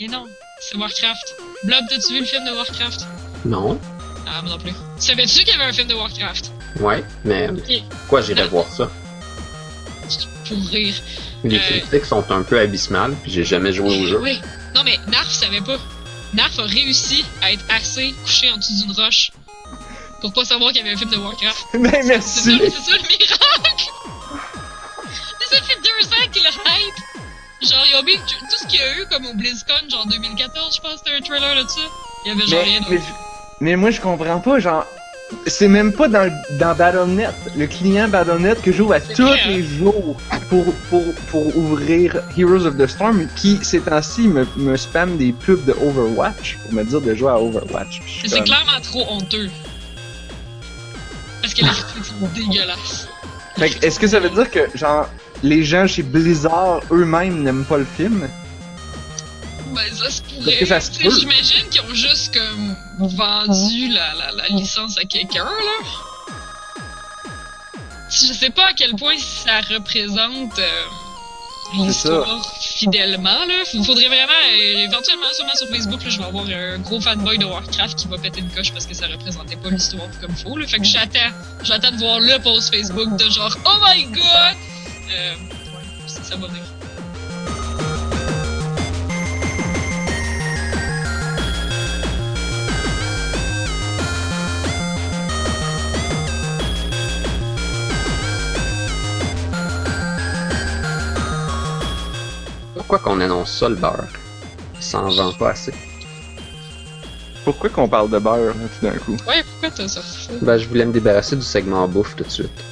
[0.00, 0.24] Et non,
[0.60, 1.36] c'est Warcraft.
[1.64, 3.06] Blob, t'as-tu vu le film de Warcraft?
[3.44, 3.80] Non.
[4.26, 4.72] Ah, moi non plus.
[4.98, 6.50] Savais-tu qu'il y avait un film de Warcraft?
[6.80, 7.48] Ouais, mais
[7.90, 8.90] pourquoi j'irais voir ça?
[10.46, 10.94] pour rire.
[11.42, 11.60] Les Euh.
[11.80, 14.20] critiques sont un peu abysmales, puis j'ai jamais joué au jeu.
[14.20, 14.38] Oui.
[14.74, 15.78] Non, mais Narf savait pas.
[16.34, 19.30] Narf a réussi à être assez couché en dessous d'une roche
[20.20, 21.56] pour pas savoir qu'il y avait un film de Warcraft.
[21.72, 22.58] Ça, merci!
[22.58, 23.90] c'est ça le miracle!
[25.48, 26.94] C'est ça fait deux ans qu'il a hype!
[27.70, 30.76] Genre, ils ont mis tout ce qu'il y a eu comme au BlizzCon, genre 2014,
[30.76, 31.80] je pense, c'était un trailer là-dessus.
[32.24, 33.00] Il y avait genre Mais, rien mais,
[33.60, 34.84] mais moi je comprends pas, genre.
[35.46, 36.30] C'est même pas dans,
[36.60, 39.48] dans Battle.net, le client Battle.net que j'ouvre à tous vrai, hein?
[39.48, 40.16] les jours
[40.50, 45.32] pour, pour, pour ouvrir Heroes of the Storm qui, ces temps-ci, me, me spam des
[45.32, 48.02] pubs de Overwatch pour me dire de jouer à Overwatch.
[48.22, 49.50] Mais c'est comme- clairement trop honteux.
[51.40, 53.08] Parce que les critiques sont dégueulasses.
[53.56, 55.08] Fait est-ce que ça veut dire que, genre,
[55.44, 58.28] les gens chez Blizzard eux-mêmes n'aiment pas le film?
[59.74, 60.56] Ben, ça se pourrait.
[60.56, 61.20] que ça se Tu sais, peut.
[61.20, 65.88] J'imagine qu'ils ont juste comme vendu la, la, la licence à quelqu'un, là.
[68.08, 70.82] Je sais pas à quel point ça représente euh,
[71.74, 73.64] l'histoire fidèlement, là.
[73.74, 77.36] Il faudrait vraiment, euh, éventuellement, sûrement sur Facebook, là, je vais avoir un gros fanboy
[77.38, 80.56] de Warcraft qui va péter une coche parce que ça représentait pas l'histoire comme faut,
[80.56, 80.66] là.
[80.66, 81.32] Fait que j'attends,
[81.64, 84.56] j'attends de voir le post Facebook de genre, oh my god!
[86.36, 86.62] Va venir.
[102.74, 104.08] Pourquoi qu'on annonce ça, le beurre?
[104.80, 105.72] Ça en vend pas assez.
[107.44, 109.16] Pourquoi qu'on parle de beurre, là, tout d'un coup?
[109.28, 110.32] Ouais, pourquoi t'as sorti ça?
[110.42, 112.64] Ben, je voulais me débarrasser du segment bouffe tout de suite.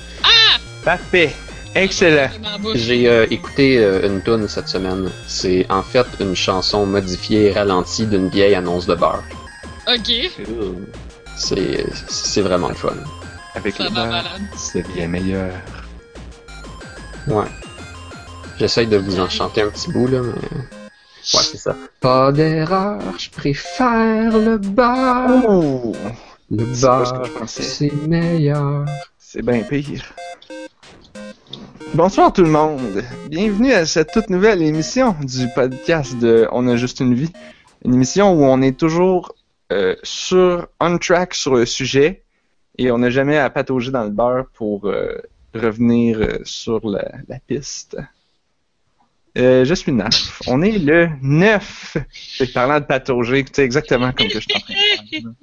[0.85, 1.33] Parfait!
[1.75, 2.29] Excellent!
[2.75, 5.11] J'ai euh, écouté euh, une tune cette semaine.
[5.27, 9.23] C'est en fait une chanson modifiée et ralentie d'une vieille annonce de beurre.
[9.89, 10.13] Ok,
[11.37, 12.93] C'est c'est vraiment le fun.
[13.55, 14.43] Avec ça le va beurre, malade.
[14.57, 15.53] c'est bien meilleur.
[17.27, 17.47] Ouais.
[18.59, 20.33] J'essaye de vous en chanter un petit bout, là, mais...
[20.33, 21.75] Ouais, c'est ça.
[22.01, 25.43] Pas d'erreur, je préfère le beurre.
[25.49, 25.95] Oh!
[26.51, 27.63] Le pensais.
[27.63, 28.85] c'est meilleur.
[29.19, 30.15] C'est bien pire.
[31.95, 33.03] Bonsoir tout le monde.
[33.29, 37.31] Bienvenue à cette toute nouvelle émission du podcast de On a juste une vie.
[37.85, 39.35] Une émission où on est toujours
[39.73, 42.23] euh, sur on track sur le sujet
[42.79, 45.19] et on n'a jamais à patauger dans le beurre pour euh,
[45.55, 47.97] revenir euh, sur la, la piste.
[49.39, 50.43] Euh, je suis Naf.
[50.47, 51.97] On est le 9.
[52.39, 54.75] Fait que parlant de patauger, c'est exactement comme que je suis en train
[55.21, 55.35] de.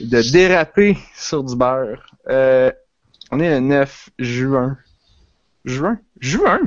[0.00, 2.04] De déraper sur du beurre.
[2.28, 2.70] Euh,
[3.30, 4.76] on est le 9 juin.
[5.66, 5.98] Juin?
[6.20, 6.60] Juin?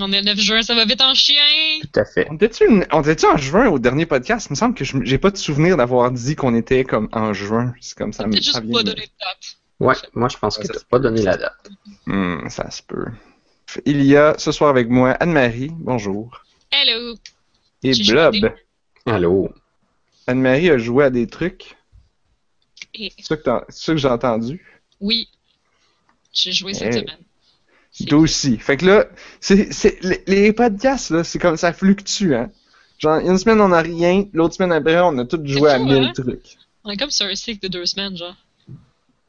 [0.00, 1.42] On est le 9 juin, ça va vite en chien!
[1.82, 2.26] Tout à fait.
[2.30, 4.46] On était-tu en juin au dernier podcast?
[4.48, 7.32] Il me semble que je- j'ai pas de souvenir d'avoir dit qu'on était comme en
[7.32, 7.74] juin.
[7.80, 8.24] C'est comme ça.
[8.24, 9.56] Peut-être juste vient pas donné de date.
[9.80, 11.70] Ouais, moi je pense que t'as pas donné la date.
[12.06, 13.06] Hmm, ça se peut.
[13.84, 17.16] Il y a ce soir avec moi Anne-Marie, bonjour, Hello!
[17.82, 18.34] et J'ai Blob.
[19.06, 19.52] Allô?
[20.26, 21.76] Anne-Marie a joué à des trucs.
[22.94, 24.64] Et C'est ça que, que j'ai entendu.
[25.00, 25.28] oui,
[26.32, 27.00] j'ai joué cette Hey.
[27.02, 27.18] semaine.
[27.98, 28.58] C'est- Toi aussi.
[28.58, 29.06] Fait que là,
[29.40, 32.50] c'est, c'est, les, les podcasts, là, c'est comme ça fluctue, hein.
[32.98, 36.04] Genre, une semaine, on a rien, l'autre semaine après, on a tous joué à mille
[36.04, 36.12] hein?
[36.14, 36.56] trucs.
[36.84, 38.34] On est comme sur un cycle de deux semaines, genre.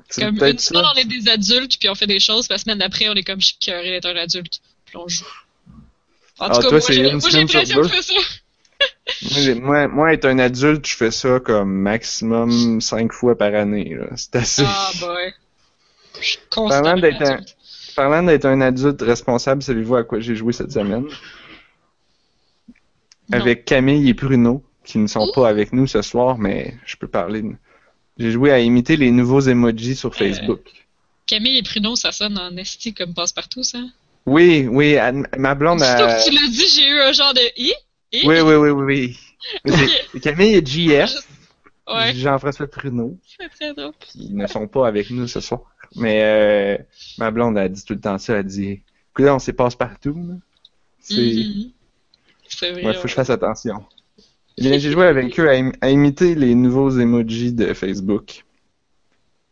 [0.09, 0.91] C'est Comme une semaine, ça.
[0.95, 3.23] on est des adultes, puis on fait des choses, puis la semaine d'après, on est
[3.23, 5.23] comme je suis cœuré d'être un adulte, puis on joue.
[6.39, 7.89] En Ah, tout cas, toi, moi, c'est j'ai une moi, j'ai l'impression ça.
[9.21, 13.93] Moi, Moi, moi, être un adulte, je fais ça comme maximum cinq fois par année,
[13.95, 14.07] là.
[14.15, 14.63] C'est assez.
[14.65, 15.33] Ah, boy.
[16.21, 17.55] Je suis constamment d'être un- adulte.
[17.99, 21.03] Parlant d'être un adulte responsable, savez-vous à quoi j'ai joué cette semaine?
[21.03, 21.09] Non.
[23.37, 25.31] Avec Camille et Bruno, qui ne sont Ouh.
[25.33, 27.41] pas avec nous ce soir, mais je peux parler.
[27.41, 27.55] de-
[28.17, 30.61] J'ai joué à imiter les nouveaux emojis sur Facebook.
[31.27, 33.79] Camille et Pruno, ça sonne en esti comme passe-partout, ça.
[34.25, 34.95] Oui, oui,
[35.37, 36.13] ma blonde Surtout a...
[36.13, 37.73] que tu l'as dit, j'ai eu un genre de i.
[38.13, 38.21] I?
[38.25, 39.17] Oui, oui, oui, oui,
[39.65, 39.79] oui.
[40.21, 41.11] Camille et JF,
[41.95, 43.93] Ouais, Jean-François Pruneau, c'est très drôle.
[43.99, 45.61] qui ne sont pas avec nous ce soir.
[45.95, 46.77] Mais euh,
[47.17, 50.39] ma blonde a dit tout le temps ça, elle dit «Écoute, on s'est passe partout.
[50.99, 51.15] C'est...
[51.15, 51.71] Mhm.
[52.61, 52.85] Vrai.
[52.85, 53.85] Ouais, faut que je fasse attention.
[54.57, 58.43] Eh j'ai joué avec eux à, im- à imiter les nouveaux emojis de Facebook.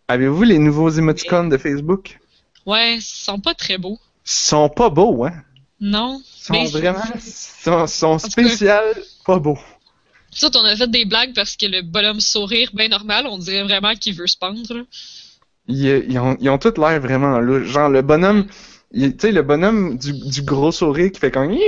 [0.07, 2.19] Avez-vous les nouveaux emoticons de Facebook?
[2.65, 3.99] Ouais, ils sont pas très beaux.
[4.25, 5.33] Ils sont pas beaux, hein?
[5.79, 6.21] Non.
[6.21, 7.03] Ils sont Mais- vraiment...
[7.21, 8.83] sont, sont cas-
[9.25, 9.59] pas beaux.
[10.31, 13.63] Ça, on a fait des blagues parce que le bonhomme sourire bien normal, on dirait
[13.63, 14.85] vraiment qu'il veut se pendre.
[15.67, 17.63] Ils, ils ont, ils ont tous l'air vraiment là.
[17.63, 18.45] Genre, le bonhomme...
[18.93, 21.51] Tu sais, le bonhomme du, du gros sourire qui fait comme...
[21.51, 21.59] il,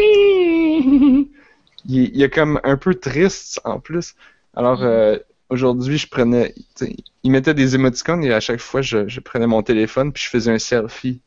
[1.99, 4.15] est- il est comme un peu triste en plus.
[4.53, 4.83] Alors, Mhm.
[4.83, 5.19] euh,
[5.49, 6.53] aujourd'hui, je prenais.
[6.75, 10.11] tu sais, Il mettait des émoticônes et à chaque fois, je, je prenais mon téléphone
[10.13, 11.21] puis je faisais un selfie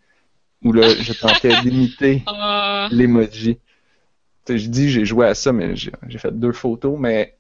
[0.65, 3.59] où là, je tentais d'imiter Ah, l'emoji.
[4.49, 7.37] Je dis j'ai joué à ça, mais j'ai fait deux photos, mais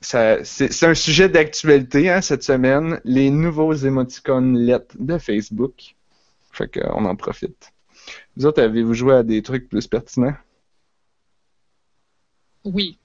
[0.00, 5.94] ça, c'est un sujet d'actualité hein, cette semaine, les nouveaux émoticônes lettres de Facebook.
[6.52, 7.72] Fait qu'on en profite.
[8.36, 10.34] Vous autres, avez-vous joué à des trucs plus pertinents?
[12.64, 12.98] oui.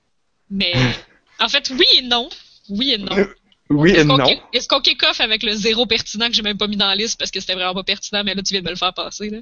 [0.49, 0.73] Mais,
[1.39, 2.29] en fait, oui et non.
[2.69, 3.15] Oui et non.
[3.71, 4.19] Oui et non.
[4.53, 6.95] Est-ce qu'on kick off avec le zéro pertinent que j'ai même pas mis dans la
[6.95, 8.93] liste parce que c'était vraiment pas pertinent, mais là, tu viens de me le faire
[8.93, 9.39] passer, là?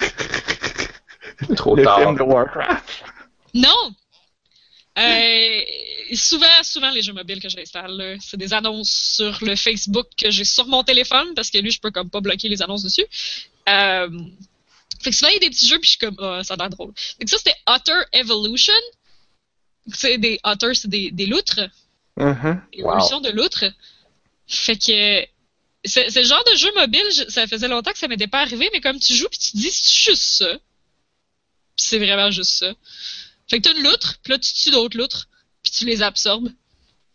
[1.56, 2.00] Trop Le tard.
[2.00, 2.84] film de Warcraft.
[3.54, 3.94] Non!
[4.98, 5.60] Euh,
[6.14, 10.44] souvent, souvent, les jeux mobiles que j'installe, c'est des annonces sur le Facebook que j'ai
[10.44, 13.06] sur mon téléphone parce que lui, je peux comme pas bloquer les annonces dessus.
[13.68, 14.10] Euh,
[15.02, 16.54] fait que souvent, il y a des petits jeux puis je suis comme, ah, ça
[16.54, 16.92] a l'air drôle.
[16.96, 18.74] Fait que ça, c'était Otter Evolution.
[19.92, 21.60] C'est des otters, c'est des, des loutres.
[22.18, 22.60] Uh-huh.
[22.74, 23.64] Évolution de l'outre.
[24.46, 25.26] Fait que
[25.84, 28.68] c'est le genre de jeu mobile, je- ça faisait longtemps que ça m'était pas arrivé,
[28.72, 30.58] mais comme tu joues puis tu te dis c'est juste ça.
[31.82, 32.72] C'est vraiment juste ça.
[33.48, 35.28] Fait que t'as une loutre, puis là tu tues d'autres loutres,
[35.62, 36.48] puis tu les absorbes.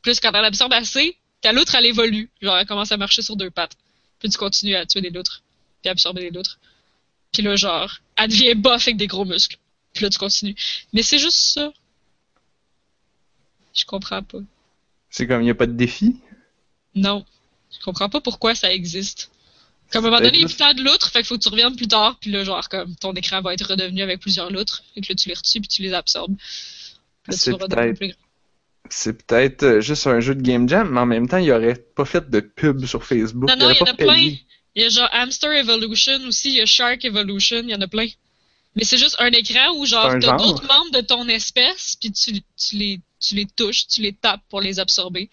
[0.02, 3.38] Plus quand elle absorbe assez, ta loutre elle évolue, genre elle commence à marcher sur
[3.38, 3.78] deux pattes.
[4.20, 5.42] Puis tu continues à tuer des loutres,
[5.82, 6.60] puis absorber des loutres.
[7.32, 9.58] Puis là genre, elle devient bof avec des gros muscles.
[9.94, 10.56] Puis là tu continues.
[10.94, 11.72] Mais c'est juste ça.
[13.74, 14.40] Je comprends pas.
[15.10, 16.18] C'est comme il n'y a pas de défi?
[16.94, 17.26] Non.
[17.72, 19.32] Je comprends pas pourquoi ça existe.
[19.92, 21.44] Comme à un moment donné, il y a plus de loutres, fait qu'il faut que
[21.44, 24.52] tu reviennes plus tard, puis là, genre, comme, ton écran va être redevenu avec plusieurs
[24.52, 26.36] loutres, fait que là, tu les retues, puis tu les absorbes.
[27.30, 28.18] C'est peut-être- plus grand.
[28.90, 31.76] C'est peut-être euh, juste un jeu de Game Jam, mais en même temps, il aurait
[31.76, 33.50] pas fait de pub sur Facebook.
[33.50, 34.16] Non, non, il y en a plein.
[34.76, 37.82] Il y a genre Hamster Evolution aussi, il y a Shark Evolution, il y en
[37.82, 38.08] a plein.
[38.76, 42.32] Mais c'est juste un écran où, genre, t'as d'autres membres de ton espèce, puis tu,
[42.56, 45.30] tu, les, tu les touches, tu les tapes pour les absorber.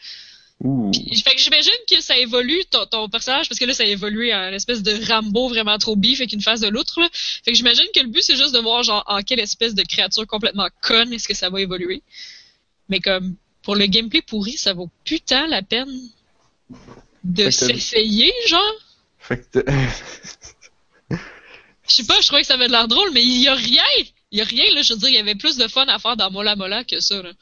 [0.61, 3.87] Puis, fait que j'imagine que ça évolue ton, ton personnage parce que là ça a
[3.87, 7.01] évolué en une espèce de Rambo vraiment trop beef avec une face de l'autre.
[7.01, 7.09] là.
[7.13, 9.83] Fait que j'imagine que le but c'est juste de voir genre en quelle espèce de
[9.83, 12.03] créature complètement conne est-ce que ça va évoluer.
[12.89, 15.91] Mais comme pour le gameplay pourri, ça vaut putain la peine
[17.25, 18.75] de s'essayer genre.
[19.19, 19.65] Fait que
[21.11, 23.55] Je sais pas, je trouvais que ça avait de l'air drôle, mais il y a
[23.55, 23.83] rien.
[24.31, 25.99] Il y a rien là, je veux dire, il y avait plus de fun à
[25.99, 27.33] faire dans Mola Mola que ça là.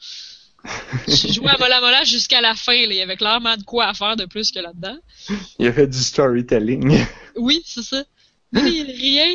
[1.07, 2.87] J'ai joué à Mola Mola jusqu'à la fin, là.
[2.91, 4.97] il y avait clairement de quoi à faire de plus que là-dedans.
[5.59, 7.05] il y avait du storytelling.
[7.35, 8.03] Oui, c'est ça.
[8.51, 9.33] Mais rien.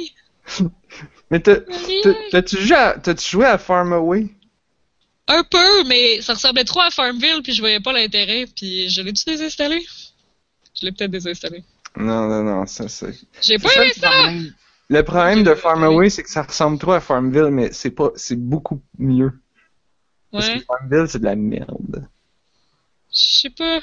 [1.31, 4.29] Mais t'as-tu joué, à- joué à Farm Away?
[5.27, 9.03] Un peu, mais ça ressemblait trop à Farmville, puis je voyais pas l'intérêt, puis je
[9.03, 9.85] l'ai-tu désinstallé?
[10.81, 11.65] Je l'ai peut-être désinstallé.
[11.97, 13.13] Non, non, non, ça c'est.
[13.43, 14.09] J'ai pas C'est ça, aimé le ça!
[14.11, 14.55] problème.
[14.91, 18.11] Le problème de Farm Away, c'est que ça ressemble trop à Farmville, mais c'est pas,
[18.17, 19.33] c'est beaucoup mieux.
[20.33, 22.07] Ouais, Farmville, c'est de la merde.
[23.13, 23.81] je sais pas.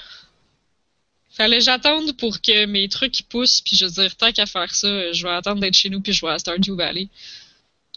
[1.31, 4.73] Fallait que j'attende pour que mes trucs poussent, puis je veux dire, tant qu'à faire
[4.73, 7.09] ça, je vais attendre d'être chez nous, puis je vais à Stardew Valley.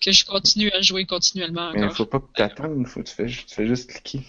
[0.00, 1.96] Que je continue à jouer continuellement Mais encore.
[1.96, 4.24] faut pas que t'attendes, faut tu fais, tu fais juste cliquer.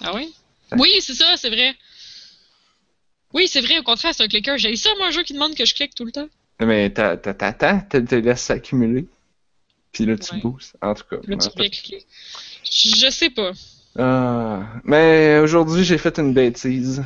[0.00, 0.28] Ah ouais?
[0.72, 1.74] Oui, c'est ça, c'est vrai.
[3.32, 4.56] Oui, c'est vrai, au contraire, c'est un clicker.
[4.56, 6.28] J'ai ça, moi, un jeu qui demande que je clique tout le temps.
[6.60, 9.06] Mais t'a- t'a- t'attends, tu te laisses s'accumuler.
[9.92, 10.40] Puis là, tu Ouais.
[10.40, 10.76] boostes.
[10.80, 11.16] En tout cas.
[11.26, 12.04] Là, tu cliquer.
[12.70, 13.52] Je je sais pas.
[13.96, 17.02] Ah, mais aujourd'hui, j'ai fait une bêtise.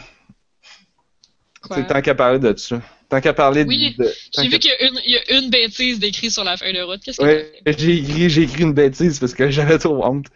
[1.71, 2.81] C'est tant qu'à parler de ça.
[3.09, 4.11] Tant qu'à parler Oui, de.
[4.37, 6.75] J'ai vu qu'il y, a une- il y a une bêtise décrite sur la feuille
[6.75, 7.00] de route.
[7.03, 10.27] Qu'est-ce que Ouais, j'ai écrit, j'ai écrit une bêtise parce que j'avais trop honte.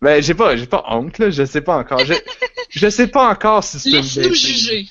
[0.00, 1.30] Ben, j'ai pas, j'ai pas honte, là.
[1.30, 2.04] Je sais pas encore.
[2.04, 2.14] Je,
[2.70, 4.40] je sais pas encore si c'est une Laisse-nous bêtise.
[4.46, 4.86] juger.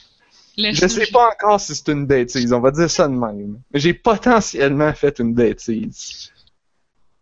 [0.57, 1.12] Je Laisse-nous sais juger.
[1.12, 2.53] pas encore si c'est une bêtise.
[2.53, 3.60] On va dire ça de même.
[3.74, 6.31] Mais J'ai potentiellement fait une bêtise.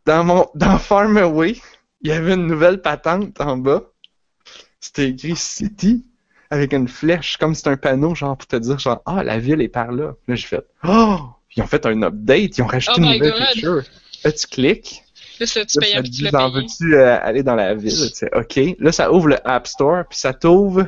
[0.05, 1.55] Dans mon, dans Farm Away,
[2.03, 3.83] il y avait une nouvelle patente en bas.
[4.79, 6.05] C'était écrit City
[6.49, 9.61] avec une flèche, comme c'est un panneau, genre, pour te dire, genre, ah, la ville
[9.61, 10.13] est par là.
[10.27, 11.19] Là, j'ai fait, oh!
[11.55, 13.47] Ils ont fait un update, ils ont rajouté Oh une nouvelle God.
[13.53, 13.83] feature.
[14.23, 15.03] Là, tu cliques.
[15.39, 17.91] Là, c'est tu Là, payes ça te dit, en veux-tu euh, aller dans la ville?
[18.09, 18.59] Tu sais, OK.
[18.79, 20.87] Là, ça ouvre le App Store, puis ça t'ouvre.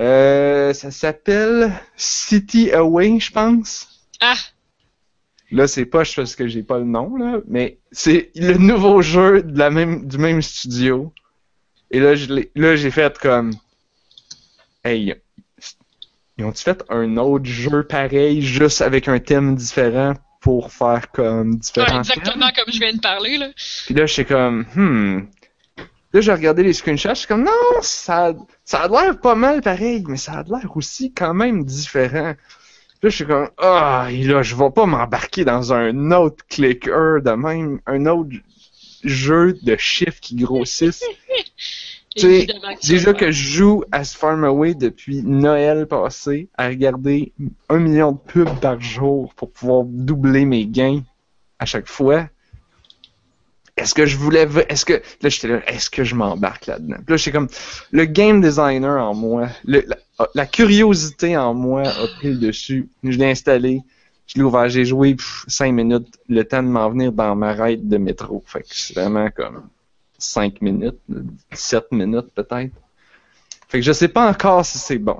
[0.00, 3.88] Euh, ça s'appelle City Away, je pense.
[4.20, 4.36] Ah!
[5.52, 9.42] Là, c'est pas parce que j'ai pas le nom, là, mais c'est le nouveau jeu
[9.42, 11.12] de la même, du même studio.
[11.90, 13.52] Et là, je l'ai- là, j'ai fait comme.
[14.84, 15.14] Hey,
[16.38, 21.52] ils ont-tu fait un autre jeu pareil, juste avec un thème différent pour faire comme
[21.52, 21.98] Ouais, différents thèmes?
[21.98, 23.48] exactement comme je viens de parler, là.
[23.86, 25.28] Puis là, j'étais comme, hmm.
[26.12, 27.50] Là, j'ai regardé les screenshots, je suis comme, non,
[27.82, 28.32] ça,
[28.64, 32.34] ça a l'air pas mal pareil, mais ça a l'air aussi quand même différent.
[33.06, 37.22] Là, je suis comme, ah, et là, je vais pas m'embarquer dans un autre clicker
[37.22, 38.30] de même, un autre
[39.04, 41.04] jeu de chiffres qui grossissent.
[42.16, 42.46] Tu sais,
[42.82, 47.32] Déjà que je joue à Farm Away depuis Noël passé, à regarder
[47.68, 51.02] un million de pubs par jour pour pouvoir doubler mes gains
[51.58, 52.28] à chaque fois.
[53.76, 56.96] Est-ce que je voulais, est-ce que, là j'étais là, est-ce que je m'embarque là-dedans?
[56.96, 57.48] Puis là j'étais comme,
[57.90, 59.84] le game designer en moi, le-
[60.34, 62.88] la, curiosité en moi a pris le dessus.
[63.02, 63.82] Je l'ai installé,
[64.26, 65.14] je l'ai ouvert, j'ai joué
[65.46, 68.42] 5 minutes, le temps de m'en venir dans ma raid de métro.
[68.46, 69.68] Fait que c'est vraiment comme
[70.18, 70.98] 5 minutes,
[71.52, 72.72] 7 minutes peut-être.
[73.68, 75.18] Fait que je sais pas encore si c'est bon.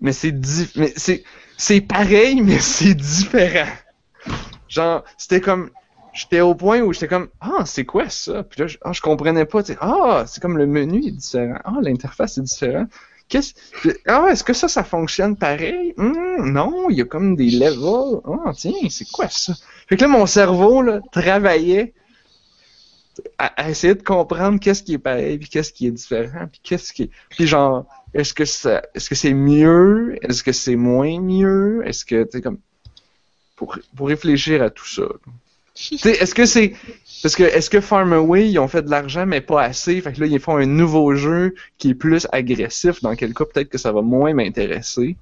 [0.00, 1.24] Mais c'est di- mais c'est
[1.56, 3.66] c'est pareil mais c'est différent.
[4.68, 5.70] Genre c'était comme
[6.12, 8.42] j'étais au point où j'étais comme ah c'est quoi ça?
[8.42, 11.58] Puis là je, ah, je comprenais pas ah c'est comme le menu est différent.
[11.64, 12.88] Ah l'interface est différente.
[13.28, 13.54] Qu'est-ce
[14.06, 15.94] ah est-ce que ça ça fonctionne pareil?
[15.96, 18.20] Hmm, non il y a comme des levels.
[18.24, 19.54] Ah tiens c'est quoi ça?
[19.86, 21.94] Fait que là mon cerveau là travaillait
[23.38, 26.92] à, essayer de comprendre qu'est-ce qui est pareil puis qu'est-ce qui est différent puis qu'est-ce
[26.92, 30.18] qui puis genre est-ce que ça est-ce que c'est mieux?
[30.22, 31.82] Est-ce que c'est moins mieux?
[31.86, 32.58] Est-ce que tu comme
[33.56, 35.02] pour, pour réfléchir à tout ça
[35.90, 36.74] est-ce que c'est
[37.22, 40.00] parce que est-ce que Farmaway ils ont fait de l'argent mais pas assez?
[40.00, 43.44] Fait que là ils font un nouveau jeu qui est plus agressif dans quel cas
[43.44, 45.16] peut-être que ça va moins m'intéresser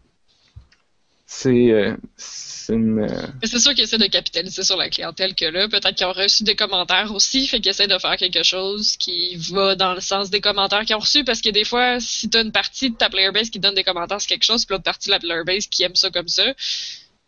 [1.26, 5.44] c'est euh, c'est une euh, c'est sûr qu'ils essaient de capitaliser sur la clientèle que
[5.44, 5.68] là.
[5.68, 9.36] Peut-être qu'ils ont reçu des commentaires aussi, fait qu'ils essaient de faire quelque chose qui
[9.36, 11.24] va dans le sens des commentaires qu'ils ont reçus.
[11.24, 13.84] Parce que des fois, si t'as une partie de ta player base qui donne des
[13.84, 16.28] commentaires sur quelque chose, puis l'autre partie de la player base qui aime ça comme
[16.28, 16.44] ça,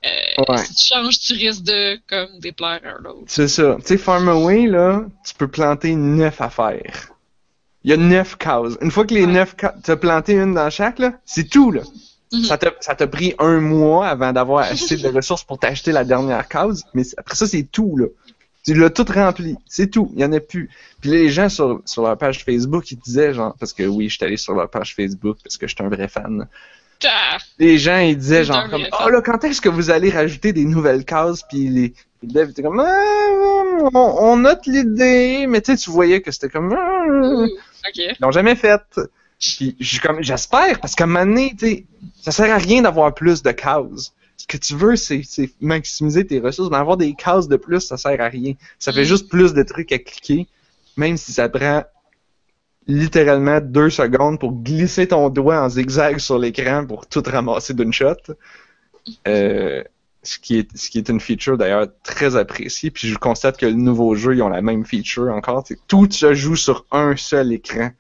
[0.05, 0.59] euh, Ouais.
[0.59, 3.25] si tu changes, tu risques de comme déplaire un l'autre.
[3.27, 3.77] C'est ça.
[3.81, 7.09] Tu sais, Farmaway, là, tu peux planter neuf affaires.
[7.85, 8.75] Il y a neuf cases.
[8.81, 9.33] Une fois que les Ouais.
[9.33, 11.83] neuf cases, tu as planté une dans chaque, là, c'est tout, là.
[12.33, 12.45] Mhm.
[12.45, 16.05] Ça t'a ça t'a pris un mois avant d'avoir assez de ressources pour t'acheter la
[16.05, 18.07] dernière case, mais après ça, c'est tout, là.
[18.65, 19.57] Tu l'as tout rempli.
[19.67, 20.11] C'est tout.
[20.15, 20.69] Il y en a plus.
[21.01, 24.11] Puis là, les gens sur, sur leur page Facebook, ils disaient, genre, parce que oui,
[24.11, 26.47] je suis allé sur leur page Facebook parce que je suis un vrai fan.
[27.59, 30.65] Les gens, ils disaient genre comme Oh là, quand est-ce que vous allez rajouter des
[30.65, 31.43] nouvelles cases?
[31.49, 35.91] Puis les, les devs étaient comme Ah, on, on note l'idée, mais tu sais, tu
[35.91, 37.05] voyais que c'était comme Ah.
[37.09, 37.49] Ouh.
[37.95, 38.81] Ils l'ont jamais fait.
[39.41, 41.85] Puis je suis comme j'espère, parce qu'à un moment donné, tu sais,
[42.23, 44.13] ça sert à rien d'avoir plus de cases.
[44.37, 47.81] Ce que tu veux, c'est c'est maximiser tes ressources, mais avoir des cases de plus,
[47.81, 48.55] ça sert à rien.
[48.79, 49.05] Ça fait Mm.
[49.05, 50.47] juste plus de trucs à cliquer,
[50.97, 51.85] même si ça prend
[52.89, 57.93] littéralement deux secondes pour glisser ton doigt en zigzag sur l'écran pour tout ramasser d'une
[57.93, 58.15] shot.
[59.27, 59.83] Euh,
[60.23, 62.91] ce, qui est, ce qui est une feature d'ailleurs très appréciée.
[62.91, 65.65] Puis je constate que le nouveau jeu, ils ont la même feature encore.
[65.87, 67.91] Tout se joue sur un seul écran.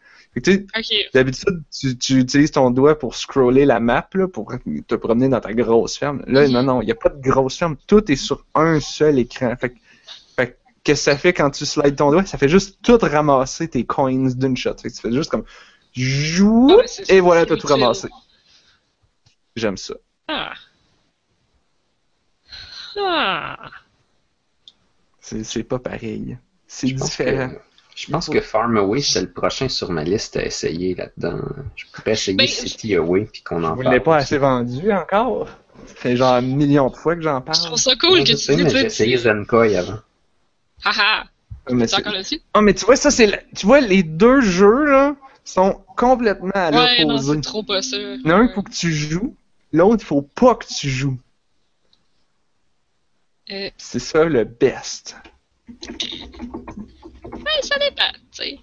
[1.14, 4.52] D'habitude, tu, tu utilises ton doigt pour scroller la map, là, pour
[4.86, 6.22] te promener dans ta grosse ferme.
[6.26, 7.76] Là, non, non, il n'y a pas de grosse ferme.
[7.86, 9.54] Tout est sur un seul écran.
[9.60, 9.87] Fait, que- fait
[10.78, 12.24] que qu'est-ce que ça fait quand tu slides ton doigt?
[12.26, 14.74] Ça fait juste tout ramasser tes coins d'une shot.
[14.80, 15.44] Fait que tu fais juste comme
[15.94, 18.08] joue Ah ouais, c'est- et voilà, t'as tout ramassé.
[19.56, 19.94] J'aime ça.
[20.28, 20.52] Ah.
[23.00, 23.56] Ah.
[25.20, 26.38] C'est c'est pas pareil.
[26.66, 27.50] C'est Je pense différent.
[27.50, 27.56] que,
[27.96, 31.40] je pense que Farmaway, c'est le prochain sur ma liste à essayer là-dedans.
[31.76, 33.84] Je pourrais essayer Ben, City Away puis qu'on en Vous parle.
[33.84, 34.22] l'avez pas aussi.
[34.34, 35.48] assez vendu encore?
[35.86, 37.58] Ça fait genre un million de fois que j'en Je parle.
[37.58, 39.98] trouve ça cool Ouais, que je tu sais, mais j'ai essayé Zenkoi avant.
[40.84, 41.24] Haha.
[41.70, 42.40] Mais c'est- encore là-dessus?
[42.54, 43.26] Ah, mais tu vois, ça, c'est.
[43.26, 47.34] la- Tu vois, les deux jeux, là, sont complètement à Ouais, non, l'opposé.
[47.34, 47.96] c'est trop pas ça.
[47.98, 49.34] Il y en a un, il faut que tu joues.
[49.72, 51.18] L'autre, il faut pas que tu joues.
[53.50, 55.16] Euh, C'est ça le best.
[55.68, 58.58] ouais, ça dépend, tu sais.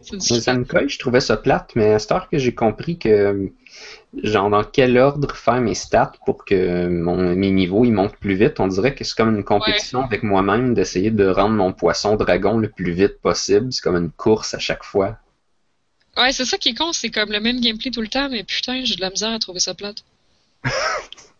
[0.00, 0.64] Discutable.
[0.64, 3.52] Zenkoi, je trouvais ça plate, mais à cette heure que j'ai compris que,
[4.22, 8.34] genre, dans quel ordre faire mes stats pour que mon, mes niveaux ils montent plus
[8.34, 12.16] vite, on dirait que c'est comme une compétition avec moi-même d'essayer de rendre mon poisson
[12.16, 13.72] dragon le plus vite possible.
[13.72, 15.18] C'est comme une course à chaque fois.
[16.16, 18.44] Ouais, c'est ça qui est con, c'est comme le même gameplay tout le temps, mais
[18.44, 20.04] putain, j'ai de la misère à trouver ça plate.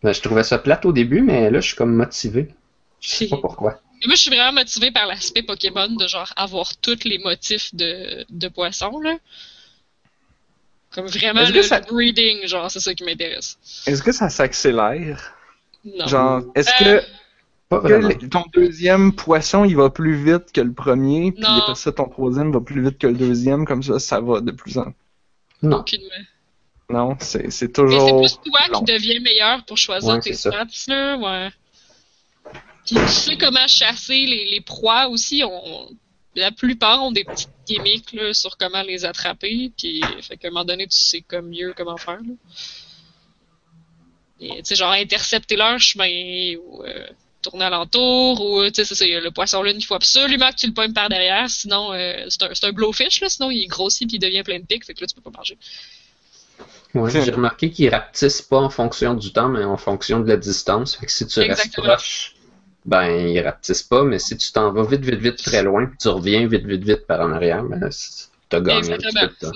[0.03, 2.49] Ben, je trouvais ça plate au début, mais là, je suis comme motivé.
[3.01, 3.81] Je sais pas pourquoi.
[4.03, 7.73] Et moi, je suis vraiment motivée par l'aspect Pokémon de genre avoir tous les motifs
[7.73, 9.17] de, de poissons, là.
[10.95, 13.59] Comme vraiment le, que ça- le breeding, genre, c'est ça qui m'intéresse.
[13.87, 15.35] Est-ce que ça s'accélère?
[15.85, 16.07] Non.
[16.07, 17.01] Genre, est-ce Euh,
[17.71, 21.49] que, ton deuxième poisson, il va plus vite que le premier, puis Non.
[21.49, 24.51] après ça, ton troisième va plus vite que le deuxième, comme ça, ça va de
[24.53, 24.93] plus en
[25.63, 25.79] Non.
[25.79, 26.07] Aucunement.
[26.91, 28.29] Non, c'est c'est Mais toujours.
[28.29, 28.81] c'est plus toi long.
[28.85, 31.51] qui deviens meilleur pour choisir Ouais, tes stats, là, ouais.
[32.85, 35.43] Puis tu sais comment chasser les, les proies aussi.
[35.45, 35.89] On,
[36.35, 39.73] la plupart ont des petites gimmicks là, sur comment les attraper.
[39.77, 42.21] Puis, fait qu'à un moment donné, tu sais comme mieux comment faire.
[42.21, 42.35] Là.
[44.41, 47.07] Et, tu sais, genre intercepter leur chemin ou euh,
[47.43, 50.93] tourner alentour, ou, tu sais, le poisson lune, il faut absolument que tu le pognes
[50.93, 54.43] par derrière, sinon, euh, c'est un, un blowfish, là, sinon il grossit puis il devient
[54.43, 55.59] plein de pics, fait que là, tu peux pas manger.
[56.95, 60.37] Ouais, j'ai remarqué qu'ils rapetissent pas en fonction du temps, mais en fonction de la
[60.37, 60.97] distance.
[60.97, 62.35] Fait que si tu restes proche,
[62.85, 65.99] ben ils rapetissent pas, mais si tu t'en vas vite, vite, vite très loin, puis
[65.99, 67.89] tu reviens vite, vite, vite par en arrière, ben
[68.49, 69.53] t'as gagné un petit peu de temps.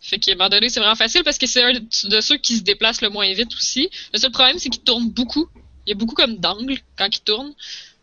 [0.00, 2.58] Fait qu'à un moment donné, c'est vraiment facile parce que c'est un de ceux qui
[2.58, 3.90] se déplacent le moins vite aussi.
[4.12, 5.48] Le seul problème, c'est qu'il tourne beaucoup.
[5.84, 7.52] Il y a beaucoup comme d'angles quand il tourne.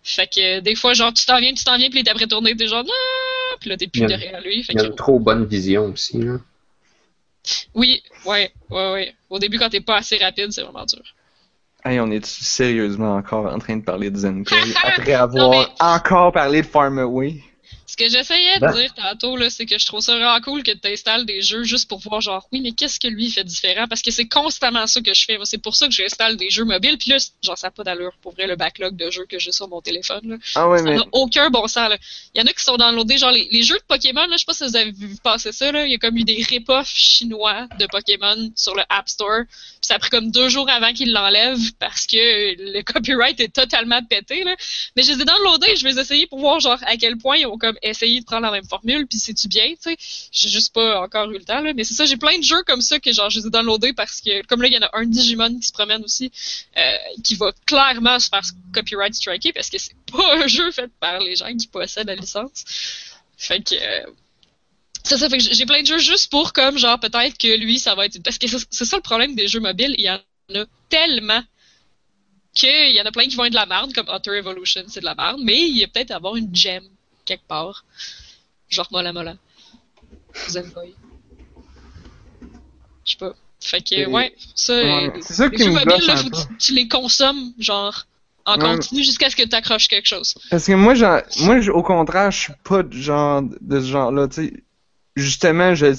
[0.04, 2.68] Fait que des fois, genre, tu t'en viens, tu t'en viens, puis après tourné, t'es
[2.68, 3.56] genre, ah!
[3.62, 4.64] puis là, t'es plus derrière lui.
[4.64, 6.40] Fait il y a une trop bonne vision aussi, là.
[7.74, 9.16] Oui, ouais, ouais, ouais.
[9.30, 11.04] Au début, quand t'es pas assez rapide, c'est vraiment dur.
[11.86, 16.62] Hey, on est sérieusement encore en train de parler de Zenko après avoir encore parlé
[16.62, 17.42] de Farmaway?
[17.94, 18.74] Ce que j'essayais de ben.
[18.74, 21.64] dire tantôt, là, c'est que je trouve ça vraiment cool que tu installes des jeux
[21.64, 23.86] juste pour voir, genre, oui, mais qu'est-ce que lui fait différent?
[23.88, 25.38] Parce que c'est constamment ça que je fais.
[25.44, 26.98] C'est pour ça que j'installe des jeux mobiles.
[26.98, 29.52] Puis là, genre, ça n'a pas d'allure pour vrai le backlog de jeux que j'ai
[29.52, 30.22] sur mon téléphone.
[30.24, 30.36] Là.
[30.56, 31.88] Ah ouais, ça n'a aucun bon sens.
[31.88, 31.98] Là.
[32.34, 34.46] Il y en a qui sont downloadés, genre, les, jeux de Pokémon, là, je sais
[34.48, 35.86] pas si vous avez vu passer ça, là.
[35.86, 39.42] Il y a comme eu des rip chinois de Pokémon sur le App Store.
[39.48, 43.54] Puis ça a pris comme deux jours avant qu'ils l'enlèvent parce que le copyright est
[43.54, 44.56] totalement pété, là.
[44.96, 47.46] Mais je les ai downloadés, je vais essayer pour voir, genre, à quel point ils
[47.46, 49.98] ont comme essayé de prendre la même formule, puis c'est-tu bien, tu sais?
[50.32, 51.74] J'ai juste pas encore eu le temps, là.
[51.74, 53.94] Mais c'est ça, j'ai plein de jeux comme ça que, genre, je les ai downloadés
[53.94, 56.32] parce que, comme là, il y en a un Digimon qui se promène aussi,
[56.78, 60.92] euh, qui va clairement se faire copyright striker parce que c'est pas un jeu fait
[61.00, 62.64] par les gens qui possèdent la licence.
[63.38, 63.76] Fait que...
[63.76, 64.12] Euh,
[65.04, 67.78] ça, ça fait que j'ai plein de jeux juste pour comme genre peut-être que lui
[67.78, 70.16] ça va être parce que c'est ça le problème des jeux mobiles, il y en
[70.16, 71.44] a tellement
[72.54, 75.02] qu'il y en a plein qui vont être de la merde comme Hunter Evolution, c'est
[75.02, 76.84] de la merde, mais il y a peut-être avoir une gem
[77.26, 77.86] quelque part.
[78.70, 79.36] Genre Mola Mola.
[80.50, 80.96] Zenboy.
[83.06, 83.36] Je sais pas.
[83.60, 84.74] Fait que, ouais, ça.
[85.22, 88.06] c'est ça qui me mobiles, là, faut que tu, les consommes, genre,
[88.46, 90.36] en continu jusqu'à ce que tu accroches quelque chose.
[90.50, 94.28] Parce que moi, genre, moi, au contraire, je suis pas de genre, de ce genre-là,
[94.28, 94.54] tu sais.
[95.16, 95.96] Justement, je,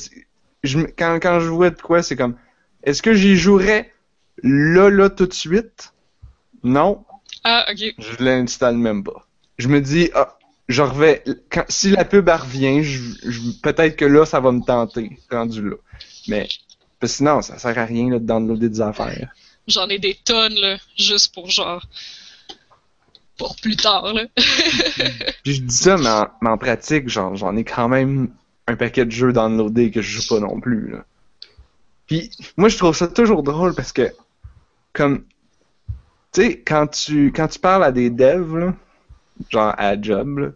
[0.62, 2.36] je, quand, quand je vois de quoi, c'est comme,
[2.82, 3.92] est-ce que j'y jouerais
[4.42, 5.94] là, là, tout de suite?
[6.62, 7.04] Non.
[7.44, 7.94] Ah, ok.
[7.98, 9.26] Je l'installe même pas.
[9.56, 10.36] Je me dis, ah,
[10.68, 11.22] je revais.
[11.50, 15.76] Quand, si la pub revient, je, peut-être que là, ça va me tenter, rendu là.
[16.28, 16.48] Mais
[17.02, 19.32] sinon, ça sert à rien là, de downloader des affaires.
[19.66, 21.86] J'en ai des tonnes, là, juste pour genre.
[23.36, 24.24] pour plus tard, là.
[25.44, 28.30] Puis je dis ça, mais en, pratique, genre, j'en ai quand même
[28.66, 31.04] un paquet de jeux downloadés que je joue pas non plus, là.
[32.06, 34.12] Puis moi, je trouve ça toujours drôle parce que,
[34.92, 35.24] comme.
[36.32, 38.74] Tu sais, quand tu, quand tu parles à des devs, là,
[39.50, 40.54] genre à job,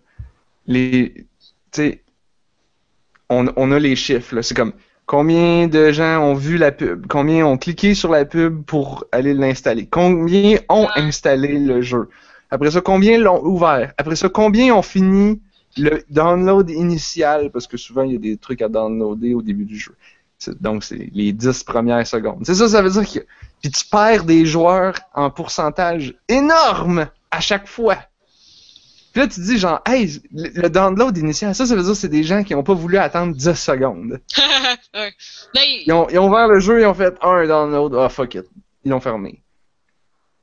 [0.67, 1.27] les,
[3.29, 4.41] on, on a les chiffres.
[4.43, 4.73] C'est comme
[5.07, 9.35] combien de gens ont vu la pub, combien ont cliqué sur la pub pour aller
[9.35, 12.09] l'installer, combien ont installé le jeu?
[12.51, 13.93] Après ça, combien l'ont ouvert?
[13.99, 15.41] Après ça, combien ont fini
[15.77, 19.64] le download initial, parce que souvent il y a des trucs à downloader au début
[19.64, 19.95] du jeu.
[20.61, 22.45] Donc, c'est les 10 premières secondes.
[22.45, 23.27] C'est ça, ça veut dire que
[23.61, 27.97] puis tu perds des joueurs en pourcentage énorme à chaque fois.
[29.18, 32.09] Puis là, tu dis genre, hey, le download initial, ça, ça veut dire que c'est
[32.09, 34.20] des gens qui n'ont pas voulu attendre 10 secondes.
[34.94, 35.12] ouais.
[35.85, 38.37] ils, ont, ils ont ouvert le jeu, ils ont fait un download, ah oh, fuck
[38.37, 38.44] it.
[38.85, 39.42] Ils l'ont fermé.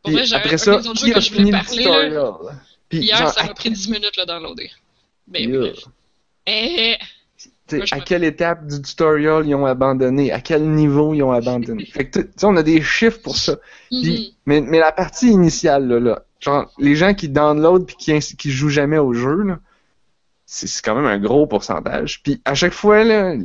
[0.03, 2.33] Puis après ça, qui a fini le tutorial?
[2.89, 4.69] Puis, Hier, ça m'a pris 10 minutes le downloader.
[5.25, 5.71] Ben, yeah.
[6.45, 6.97] Eh,
[7.91, 11.85] à quelle étape du tutorial ils ont abandonné, à quel niveau ils ont abandonné?
[11.93, 13.55] fait que, on a des chiffres pour ça.
[13.89, 14.33] Mm-hmm.
[14.47, 18.51] mais, mais la partie initiale, là, là genre, les gens qui download puis qui, qui
[18.51, 19.59] jouent jamais au jeu, là,
[20.45, 22.21] c'est, quand même un gros pourcentage.
[22.23, 23.35] Puis à chaque fois, là,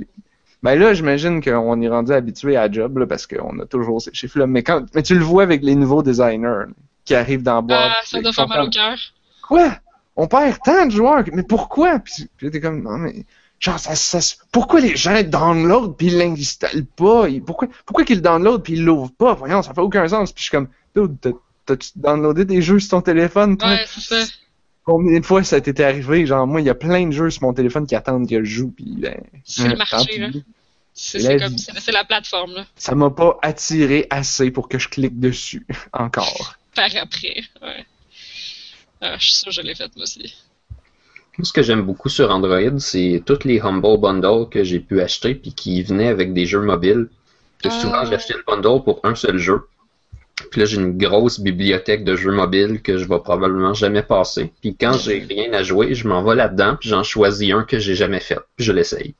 [0.63, 4.13] ben là, j'imagine qu'on est rendu habitué à job là, parce qu'on a toujours ces
[4.13, 4.47] chiffres-là.
[4.47, 6.67] Mais quand, mais tu le vois avec les nouveaux designers
[7.05, 7.93] qui arrivent dans boîte.
[7.93, 8.99] Ah, ça doit faire mal au cœur.
[9.43, 9.71] Quoi?
[10.17, 11.99] On perd tant de joueurs, mais pourquoi?
[11.99, 13.25] Puis, puis t'es comme, non mais,
[13.59, 17.27] genre, ça, ça, pourquoi les gens download puis ils l'installent pas?
[17.47, 19.33] Pourquoi, pourquoi qu'ils le download puis ils l'ouvrent pas?
[19.33, 20.33] Voyons, ça fait aucun sens.
[20.33, 20.69] Puis je suis comme,
[21.71, 23.69] T'as-tu downloadé des jeux sur ton téléphone, toi?
[23.69, 24.33] Ouais, c'est ça.
[24.83, 26.27] Combien de fois ça t'était arrivé?
[26.27, 28.51] Genre, moi, il y a plein de jeux sur mon téléphone qui attendent que je
[28.51, 29.21] joue, puis ben...
[29.45, 30.31] C'est le marché, là.
[30.93, 32.67] C'est comme, c'est la plateforme, là.
[32.75, 36.57] Ça m'a pas attiré assez pour que je clique dessus, encore.
[36.75, 37.87] Par après, ouais.
[39.01, 40.35] Ah, je suis sûr que je l'ai fait, moi aussi.
[41.41, 45.37] Ce que j'aime beaucoup sur Android, c'est tous les Humble Bundles que j'ai pu acheter
[45.37, 47.09] puis qui venaient avec des jeux mobiles.
[47.63, 48.07] Que souvent, ah.
[48.07, 49.69] j'achetais le bundle pour un seul jeu.
[50.51, 54.53] Puis là, j'ai une grosse bibliothèque de jeux mobiles que je vais probablement jamais passer.
[54.61, 57.79] Puis quand j'ai rien à jouer, je m'en vais là-dedans, puis j'en choisis un que
[57.79, 59.15] j'ai jamais fait, puis je l'essaye.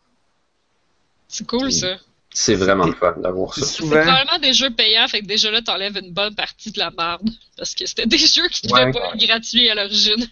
[1.29, 1.97] C'est cool ça.
[2.33, 3.67] C'est vraiment le fun d'avoir ça.
[3.67, 6.91] C'est probablement des jeux payants, fait que déjà là, t'enlèves une bonne partie de la
[6.91, 7.29] merde.
[7.57, 10.29] Parce que c'était des jeux qui devaient pas être gratuits à l'origine.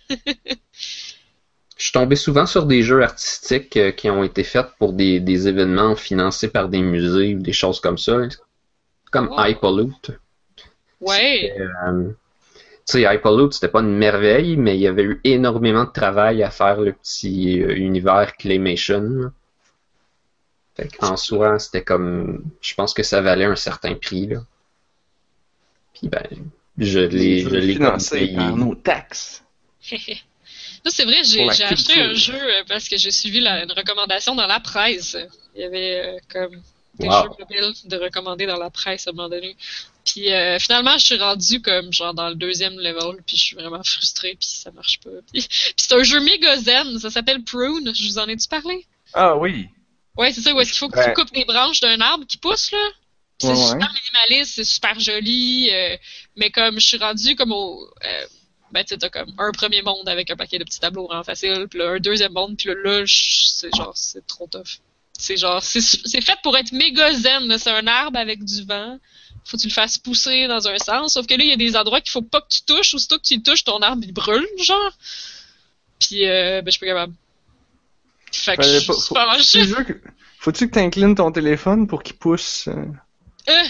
[1.77, 5.21] Je suis tombé souvent sur des jeux artistiques euh, qui ont été faits pour des,
[5.21, 8.19] des, événements financés par des musées ou des choses comme ça.
[9.13, 9.41] Comme oh.
[9.41, 10.11] Hyperloot.
[11.01, 11.55] Ouais.
[11.59, 12.11] Euh,
[12.87, 16.43] tu sais, Hyperloot, c'était pas une merveille, mais il y avait eu énormément de travail
[16.43, 19.31] à faire le petit euh, univers Claymation.
[21.01, 22.45] en soi, c'était comme.
[22.61, 24.27] Je pense que ça valait un certain prix.
[24.29, 24.41] Là.
[25.95, 26.27] Puis ben,
[26.79, 27.41] je l'ai.
[27.41, 29.45] Je l'ai financé par nos taxes.
[30.87, 34.47] c'est vrai, j'ai acheté un jeu euh, parce que j'ai suivi la, une recommandation dans
[34.47, 35.17] la presse.
[35.55, 36.63] Il y avait euh, comme
[36.99, 39.57] des jeux mobiles de recommander dans la presse à un moment donné.
[40.11, 43.57] Puis euh, finalement, je suis rendu comme genre dans le deuxième level, puis je suis
[43.57, 45.11] vraiment frustrée, puis ça marche pas.
[45.33, 47.93] Puis, c'est un jeu méga zen, ça s'appelle Prune.
[47.95, 48.87] Je vous en ai-tu parlé?
[49.13, 49.69] Ah oui.
[50.17, 52.39] Ouais, c'est ça, où est-ce qu'il faut que tu coupes des branches d'un arbre qui
[52.39, 52.79] pousse, là?
[53.41, 55.71] C'est super minimaliste, c'est super joli,
[56.37, 57.89] mais comme je suis rendu comme au
[58.73, 61.67] ben tu t'as comme un premier monde avec un paquet de petits tableaux vraiment facile,
[61.71, 64.81] puis là, un deuxième monde, puis là, là c'est genre, c'est trop tough.
[65.19, 68.99] C'est genre, c'est fait pour être méga zen, c'est un arbre avec du vent.
[69.49, 71.57] Faut que tu le fasses pousser dans un sens, sauf que là, il y a
[71.57, 74.03] des endroits qu'il faut pas que tu touches, ou que tu le touches, ton arbre,
[74.05, 74.93] il brûle, genre.
[75.99, 77.15] Puis, euh, ben, je suis pas capable.
[78.31, 79.15] Fait que je faut, faut,
[80.39, 82.69] Faut-tu que t'inclines ton téléphone pour qu'il pousse?
[82.69, 82.75] Euh?
[83.49, 83.65] euh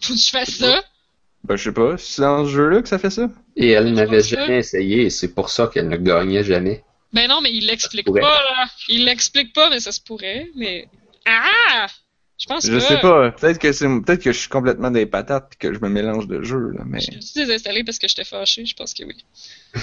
[0.00, 0.82] faut que tu fasses ça?
[1.44, 1.96] Ben, je sais pas.
[1.98, 3.30] C'est dans ce jeu-là que ça fait ça?
[3.54, 6.82] Et elle n'avait jamais essayé, et c'est pour ça qu'elle ne gagnait jamais.
[7.12, 8.66] Ben non, mais il l'explique pas, là.
[8.88, 10.88] Il l'explique pas, mais ça se pourrait, mais...
[11.26, 11.86] Ah!
[12.42, 13.30] Je pense Je sais pas.
[13.30, 16.26] Peut-être que c'est, peut-être que je suis complètement des patates et que je me mélange
[16.26, 16.98] de jeux, là, mais...
[16.98, 19.24] Je suis désinstallé parce que j'étais fâché, je pense que oui.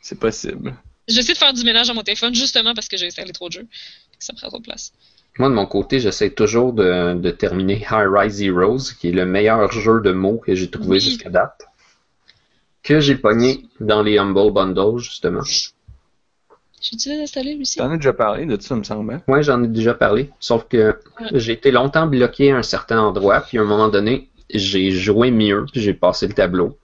[0.00, 0.76] c'est possible.
[1.08, 3.54] J'essaie de faire du ménage à mon téléphone justement parce que j'ai installé trop de
[3.54, 3.66] jeux.
[4.20, 4.92] Ça prend trop de place.
[5.40, 9.72] Moi, de mon côté, j'essaie toujours de, terminer High Rise Heroes, qui est le meilleur
[9.72, 11.66] jeu de mots que j'ai trouvé jusqu'à date.
[12.84, 15.42] Que j'ai pogné dans les Humble Bundles, justement.
[16.80, 17.78] J'ai-tu installé, Lucie?
[17.78, 19.14] T'en as déjà parlé de ça, me semble.
[19.14, 19.22] Hein?
[19.26, 20.30] Oui, j'en ai déjà parlé.
[20.40, 20.98] Sauf que
[21.32, 25.30] j'ai été longtemps bloqué à un certain endroit, puis à un moment donné, j'ai joué
[25.30, 26.78] mieux, puis j'ai passé le tableau.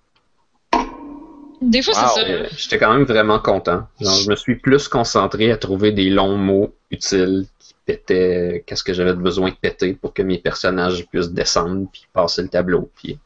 [1.63, 2.27] Des fois, c'est ça.
[2.29, 3.87] Euh, j'étais quand même vraiment content.
[4.01, 7.47] je me suis plus concentré à trouver des longs mots utiles
[7.85, 12.43] pétais qu'est-ce que j'avais besoin de péter pour que mes personnages puissent descendre puis passer
[12.43, 12.91] le tableau.
[12.97, 13.19] Puis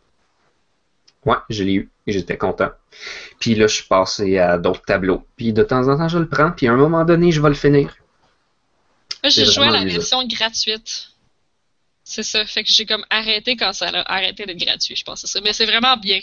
[1.24, 2.70] ouais, je l'ai eu et j'étais content.
[3.38, 5.24] Puis là, je suis passé à d'autres tableaux.
[5.36, 6.50] Puis de temps en temps, je le prends.
[6.50, 7.94] Puis à un moment donné, je vais le finir.
[9.22, 11.10] j'ai joué à la version gratuite.
[12.02, 12.46] C'est ça.
[12.46, 15.26] Fait que j'ai comme arrêté quand ça a arrêté d'être gratuit, je pense.
[15.26, 15.40] ça.
[15.42, 16.20] Mais c'est vraiment bien.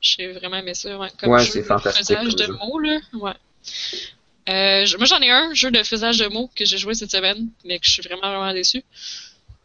[0.00, 0.88] J'ai vraiment aimé ça.
[1.18, 2.16] Comme ouais, c'est fantastique.
[2.16, 2.98] de mots, là.
[3.12, 3.34] Ouais.
[4.48, 7.48] Euh, moi, j'en ai un jeu de faisage de mots que j'ai joué cette semaine,
[7.66, 8.82] mais que je suis vraiment, vraiment déçu.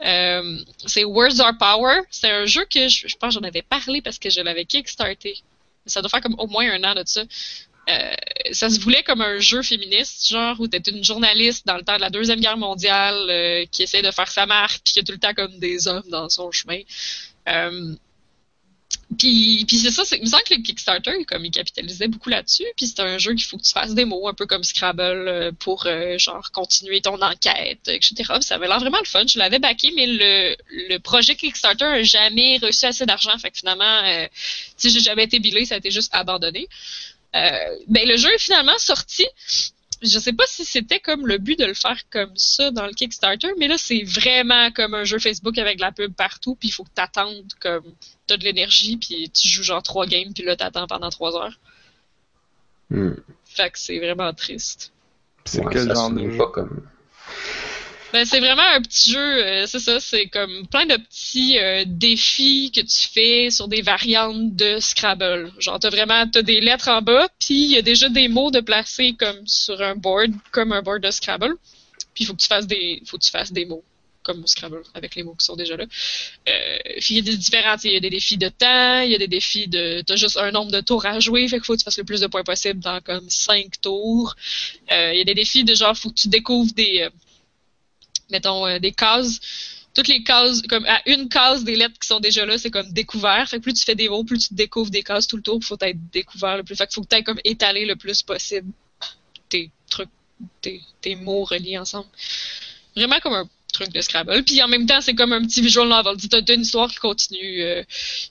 [0.04, 2.02] Euh, c'est Words Are Power.
[2.10, 5.38] C'est un jeu que je, pense que j'en avais parlé parce que je l'avais kickstarté.
[5.86, 7.24] Ça doit faire comme au moins un an de ça.
[7.88, 8.14] Euh,
[8.52, 11.96] ça se voulait comme un jeu féministe, genre où t'es une journaliste dans le temps
[11.98, 15.12] de la Deuxième Guerre mondiale qui essaie de faire sa marque, puis qui a tout
[15.12, 16.80] le temps comme des hommes dans son chemin.
[19.18, 23.00] Puis, puis c'est ça, c'est, que le Kickstarter, comme il capitalisait beaucoup là-dessus, puis c'est
[23.00, 25.86] un jeu qu'il faut que tu fasses des mots, un peu comme Scrabble, euh, pour
[25.86, 28.34] euh, genre continuer ton enquête, etc.
[28.42, 29.26] ça avait l'air vraiment le fun.
[29.28, 30.56] Je l'avais backé, mais le,
[30.90, 33.38] le projet Kickstarter n'a jamais reçu assez d'argent.
[33.38, 34.28] Fait que finalement, euh,
[34.76, 36.68] si j'ai jamais été billé, ça a été juste abandonné.
[37.34, 39.26] Ben le jeu est finalement sorti
[40.06, 42.94] je sais pas si c'était comme le but de le faire comme ça dans le
[42.94, 46.70] Kickstarter, mais là, c'est vraiment comme un jeu Facebook avec de la pub partout, puis
[46.70, 47.84] il faut que t'attendes comme
[48.28, 51.60] t'as de l'énergie, puis tu joues genre trois games, puis là, t'attends pendant trois heures.
[52.90, 53.16] Hmm.
[53.46, 54.94] Fait que c'est vraiment triste.
[55.46, 56.38] C'est quel genre de jeu?
[56.38, 56.88] Pas comme...
[58.16, 61.84] Ben, c'est vraiment un petit jeu, euh, c'est ça, c'est comme plein de petits euh,
[61.86, 65.52] défis que tu fais sur des variantes de Scrabble.
[65.60, 68.52] Genre, t'as vraiment, t'as des lettres en bas, puis il y a déjà des mots
[68.52, 71.58] de placer comme sur un board, comme un board de Scrabble.
[72.14, 73.84] Puis il faut que tu fasses des, faut que tu fasses des mots
[74.24, 75.84] comme Scrabble, avec les mots qui sont déjà là.
[75.84, 76.78] Euh,
[77.10, 79.18] il y a des différents, il y a des défis de temps, il y a
[79.18, 81.80] des défis de, t'as juste un nombre de tours à jouer, fait qu'il faut que
[81.80, 84.38] tu fasses le plus de points possible dans comme cinq tours.
[84.94, 87.10] Euh, il y a des défis de genre, faut que tu découvres des,
[88.30, 89.40] mettons, euh, des cases.
[89.94, 92.92] Toutes les cases, comme à une case des lettres qui sont déjà là, c'est comme
[92.92, 93.48] découvert.
[93.48, 95.64] Fait que plus tu fais des mots, plus tu découvres des cases tout le tour,
[95.64, 96.76] faut être découvert le plus.
[96.76, 98.72] Fait qu'il faut que tu comme étaler le plus possible
[99.50, 100.10] tes trucs,
[100.62, 102.08] tes, tes mots reliés ensemble.
[102.96, 104.44] Vraiment comme un truc de Scrabble.
[104.44, 106.16] Puis en même temps, c'est comme un petit visual novel.
[106.18, 107.62] Tu as une histoire qui continue.
[107.62, 107.84] Euh,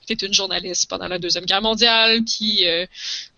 [0.07, 2.21] tu es une journaliste pendant la Deuxième Guerre mondiale.
[2.23, 2.85] Puis euh,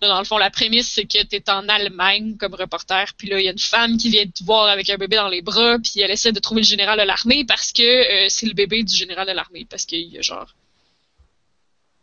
[0.00, 3.12] dans le fond, la prémisse, c'est que tu es en Allemagne comme reporter.
[3.16, 5.28] Puis là, il y a une femme qui vient te voir avec un bébé dans
[5.28, 5.78] les bras.
[5.78, 8.82] Puis elle essaie de trouver le général de l'armée parce que euh, c'est le bébé
[8.82, 9.66] du général de l'armée.
[9.68, 10.54] Parce qu'il a genre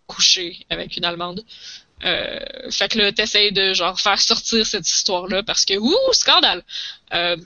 [0.07, 1.43] couché avec une Allemande.
[2.03, 2.39] Euh,
[2.71, 6.63] fait que là, t'essayes de genre faire sortir cette histoire-là parce que ouh, scandale!
[7.13, 7.37] Euh,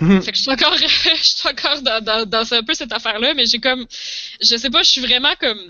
[0.00, 3.46] fait que je suis encore, je suis encore dans, dans, un peu cette affaire-là, mais
[3.46, 3.86] j'ai comme,
[4.40, 5.60] je sais pas, je suis vraiment comme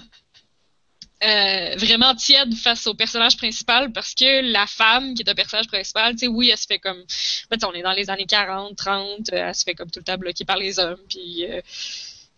[1.22, 5.66] euh, vraiment tiède face au personnage principal parce que la femme qui est un personnage
[5.66, 7.04] principal, tu sais, oui, elle se fait comme,
[7.50, 10.16] ben, on est dans les années 40, 30, elle se fait comme tout le temps
[10.16, 11.60] bloquée par les hommes, puis euh,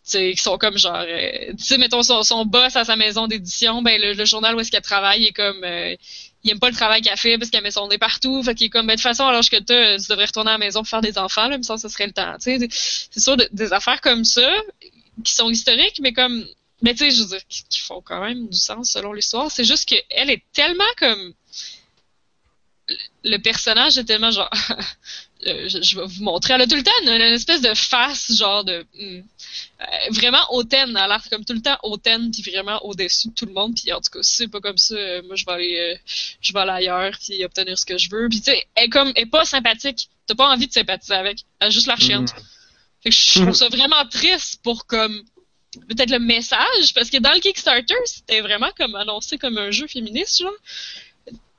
[0.05, 3.83] qui sont comme genre euh, tu sais mettons son, son boss à sa maison d'édition
[3.83, 5.95] ben le, journal où est-ce qu'elle travaille est comme euh,
[6.43, 8.43] il aime pas le travail qu'elle fait parce qu'elle met son nez partout.
[8.43, 10.55] Fait qu'il est comme ben, de toute façon alors que toi tu devrais retourner à
[10.55, 12.69] la maison pour faire des enfants là mais ça ce serait le temps tu sais.
[13.11, 14.51] C'est sûr des affaires comme ça
[15.23, 16.45] qui sont historiques mais comme
[16.83, 19.51] mais tu sais je veux dire qui, font quand même du sens selon l'histoire.
[19.53, 21.33] C'est juste que elle est tellement comme
[23.23, 24.51] le personnage est tellement genre
[25.47, 26.55] Euh, je, vais vous montrer.
[26.55, 28.87] Elle a tout le temps une, espèce de face, genre de.
[28.95, 29.23] Hmm,
[29.81, 30.91] euh, vraiment hautaine.
[30.91, 33.75] Elle a l'air comme tout le temps hautaine, puis vraiment au-dessus de tout le monde.
[33.75, 36.01] Puis en tout cas, si c'est pas comme ça, euh, moi je vais aller,
[36.41, 38.29] je vais aller ailleurs, puis obtenir ce que je veux.
[38.29, 40.09] Puis tu sais, elle est comme, elle est pas sympathique.
[40.27, 41.45] T'as pas envie de sympathiser avec.
[41.59, 42.23] Elle a juste la chienne.
[42.23, 42.27] Mm.
[43.03, 45.25] Fait que je trouve ça vraiment triste pour comme
[45.89, 49.87] peut-être le message, parce que dans le Kickstarter, c'était vraiment comme annoncé comme un jeu
[49.89, 50.53] féministe, genre.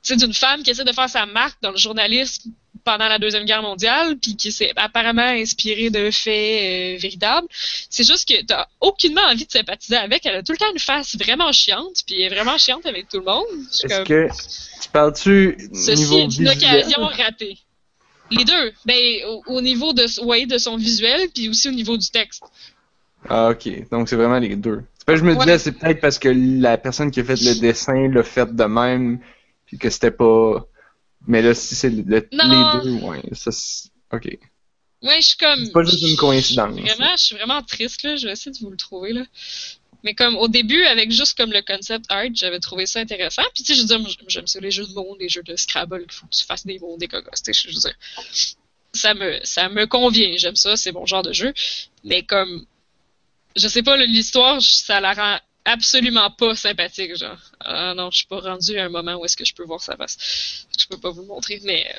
[0.04, 2.52] C'est d'une femme qui essaie de faire sa marque dans le journalisme
[2.84, 7.48] pendant la Deuxième Guerre mondiale, puis qui s'est apparemment inspiré de faits euh, véritables.
[7.88, 10.26] C'est juste que t'as aucunement envie de sympathiser avec.
[10.26, 13.08] Elle a tout le temps une face vraiment chiante, puis elle est vraiment chiante avec
[13.08, 13.46] tout le monde.
[13.82, 14.28] Est-ce que
[14.82, 17.58] tu parles-tu Ceci est une occasion ratée.
[18.30, 18.72] Les deux.
[18.84, 22.42] Ben, au, niveau de, ouais, de son visuel, puis aussi au niveau du texte.
[23.28, 23.88] Ah, ok.
[23.90, 24.82] Donc, c'est vraiment les deux.
[25.08, 28.22] je me disais, c'est peut-être parce que la personne qui a fait le dessin l'a
[28.22, 29.20] fait de même,
[29.78, 30.66] que c'était pas
[31.26, 33.50] mais là, si c'est les deux, ouais, ça
[34.12, 34.26] Ok.
[35.02, 35.64] Ouais, je suis comme.
[35.64, 36.78] C'est pas juste une coïncidence.
[36.78, 38.16] Vraiment, je suis vraiment triste, là.
[38.16, 39.24] Je vais essayer de vous le trouver, là.
[40.02, 43.42] Mais comme au début, avec juste comme le concept art, j'avais trouvé ça intéressant.
[43.54, 45.56] Puis tu sais, je veux dire, j'aime ça les jeux de mots, les jeux de
[45.56, 47.94] Scrabble, il faut que tu fasses des mots, des cogos, tu sais, je veux dire.
[48.92, 51.54] Ça me, ça me convient, j'aime ça, c'est mon genre de jeu.
[52.04, 52.66] Mais comme,
[53.56, 57.38] je sais pas, l'histoire, ça la rend absolument pas sympathique, genre.
[57.60, 59.80] Ah non, je suis pas rendu à un moment où est-ce que je peux voir
[59.80, 60.66] sa face.
[60.78, 61.86] Je peux pas vous le montrer, mais.
[61.94, 61.98] Euh,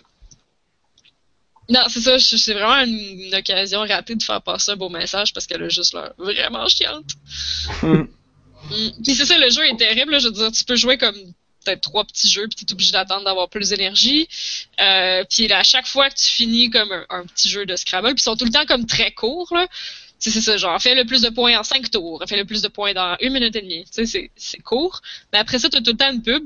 [1.68, 5.48] non, c'est ça, c'est vraiment une, occasion ratée de faire passer un beau message parce
[5.48, 7.10] qu'elle a juste l'air vraiment chiante.
[7.82, 8.04] Hmm.
[8.70, 8.92] Hmm.
[9.04, 11.16] Puis c'est ça, le jeu est terrible, je veux dire, tu peux jouer comme
[11.64, 14.28] peut-être trois petits jeux, puis t'es obligé d'attendre d'avoir plus d'énergie.
[14.80, 18.10] Euh, puis à chaque fois que tu finis comme un, un, petit jeu de Scrabble,
[18.10, 19.68] puis ils sont tout le temps comme très courts, là
[20.20, 22.68] c'est ça, genre, fais le plus de points en 5 tours, fais le plus de
[22.68, 23.86] points dans une minute et demie.
[23.94, 25.02] Tu sais, c'est court.
[25.34, 26.44] Mais après ça, tu as tout le temps une pub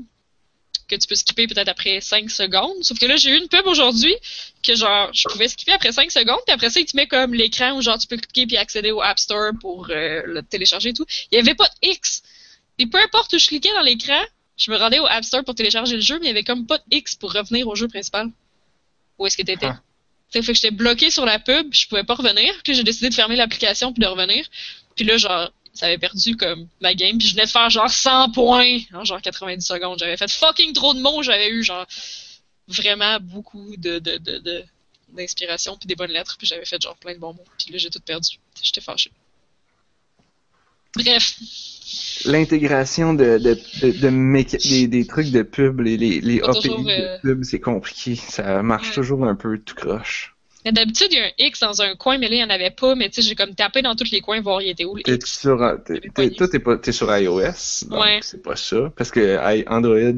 [0.88, 2.82] que tu peux skipper peut-être après 5 secondes.
[2.82, 4.14] Sauf que là, j'ai eu une pub aujourd'hui
[4.62, 7.32] que genre, je pouvais skipper après 5 secondes, puis après ça, il te met comme
[7.32, 10.90] l'écran où genre tu peux cliquer puis accéder au App Store pour euh, le télécharger
[10.90, 11.06] et tout.
[11.30, 12.22] Il n'y avait pas de X.
[12.78, 14.20] Et peu importe où je cliquais dans l'écran,
[14.56, 16.66] je me rendais au App Store pour télécharger le jeu, mais il n'y avait comme
[16.66, 18.30] pas de X pour revenir au jeu principal.
[19.18, 19.66] Où est-ce que tu étais?
[19.66, 19.80] Ah.
[20.30, 22.52] Fait que j'étais bloqué sur la pub, je pouvais pas revenir.
[22.62, 24.46] Puis j'ai décidé de fermer l'application puis de revenir.
[24.94, 27.18] Puis là, genre, ça avait perdu comme ma game.
[27.18, 29.98] Puis je venais de faire genre 100 points en genre 90 secondes.
[29.98, 31.22] J'avais fait fucking trop de mots.
[31.22, 31.86] J'avais eu genre
[32.68, 34.64] vraiment beaucoup de, de, de,
[35.08, 36.36] d'inspiration puis des bonnes lettres.
[36.38, 37.44] Puis j'avais fait genre plein de bons mots.
[37.58, 38.38] Puis là, j'ai tout perdu.
[38.62, 39.10] J'étais fâché.
[40.94, 41.36] Bref.
[42.30, 47.44] L'intégration de, de, de, des, trucs de pub, les, les, les API de euh, pub,
[47.44, 48.14] c'est compliqué.
[48.14, 50.34] Ça marche toujours un peu tout croche.
[50.64, 52.70] D'habitude, il y a un X dans un coin, mais là, il n'y en avait
[52.70, 52.94] pas.
[52.94, 55.02] Mais tu sais, j'ai comme tapé dans tous les coins, voir il était où le
[55.06, 55.40] X.
[55.40, 57.88] Sur, toi, t'es, pas, t'es sur iOS.
[57.88, 58.20] Donc ouais.
[58.20, 58.92] C'est pas ça.
[58.94, 59.38] Parce que
[59.68, 60.12] Android,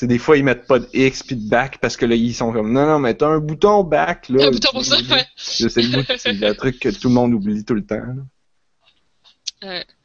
[0.00, 2.52] des fois, ils mettent pas de X puis de back parce que là, ils sont
[2.52, 4.46] comme, non, non, mais t'as un bouton back, là.
[4.46, 5.26] Un bouton pour ça, ouais.
[5.36, 9.82] C'est le, c'est le truc que tout le monde oublie tout le temps, là.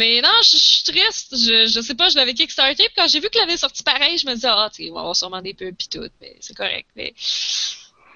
[0.00, 1.36] Mais non, je, suis triste.
[1.36, 2.84] Je, je sais pas, je l'avais kickstarté.
[2.84, 4.92] Puis quand j'ai vu qu'il avait sorti pareil, je me disais, ah, tu sais, il
[4.94, 6.08] va avoir sûrement des pubs puis tout.
[6.22, 6.88] Mais c'est correct.
[6.96, 7.12] Mais.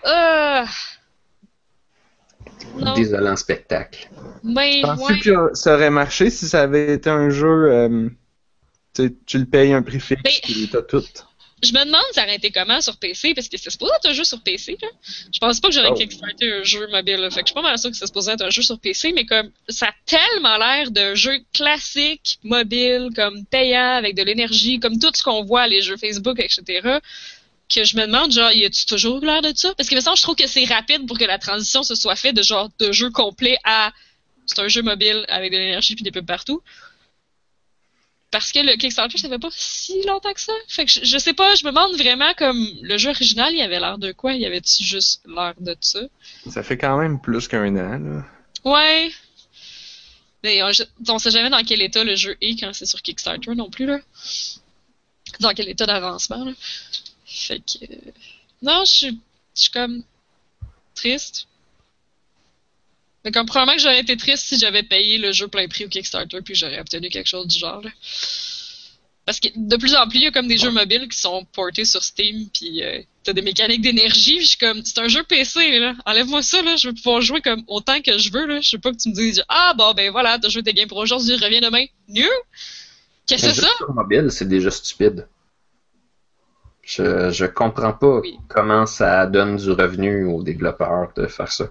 [0.06, 0.64] Euh...
[2.96, 4.08] Désolant spectacle.
[4.42, 7.70] Mais, Penses-tu que ça aurait marché si ça avait été un jeu.
[7.70, 8.08] Euh,
[8.94, 11.04] tu le payes un prix fixe et t'as tout?
[11.62, 14.12] Je me demande ça aurait été comment sur PC, parce que c'est supposé être un
[14.12, 14.76] jeu sur PC.
[14.82, 14.88] Là.
[15.32, 15.94] Je pense pas que j'aurais oh.
[15.94, 17.16] kickstarté un jeu mobile.
[17.16, 17.30] Là.
[17.30, 19.12] Fait que je suis pas mal sûr que c'est supposé être un jeu sur PC,
[19.12, 24.78] mais comme ça a tellement l'air d'un jeu classique, mobile, comme payant, avec de l'énergie,
[24.78, 26.98] comme tout ce qu'on voit, les jeux Facebook, etc.,
[27.74, 29.74] que je me demande, genre, y a-tu toujours l'air de ça?
[29.74, 32.42] Parce que, je trouve que c'est rapide pour que la transition se soit faite de
[32.42, 33.92] genre de jeu complet à
[34.46, 36.62] c'est un jeu mobile avec de l'énergie puis des pubs partout.
[38.34, 40.52] Parce que le Kickstarter, ça fait pas si longtemps que ça.
[40.66, 43.60] Fait que je, je sais pas, je me demande vraiment comme le jeu original, il
[43.62, 44.32] avait l'air de quoi?
[44.32, 46.00] Il y avait-tu juste l'air de ça?
[46.50, 48.24] Ça fait quand même plus qu'un an, là.
[48.64, 49.12] Ouais.
[50.42, 50.70] Mais on,
[51.10, 53.86] on sait jamais dans quel état le jeu est quand c'est sur Kickstarter non plus,
[53.86, 54.00] là.
[55.38, 56.52] Dans quel état d'avancement, là.
[57.24, 57.84] Fait que.
[57.84, 58.10] euh,
[58.62, 59.20] Non, je suis.
[59.54, 60.02] Je suis comme.
[60.96, 61.46] Triste.
[63.24, 65.88] Mais comme probablement que j'aurais été triste si j'avais payé le jeu plein prix au
[65.88, 67.90] Kickstarter puis j'aurais obtenu quelque chose du genre, là.
[69.26, 71.46] Parce que de plus en plus, il y a comme des jeux mobiles qui sont
[71.54, 75.22] portés sur Steam, puis euh, t'as des mécaniques d'énergie, je suis comme, c'est un jeu
[75.22, 75.94] PC, là.
[76.04, 76.76] Enlève-moi ça, là.
[76.76, 78.60] Je veux pouvoir jouer comme autant que je veux, là.
[78.60, 80.88] Je veux pas que tu me dises, ah, bon, ben voilà, t'as joué tes games
[80.88, 81.86] pour aujourd'hui, reviens demain.
[82.08, 82.28] New?
[83.26, 83.68] Qu'est-ce que c'est ça?
[83.78, 85.26] sur mobile, c'est déjà stupide.
[86.82, 88.36] Je, je comprends pas Oui.
[88.48, 91.70] comment ça donne du revenu aux développeurs de faire ça.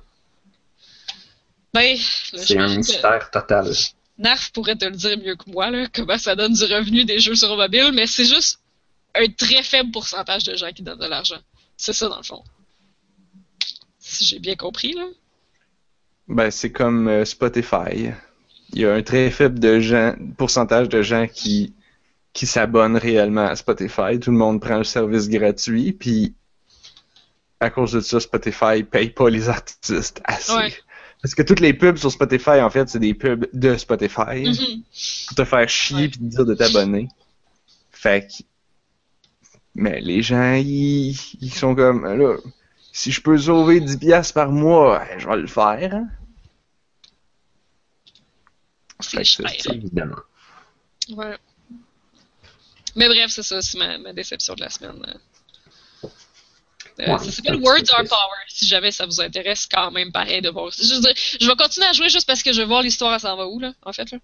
[1.73, 3.71] Ben, C'est un que mystère total.
[4.17, 7.19] Narf pourrait te le dire mieux que moi, là, comment ça donne du revenu des
[7.19, 8.59] jeux sur mobile, mais c'est juste
[9.15, 11.39] un très faible pourcentage de gens qui donnent de l'argent.
[11.77, 12.43] C'est ça, dans le fond.
[13.99, 15.05] Si j'ai bien compris, là.
[16.27, 18.11] Ben, c'est comme euh, Spotify.
[18.73, 21.73] Il y a un très faible de gens, pourcentage de gens qui,
[22.33, 24.19] qui s'abonnent réellement à Spotify.
[24.19, 26.33] Tout le monde prend le service gratuit, puis
[27.59, 30.53] à cause de ça, Spotify paye pas les artistes assez.
[30.53, 30.73] Ouais.
[31.23, 34.83] Parce que toutes les pubs sur Spotify, en fait, c'est des pubs de Spotify Mhm.
[35.27, 37.07] pour te faire chier puis te dire de t'abonner.
[37.91, 38.43] Fait que...
[39.73, 42.35] Mais les gens, ils, ils sont comme, là,
[42.91, 45.95] si je peux sauver 10$ piastres par mois, ben, je vais le faire.
[45.95, 46.07] hein.
[48.99, 49.21] C'est
[49.73, 50.15] Évidemment.
[51.09, 51.35] Ouais.
[52.95, 55.01] Mais bref, c'est ça, c'est ma, ma déception de la semaine.
[55.01, 55.13] là.
[56.99, 58.13] Euh, Ouais, ça c'est Words Are triste.
[58.49, 60.69] Si jamais ça vous intéresse, quand même, pareil de voir.
[60.71, 63.19] Je, dire, je vais continuer à jouer juste parce que je veux voir l'histoire, elle
[63.19, 64.09] s'en va où, là, en fait.
[64.11, 64.19] Là.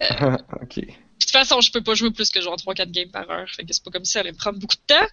[0.62, 0.68] ok.
[0.68, 3.48] Puis, De toute façon, je peux pas jouer plus que genre 3-4 games par heure.
[3.50, 5.06] Fait que c'est pas comme si ça allait me prendre beaucoup de temps.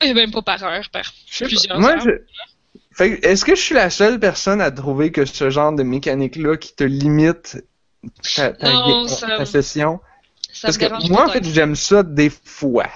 [0.00, 2.00] Et même pas par heure, par plusieurs Moi, heures.
[2.00, 2.10] je...
[2.92, 5.82] Fait que, est-ce que je suis la seule personne à trouver que ce genre de
[5.82, 7.58] mécanique-là qui te limite
[8.36, 10.00] ta, ta Non, ga- ça- ta session?
[10.52, 12.88] Ça Parce que moi, en fait, j'aime ça des fois.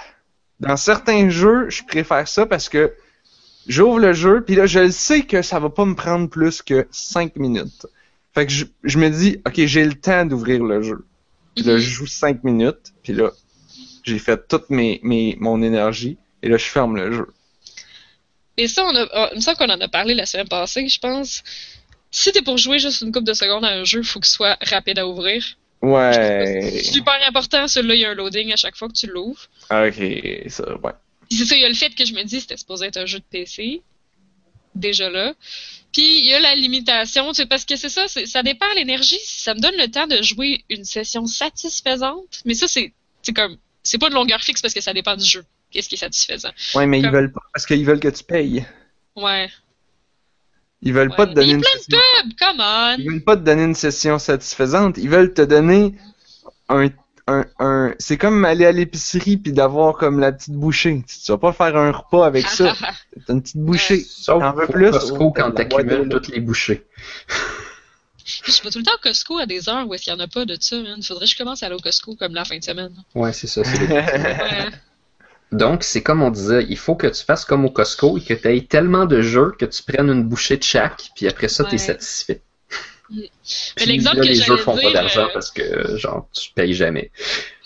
[0.67, 2.93] Dans certains jeux, je préfère ça parce que
[3.67, 6.61] j'ouvre le jeu, puis là, je le sais que ça va pas me prendre plus
[6.61, 7.87] que 5 minutes.
[8.33, 11.05] Fait que je, je me dis, OK, j'ai le temps d'ouvrir le jeu.
[11.55, 11.79] Puis là, Mhm.
[11.79, 13.31] je joue 5 minutes, puis là,
[14.03, 17.27] j'ai fait toute mes, mes, mon énergie, et là, je ferme le jeu.
[18.57, 20.87] Et ça, on a, ah, il me semble qu'on en a parlé la semaine passée,
[20.87, 21.43] je pense.
[22.11, 24.57] Si t'es pour jouer juste une couple de secondes à un jeu, faut qu'il soit
[24.61, 25.43] rapide à ouvrir.
[25.83, 26.71] Ouais.
[26.71, 29.49] C'est super important, celui-là, il y a un loading à chaque fois que tu l'ouvres.
[29.69, 30.01] Ok,
[30.47, 30.93] ça, ouais.
[31.29, 32.97] Puis c'est ça, il y a le fait que je me dis c'était supposé être
[32.97, 33.81] un jeu de PC.
[34.75, 35.33] Déjà là.
[35.91, 38.75] Puis il y a la limitation, tu sais, parce que c'est ça, ça dépend de
[38.75, 39.19] l'énergie.
[39.25, 42.41] Ça me donne le temps de jouer une session satisfaisante.
[42.45, 43.57] Mais ça, c'est c'est comme.
[43.83, 45.43] C'est pas de longueur fixe parce que ça dépend du jeu.
[45.69, 46.51] Qu'est-ce qui est satisfaisant?
[46.75, 48.65] Ouais, mais ils veulent pas, parce qu'ils veulent que tu payes.
[49.15, 49.49] Ouais.
[50.83, 51.29] Ils veulent pas Ouais.
[51.29, 51.97] te donner une session.
[52.23, 52.95] pubs, come on!
[52.99, 54.97] Ils veulent pas te donner une session satisfaisante.
[54.97, 55.95] Ils veulent te donner
[56.69, 56.89] un,
[57.27, 57.93] un, un...
[57.99, 61.03] c'est comme aller à l'épicerie puis d'avoir comme la petite bouchée.
[61.07, 62.73] Tu vas pas faire un repas avec ça.
[63.27, 64.05] T'as une petite bouchée.
[64.07, 66.85] Sauf T'en veux pour plus, Costco quand t'accumules de- toutes les bouchées.
[68.25, 70.19] Je vais tout le temps au Costco à des heures où est-ce qu'il y en
[70.19, 71.01] a pas de ça, man.
[71.03, 72.93] Faudrait que je commence à aller au Costco comme la fin de semaine.
[73.15, 73.63] Ouais, c'est ça.
[73.63, 74.05] c'est Ouais.
[75.53, 78.33] Donc, c'est comme on disait, il faut que tu fasses comme au Costco et que
[78.33, 81.63] tu aies tellement de jeux que tu prennes une bouchée de chaque, puis après ça,
[81.63, 81.75] tu Ouais.
[81.75, 82.41] es satisfait.
[83.09, 83.29] Mais
[83.75, 86.73] Puis l'exemple là, que les jeux font pas d'argent euh, parce que, genre, tu payes
[86.73, 87.11] jamais.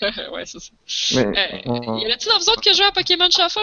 [0.32, 0.70] ouais, c'est ça.
[1.14, 3.60] Mais, Euh, on- y en a-tu dans vous autres qui jouent à Pokémon Shuffle?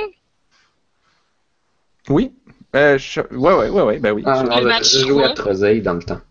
[2.10, 2.32] Oui.
[2.76, 4.24] Euh, je- Ouais, ouais, ouais, ouais, ben oui.
[4.26, 5.46] Ah, non, je jouais à trois.
[5.54, 6.22] Troseille dans le temps.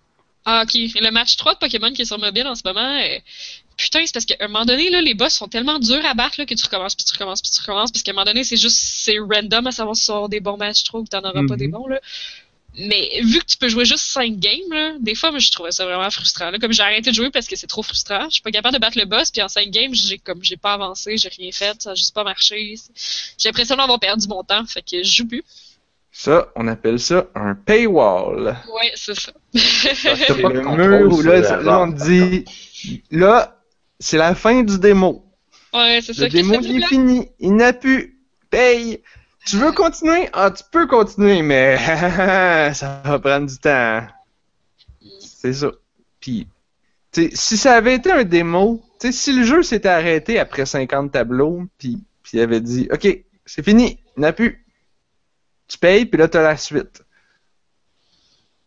[0.44, 0.74] Ah, ok.
[0.74, 3.18] Le match 3 de Pokémon qui est sur mobile en ce moment, euh,
[3.76, 6.36] putain, c'est parce qu'à un moment donné, là, les boss sont tellement durs à battre
[6.38, 8.44] là, que tu recommences, puis tu recommences, puis tu recommences, parce qu'à un moment donné,
[8.44, 11.04] c'est juste, c'est random à savoir si tu vas avoir des bons matchs 3 ou
[11.04, 11.56] que t'en auras pas Mhm.
[11.56, 12.00] des bons, là.
[12.76, 15.70] Mais vu que tu peux jouer juste 5 games, là, des fois, moi, je trouvais
[15.70, 16.50] ça vraiment frustrant.
[16.50, 16.58] Là.
[16.58, 18.24] Comme j'ai arrêté de jouer parce que c'est trop frustrant.
[18.24, 20.56] Je suis pas capable de battre le boss, puis en 5 games, j'ai comme j'ai
[20.56, 22.74] pas avancé, j'ai rien fait, ça a juste pas marché.
[23.38, 25.44] J'ai l'impression d'avoir perdu mon temps, fait que je joue plus.
[26.10, 28.56] Ça, on appelle ça un paywall.
[28.72, 29.32] Ouais, c'est ça.
[29.54, 32.44] C'est le mur où là, là, on dit,
[33.10, 33.53] là,
[34.04, 35.24] c'est la fin du démo.
[35.72, 36.24] Ouais, c'est ça.
[36.24, 37.28] Le démo, il est fini.
[37.38, 38.20] Il n'a plus.
[38.50, 39.02] Paye.
[39.46, 40.28] Tu veux continuer?
[40.32, 41.76] Ah, tu peux continuer, mais
[42.74, 44.06] ça va prendre du temps.
[45.20, 45.70] C'est ça.
[46.20, 46.46] Puis,
[47.12, 50.66] tu si ça avait été un démo, tu sais, si le jeu s'était arrêté après
[50.66, 53.06] 50 tableaux, puis, puis il avait dit, OK,
[53.44, 54.64] c'est fini, il n'a plus.
[55.68, 57.02] Tu payes, puis là, t'as la suite.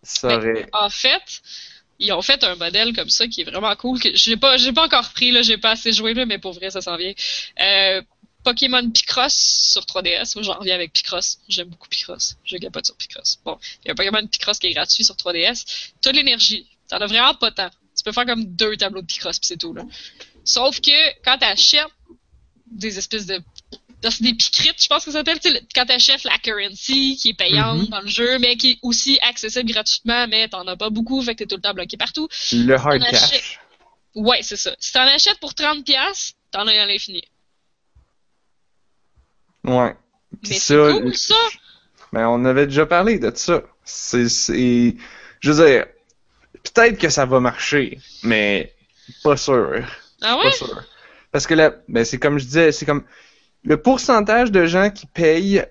[0.03, 0.69] Ça Ben, aurait...
[0.73, 1.41] En fait,
[1.99, 3.99] ils ont fait un modèle comme ça qui est vraiment cool.
[3.99, 6.53] Que j'ai pas, j'ai pas encore pris là, j'ai pas assez joué là, mais pour
[6.53, 7.13] vrai ça s'en vient.
[7.59, 8.01] Euh,
[8.43, 10.41] Pokémon Picross sur 3DS.
[10.41, 11.39] J'en reviens avec Picross.
[11.49, 12.37] J'aime beaucoup Picross.
[12.45, 13.39] Je capote sur Picross.
[13.43, 15.65] Bon, il y a un Pokémon Picross qui est gratuit sur 3DS.
[16.01, 16.65] T'as de l'énergie.
[16.87, 17.69] T'en as vraiment pas tant.
[17.97, 19.83] Tu peux faire comme deux tableaux de Picross pis c'est tout là.
[20.45, 21.87] Sauf que quand t'achètes
[22.71, 23.41] des espèces de
[24.03, 25.39] c'est des picrites, je pense que ça s'appelle,
[25.73, 27.87] quand t'achètes la currency qui est payante Mhm.
[27.87, 31.33] dans le jeu, mais qui est aussi accessible gratuitement, mais t'en as pas beaucoup, fait
[31.33, 32.27] que t'es tout le temps bloqué partout.
[32.51, 33.59] Le hard cash.
[34.15, 34.75] Ouais, c'est ça.
[34.79, 37.23] Si t'en achètes pour 30$, t'en as à l'infini.
[39.63, 39.95] Ouais.
[40.47, 41.35] Mais c'est cool, ça!
[42.13, 43.63] Ben, on avait déjà parlé de ça.
[43.83, 44.27] C'est,
[45.39, 45.85] je veux dire,
[46.63, 48.73] peut-être que ça va marcher, mais
[49.23, 49.85] pas sûr.
[50.21, 50.51] Ah Pas ouais?
[50.51, 50.83] sûr.
[51.31, 53.03] Parce que là, ben, c'est comme je disais, c'est comme
[53.67, 55.65] le pourcentage de gens qui payent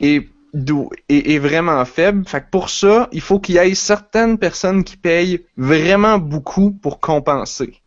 [0.00, 0.28] est,
[1.08, 2.26] est, est vraiment faible.
[2.26, 6.72] Fait que pour ça, il faut qu'il y ait certaines personnes qui payent vraiment beaucoup
[6.72, 7.80] pour compenser.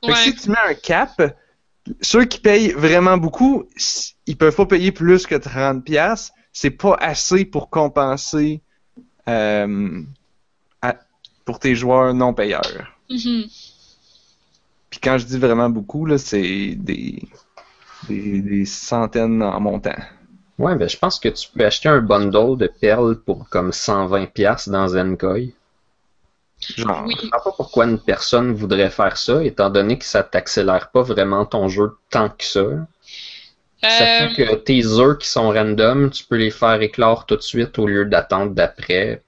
[0.00, 0.16] Fait que Ouais.
[0.16, 1.36] si tu mets un cap,
[2.00, 3.64] ceux qui payent vraiment beaucoup,
[4.26, 6.32] ils peuvent pas payer plus que 30 pièces.
[6.52, 8.60] C'est pas assez pour compenser
[9.28, 10.02] euh,
[10.82, 10.96] à-
[11.44, 12.96] pour tes joueurs non payeurs.
[13.10, 13.44] Mhm.
[14.90, 17.22] Puis quand je dis vraiment beaucoup, là, c'est des,
[18.08, 19.94] des, des centaines en montant.
[20.58, 24.26] Ouais, ben je pense que tu peux acheter un bundle de perles pour comme 120$
[24.26, 25.52] piastres dans Zenkoi.
[26.76, 27.14] Genre, Oui.
[27.16, 31.02] Je comprends pas pourquoi une personne voudrait faire ça, étant donné que ça t'accélère pas
[31.02, 32.62] vraiment ton jeu tant que ça.
[33.82, 37.34] Ça Euh, fait que tes œufs qui sont random, tu peux les faire éclore tout
[37.34, 39.22] de suite au lieu d'attendre d'après.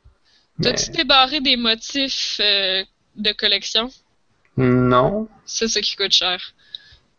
[0.58, 2.84] Mais- T'as-tu débarré des motifs euh,
[3.16, 3.90] de collection?
[4.56, 5.26] Non.
[5.44, 6.40] C'est ça qui coûte cher.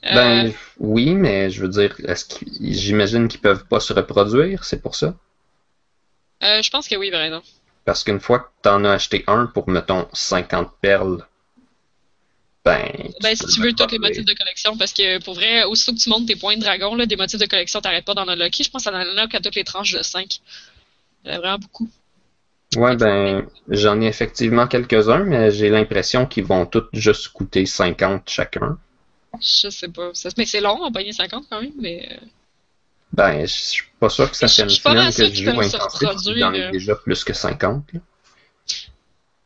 [0.05, 4.63] Euh, Ben oui, mais je veux dire, est-ce qu'ils- j'imagine qu'ils peuvent pas se reproduire,
[4.63, 5.15] c'est pour ça?
[6.43, 7.47] euh, je pense que oui, par exemple.
[7.85, 11.25] Parce qu'une fois que t'en as acheté un pour, mettons, 50 perles,
[12.63, 13.13] ben.
[13.21, 15.99] Ben, si tu veux tous les motifs de collection, parce que pour vrai, aussitôt que
[15.99, 18.63] tu montes tes points de dragon, là, des motifs de collection, t'arrêtes pas d'en unlocker.
[18.63, 20.39] Je pense que ça en unlock à toutes les tranches de 5.
[21.25, 21.89] Il y en a vraiment beaucoup.
[22.75, 28.29] Ouais, ben, j'en ai effectivement quelques-uns, mais j'ai l'impression qu'ils vont tous juste coûter 50
[28.29, 28.77] chacun.
[29.41, 30.11] Je sais pas.
[30.13, 32.07] Ça- mais c'est long, on pogner 50 quand même, mais.
[32.11, 32.25] euh,
[33.13, 35.99] Ben, je suis pas sûr que ça fait une semaine que je joue intensif,
[36.39, 37.85] j'en ai déjà plus que 50.
[37.93, 37.99] là.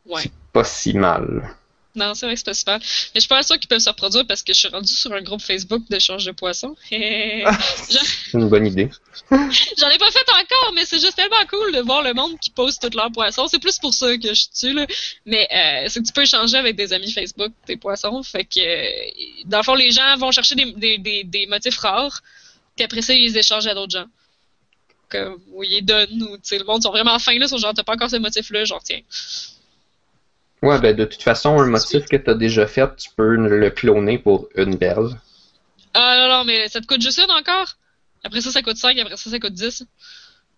[0.06, 0.24] Ouais.
[0.52, 1.54] Pas si mal.
[1.96, 2.78] Non, c'est vrai que c'est pas super.
[2.78, 2.86] Mais
[3.16, 5.22] je suis pas sûre qu'ils peuvent se reproduire parce que je suis rendu sur un
[5.22, 6.76] groupe Facebook d'échange de poissons.
[6.90, 8.88] C'est une bonne idée.
[9.30, 12.50] J'en ai pas fait encore, mais c'est juste tellement cool de voir le monde qui
[12.50, 13.48] pose tous leurs poissons.
[13.48, 14.86] C'est plus pour ça que je tue, là.
[15.26, 18.22] Mais euh, c'est que tu peux échanger avec des amis Facebook tes poissons.
[18.22, 21.78] Fait que, euh, dans le fond, les gens vont chercher des, des, des, des motifs
[21.78, 22.22] rares,
[22.76, 24.06] puis après ça, ils les échangent à d'autres gens.
[25.08, 27.58] Comme, ou ils les donnent, ou, tu sais, le monde sont vraiment fins, là, sont
[27.58, 29.00] genre, t'as pas encore ce motif-là, genre, tiens.
[30.62, 34.18] Ouais, ben, de toute façon, un motif que t'as déjà fait, tu peux le cloner
[34.18, 35.18] pour une perle.
[35.94, 37.76] Ah non, non, mais ça te coûte juste une encore?
[38.22, 39.84] Après ça, ça coûte 5, après ça, ça coûte 10.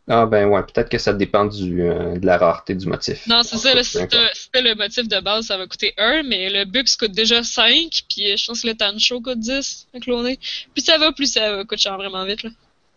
[0.09, 3.25] Ah, ben, ouais, peut-être que ça dépend du, euh, de la rareté du motif.
[3.29, 6.51] Non, c'est ça, là, si t'as le motif de base, ça va coûter 1, mais
[6.51, 10.41] le Bux coûte déjà 5, puis je pense que le Tancho coûte 10 à cloner.
[10.75, 12.51] Plus ça va, plus ça coûte cher vraiment vite, là.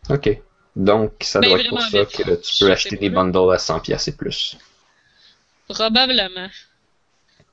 [0.10, 0.30] Ok.
[0.76, 2.18] Donc, ça Ben, doit être pour ça vite.
[2.18, 4.58] que tu peux acheter des bundles à 100 pièces et plus.
[5.70, 6.50] Probablement.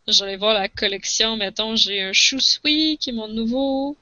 [0.08, 3.96] J'allais voir la collection, mettons, j'ai un Chou-Sui qui est mon nouveau.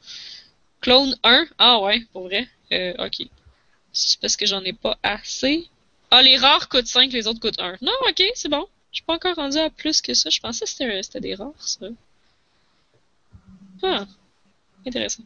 [0.81, 1.47] Clone 1.
[1.59, 2.49] Ah ouais, pour vrai.
[2.73, 3.27] Euh, ok.
[3.93, 5.67] C'est parce que j'en ai pas assez.
[6.11, 7.77] Ah, les rares coûtent 5, les autres coûtent 1.
[7.83, 8.67] Non, ok, c'est bon.
[8.93, 10.31] Je suis pas encore rendu à plus que ça.
[10.31, 11.87] Je pensais que c'était des rares, ça.
[13.83, 14.07] Ah.
[14.87, 15.25] Intéressant.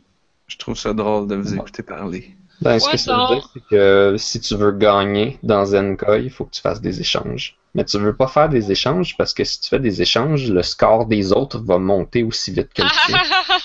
[0.48, 2.34] je trouve ça drôle de vous écouter parler.
[2.60, 6.30] Ben, ce que ça veut dire, c'est que si tu veux gagner dans Zenkoi, il
[6.30, 7.56] faut que tu fasses des échanges.
[7.74, 10.62] Mais tu veux pas faire des échanges parce que si tu fais des échanges, le
[10.62, 13.18] score des autres va monter aussi vite que le tien.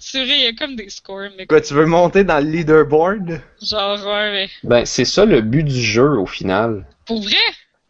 [0.00, 2.50] C'est vrai, il y a comme des scores, mais Quoi, tu veux monter dans le
[2.50, 3.42] leaderboard?
[3.60, 4.50] genre, ouais, mais.
[4.64, 6.86] Ben, c'est ça le but du jeu au final.
[7.04, 7.36] Pour vrai?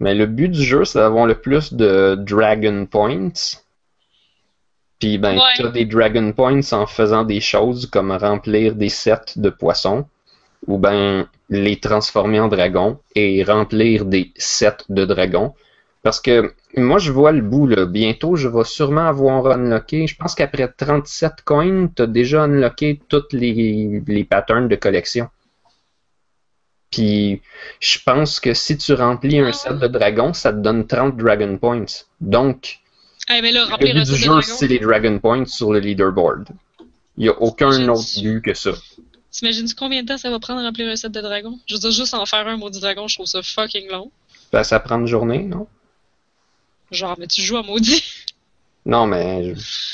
[0.01, 3.33] Mais le but du jeu, c'est d'avoir le plus de Dragon Points.
[4.99, 5.43] Puis ben, Ouais.
[5.57, 10.07] t'as des Dragon Points en faisant des choses comme remplir des sets de poissons,
[10.67, 15.55] ou ben les transformer en dragons et remplir des sets de dragons.
[16.03, 17.87] Parce que moi, je vois le bout, là.
[17.87, 20.07] Bientôt, je vais sûrement avoir unlocké.
[20.07, 25.29] Je pense qu'après 37 coins, t'as déjà unlocké toutes les, les patterns de collection.
[26.91, 27.43] Puis,
[27.81, 31.59] je pense que si tu remplis un set de dragons, ça te donne 30 Dragon
[31.59, 32.05] Points.
[32.21, 32.81] Donc,
[33.29, 36.49] Ah, mais là, le but du jeu, c'est les Dragon Points sur le leaderboard.
[37.19, 38.71] Il n'y a aucun autre but que ça.
[39.39, 41.59] T'imagines combien de temps ça va prendre à remplir un set de dragon?
[41.67, 44.11] Je veux dire, juste en faire un maudit dragon, je trouve ça fucking long.
[44.53, 45.69] Ben, ça prend une journée, non?
[46.91, 48.03] Genre, mais tu joues à maudit.
[48.87, 49.53] Non, mais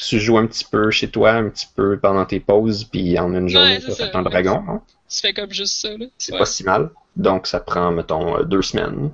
[0.09, 3.34] tu joues un petit peu chez toi, un petit peu pendant tes pauses, puis en
[3.34, 4.62] une journée, Ouais, tu fait un dragon.
[4.68, 4.82] hein.
[5.11, 6.07] Tu fais comme juste ça, là.
[6.16, 6.38] C'est Ouais.
[6.38, 6.90] pas si mal.
[7.16, 9.11] Donc, ça prend, mettons, euh, deux semaines.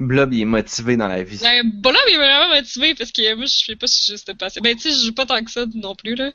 [0.00, 1.38] Blob, il est motivé dans la vie.
[1.42, 4.34] Ben, Bola il est vraiment motivé parce que moi, je sais pas si je c'était
[4.34, 4.60] passé.
[4.62, 6.30] Ben, tu sais, je joue pas tant que ça non plus, là.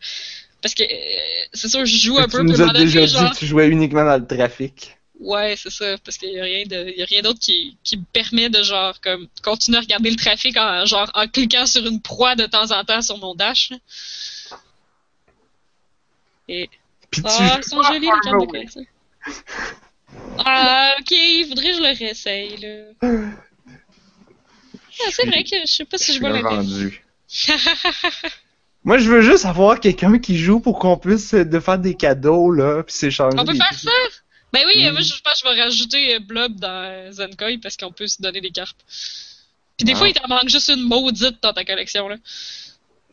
[0.62, 3.24] Parce que, euh, c'est sûr, je joue un peu, tu nous as déjà genre.
[3.24, 4.98] dit que tu jouais uniquement dans le trafic.
[5.20, 7.98] Ouais, c'est ça, parce qu'il y a rien de, y a rien d'autre qui, qui
[7.98, 11.86] me permet de genre comme continuer à regarder le trafic en genre en cliquant sur
[11.88, 13.72] une proie de temps en temps sur mon dash.
[16.48, 16.70] Et
[17.10, 18.86] Puis tu ah, sont jolis les cartes de collection.
[20.40, 22.78] Ah, ok, il faudrait que je le réessaye là.
[25.00, 27.04] Ah, c'est vrai que je sais pas si je Je vois l'ai l'intérêt.
[28.88, 31.94] Moi, je veux juste avoir quelqu'un qui joue pour qu'on puisse euh, de faire des
[31.96, 33.38] cadeaux, là, puis s'échanger.
[33.38, 33.92] On peut faire ça?
[34.54, 34.92] Ben oui, Oui.
[34.92, 38.08] moi je pense que je vais rajouter euh, Blob dans euh, Zenkoi parce qu'on peut
[38.08, 38.78] se donner des cartes.
[39.78, 39.96] Puis des Ah.
[39.98, 42.16] fois, il t'en manque juste une maudite dans ta collection, là.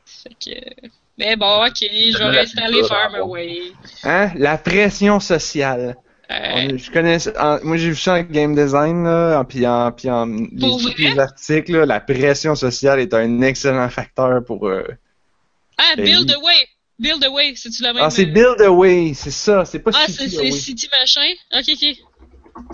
[0.07, 0.57] Fait que...
[0.57, 3.59] euh, Mais bon, ok, je vais réinstaller culture, Farmaway.
[4.05, 4.31] Hein?
[4.37, 5.97] La pression sociale.
[6.31, 9.91] Euh, On- je connais, en- moi j'ai vu ça en game design, là, puis en,
[9.93, 14.69] puis en les, les articles, là, la pression sociale est un excellent facteur pour.
[14.69, 14.85] euh,
[15.79, 16.31] Ah, ben Build.
[16.33, 16.69] Away!
[16.99, 18.03] Build Away, c'est-tu la même?
[18.05, 20.51] Ah, c'est euh, Build Away, c'est ça, c'est pas Ah, City Away.
[20.53, 21.33] c'est City Machin?
[21.53, 21.97] Ok, ok.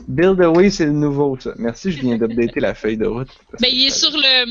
[0.09, 1.53] Build Away, c'est le nouveau, ça.
[1.57, 3.29] Merci, je viens d'updater la feuille de route.
[3.61, 4.43] Ben, il est sur le...
[4.43, 4.49] hum,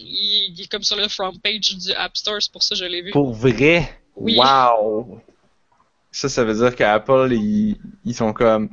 [0.00, 2.80] Il il est comme sur le front page du App Store, c'est pour ça que
[2.80, 3.10] je l'ai vu.
[3.12, 3.88] Pour vrai?
[4.16, 4.36] Oui.
[4.36, 5.20] Wow!
[6.10, 8.68] Ça, ça veut dire qu'Apple, ils, ils sont comme.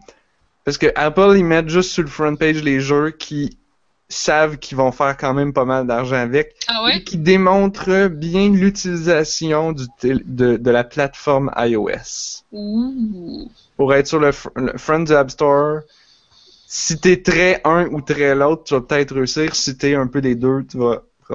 [0.63, 3.59] Parce que Apple, ils mettent juste sur le front page les jeux qui
[4.09, 6.55] savent qu'ils vont faire quand même pas mal d'argent avec.
[6.67, 7.03] Ah et ouais?
[7.03, 12.43] qui démontrent bien l'utilisation du de, de la plateforme iOS.
[12.51, 13.49] Ouh.
[13.77, 15.81] Pour être sur le, fr- le front du App Store,
[16.67, 19.55] si t'es très un ou très l'autre, tu vas peut-être réussir.
[19.55, 21.33] Si t'es un peu les deux, tu vas, tu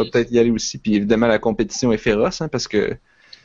[0.00, 0.10] vas Hmm.
[0.10, 0.78] peut-être y aller aussi.
[0.78, 2.96] Puis évidemment, la compétition est féroce, hein, parce que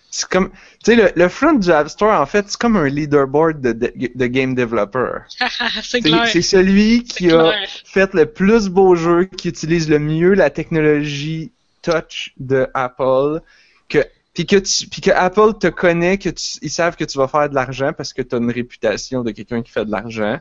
[0.09, 0.49] c'est comme,
[0.83, 3.71] tu sais, le, le front du App Store, en fait, c'est comme un leaderboard de,
[3.73, 5.19] de, de game developer.
[5.29, 6.27] c'est C'est clair.
[6.27, 7.69] c'est celui qui a clair.
[7.85, 11.51] fait le plus beau jeu, qui utilise le mieux la technologie
[11.81, 13.41] touch de Apple,
[13.89, 13.99] que
[14.33, 17.27] puis que tu, puis que Apple te connaît, que tu, ils savent que tu vas
[17.27, 20.39] faire de l'argent parce que tu as une réputation de quelqu'un qui fait de l'argent.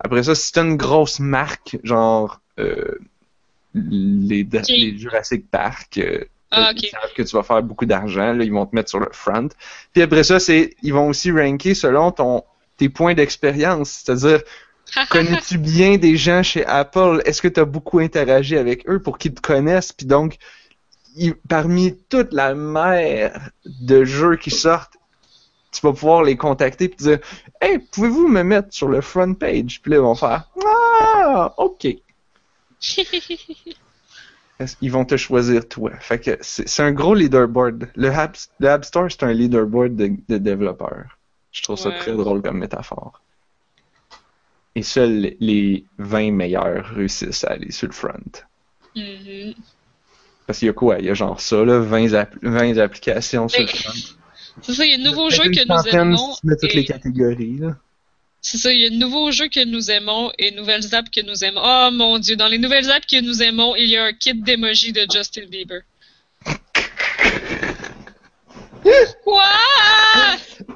[0.00, 2.98] Après ça, si tu une grosse marque, genre euh,
[3.74, 8.44] les, les Jurassic Park, euh, Ah, ils savent que tu vas faire beaucoup d'argent, là,
[8.44, 9.48] ils vont te mettre sur le front.
[9.92, 12.44] Puis après ça, c'est ils vont aussi ranker selon ton
[12.76, 14.42] tes points d'expérience, c'est-à-dire
[15.10, 17.22] Connais-tu bien des gens chez Apple?
[17.24, 19.92] Est-ce que tu as beaucoup interagi avec eux pour qu'ils te connaissent?
[19.92, 20.36] Puis donc,
[21.16, 24.96] ils- parmi toute la mer de jeux qui sortent,
[25.72, 27.18] tu vas pouvoir les contacter et dire
[27.60, 29.80] Hey, pouvez-vous me mettre sur le front page?
[29.82, 31.86] Puis là, ils vont faire Ah, ok.
[34.80, 35.90] Ils vont te choisir toi.
[36.00, 37.88] Fait que c'est un gros leaderboard.
[37.96, 41.18] Le App, le App Store, c'est un leaderboard de, de développeurs.
[41.50, 43.20] Je trouve ça très drôle comme métaphore.
[44.74, 48.12] Et seuls les 20 meilleurs réussissent à aller sur le front.
[48.96, 49.54] Mhm.
[50.46, 50.98] Parce qu'il y a quoi?
[50.98, 53.92] Il y a genre ça, là, 20, app- 20 applications sur le Mais- front.
[54.60, 56.34] C'est ça, il y a un nouveau Peut-être jeu que nous aimons.
[56.34, 57.76] si tu mets toutes et- les catégories, là.
[58.44, 61.24] C'est ça, il y a un nouveau jeu que nous aimons et nouvelles apps que
[61.24, 61.62] nous aimons.
[61.64, 64.34] Oh mon dieu, dans les nouvelles apps que nous aimons, il y a un kit
[64.34, 65.82] d'emoji de Justin Bieber.
[69.22, 69.44] Quoi?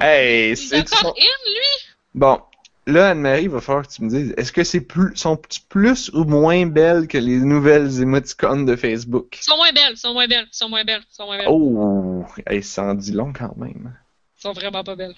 [0.01, 1.91] Hey, Il est c'est encore in, lui?
[2.15, 2.41] Bon,
[2.87, 5.37] là, Anne-Marie, il va falloir que tu me dises, est-ce que c'est plus, sont
[5.69, 9.39] plus ou moins belles que les nouvelles émoticônes de Facebook?
[9.41, 11.49] Ils sont moins belles, ils sont moins belles, ils sont moins belles, sont moins belles.
[11.51, 13.93] Oh, hey, ça en dit long quand même.
[14.39, 15.17] Ils sont vraiment pas belles.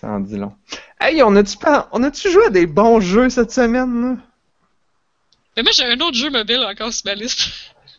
[0.00, 0.54] Ça en dit long.
[1.00, 4.16] Hey, on a-tu pas, on a-tu joué à des bons jeux cette semaine, là?
[5.56, 7.48] Mais moi, j'ai un autre jeu mobile encore sur ma liste.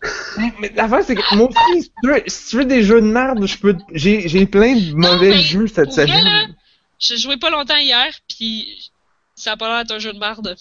[0.60, 3.08] Mais l'affaire, c'est que moi aussi, si tu, veux, si tu veux des jeux de
[3.08, 6.24] merde, je peux, j'ai, j'ai plein de mauvais mais jeux cette semaine.
[6.24, 6.46] là,
[7.00, 8.90] J'ai joué pas longtemps hier, puis
[9.36, 10.56] ça a pas l'air d'être un jeu de merde.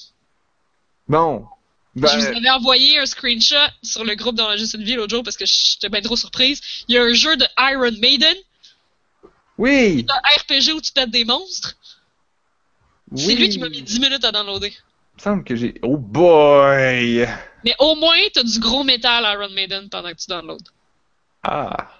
[1.06, 1.46] Bon.
[1.94, 5.14] Ben, Je vous avais envoyé un screenshot sur le groupe dans Juste une vie l'autre
[5.14, 6.60] jour parce que j'étais bien trop surprise.
[6.88, 8.36] Il y a un jeu de Iron Maiden,
[9.58, 10.06] oui!
[10.08, 11.76] un RPG où tu pètes des monstres?
[13.14, 13.34] C'est oui.
[13.36, 14.68] lui qui m'a mis 10 minutes à downloader.
[14.68, 15.74] Il me semble que j'ai.
[15.82, 17.26] Oh boy!
[17.64, 20.58] Mais au moins, t'as du gros métal Iron Maiden pendant que tu downloads.
[21.42, 21.90] Ah.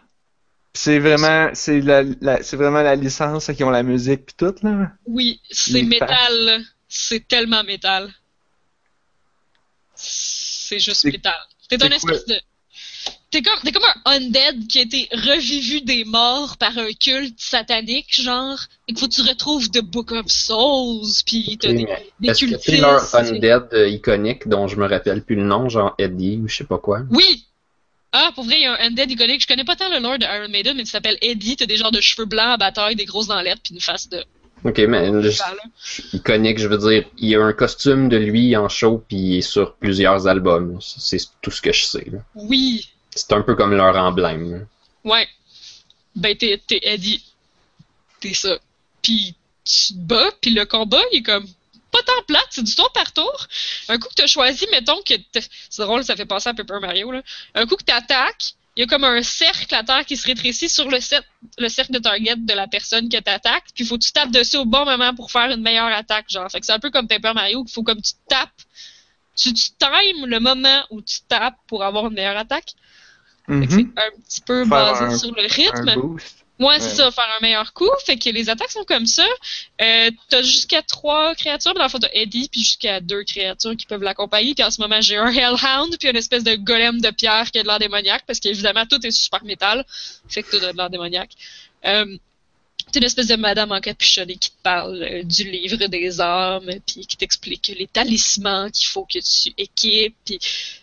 [0.75, 4.55] C'est vraiment, c'est la, la- c'est vraiment la licence qui ont la musique pis tout,
[4.63, 4.93] là.
[5.07, 6.63] Oui, c'est métal.
[6.89, 8.13] C'est tellement métal.
[9.95, 11.35] C'est juste C'est- métal.
[11.69, 12.41] T'es c'est un espèce de.
[13.31, 17.39] T'es comme, t'es comme un undead qui a été revivu des morts par un culte
[17.39, 21.87] satanique, genre, et qu'il faut que tu retrouves The Book of Souls, puis t'as des,
[22.25, 25.95] Est-ce que c'est leur undead euh, iconique dont je me rappelle plus le nom, genre
[25.99, 27.01] Eddie ou je sais pas quoi?
[27.11, 27.45] Oui!
[28.13, 29.43] Ah, pour vrai, il y a un undead iconique.
[29.43, 31.57] Je connais pas tant le lore de Iron Maiden, mais il s'appelle Eddie.
[31.57, 34.25] T'as des genres de cheveux blancs à bataille, des grosses dents puis une face de
[34.65, 35.31] Ok, mais le-
[36.15, 39.37] iconique, je veux dire, il y a un costume de lui en show puis il
[39.37, 40.79] est sur plusieurs albums.
[40.81, 42.07] C'est tout ce que je sais.
[42.11, 42.19] là.
[42.35, 42.89] Oui!
[43.19, 44.67] C'est un peu comme leur emblème.
[45.05, 45.29] Ouais.
[46.15, 47.25] Ben, t'es, t'es Eddie.
[48.21, 48.59] T'es ça.
[49.03, 51.47] Puis tu te bats, puis le combat, il est comme
[51.91, 53.47] pas tant plate, c'est du tour par tour.
[53.89, 55.15] Un coup que t'as choisi, mettons que...
[55.71, 57.23] C'est drôle, ça fait penser à Paper Mario, là.
[57.55, 60.69] Un coup que t'attaques, il y a comme un cercle à terre qui se rétrécit
[60.69, 64.31] sur le cercle de target de la personne que t'attaques, puis faut que tu tapes
[64.31, 66.51] dessus au bon moment pour faire une meilleure attaque, genre.
[66.51, 68.51] Fait que c'est un peu comme Paper Mario, qu'il faut comme tu tapes,
[69.35, 72.75] tu, tu times le moment où tu tapes pour avoir une meilleure attaque.
[73.49, 75.89] C'est un petit peu Faire basé un- sur le rythme.
[75.89, 76.45] Un boost.
[76.61, 76.95] Ouais, c'est Ouais.
[76.97, 77.89] ça, faire un meilleur coup.
[78.05, 79.25] Fait que les attaques sont comme ça.
[79.81, 83.77] Euh, t'as jusqu'à trois créatures, mais dans le fond, t'as Eddie, puis jusqu'à deux créatures
[83.77, 84.55] qui peuvent l'accompagner.
[84.55, 87.61] Puis en ce moment, j'ai un Hellhound, puis une espèce de golem de pierre qui
[87.61, 89.87] a de l'air démoniaque, parce qu'évidemment, tout est super métal.
[90.29, 91.31] Fait que tout a de l'air démoniaque.
[91.87, 92.17] Euh,
[92.91, 96.69] t'as une espèce de madame en capuchonnée qui te parle euh, du livre des âmes,
[96.85, 100.41] puis qui t'explique les talismans qu'il faut que tu équipes, puis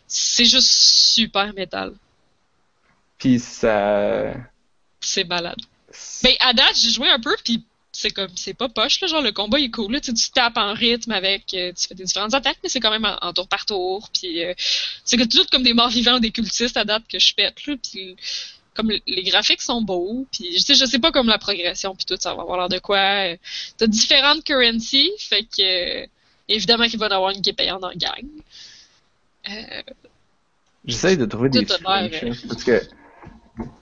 [0.08, 1.92] c'est juste super métal.
[3.18, 4.34] Puis ça.
[5.00, 5.60] C'est malade.
[6.24, 9.22] Ben, à date, j'ai joué un peu, puis c'est comme, c'est pas poche, là, genre,
[9.22, 11.88] le combat il est cool, là, tu, sais, tu tapes en rythme avec, euh, tu
[11.88, 14.54] fais des différentes attaques, mais c'est quand même en, en tour par tour, puis euh,
[15.06, 17.66] c'est que tout comme des morts vivants ou des cultistes à date que je pète,
[17.66, 18.18] là, puis
[18.74, 22.04] comme les graphiques sont beaux, puis je sais, je sais pas comme la progression, puis
[22.06, 22.98] tout, ça va avoir l'air de quoi.
[23.32, 23.38] euh,
[23.78, 26.06] T'as différentes currencies, fait que, euh,
[26.50, 28.26] évidemment qu'il va y en avoir une qui est payante en gang.
[29.50, 29.82] Euh,
[30.84, 32.82] J'essaye de trouver des screenshots, parce que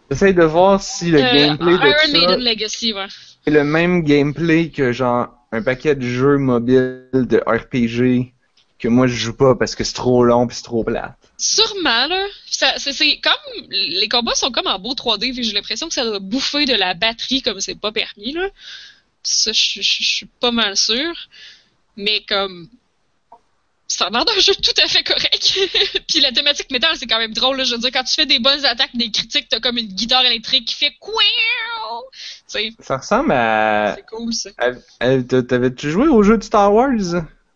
[0.09, 3.07] j'essaye de voir si le euh, gameplay de Iron ça Maiden Legacy, ouais.
[3.45, 8.33] est le même gameplay que genre un paquet de jeux mobiles de RPG
[8.79, 11.13] que moi je joue pas parce que c'est trop long pis c'est trop plate.
[11.37, 12.25] Sûrement, là.
[12.45, 13.67] Ça- C'est comme.
[13.69, 16.73] Les combats sont comme en beau 3D, puis j'ai l'impression que ça doit bouffer de
[16.73, 18.49] la batterie comme c'est pas permis, là.
[19.23, 21.13] Ça, je suis pas mal sûr.
[21.97, 22.67] Mais comme.
[23.95, 25.59] Ça a d'un jeu tout à fait correct.
[26.07, 27.63] puis la thématique métal, c'est quand même drôle, là.
[27.63, 30.25] Je veux dire, quand tu fais des bonnes attaques, des critiques, t'as comme une guitare
[30.25, 31.21] électrique qui fait quoi
[32.79, 33.93] Ça ressemble à.
[33.95, 34.49] c'est cool, ça.
[34.57, 36.89] à- T'avais-tu joué au jeu de Star Wars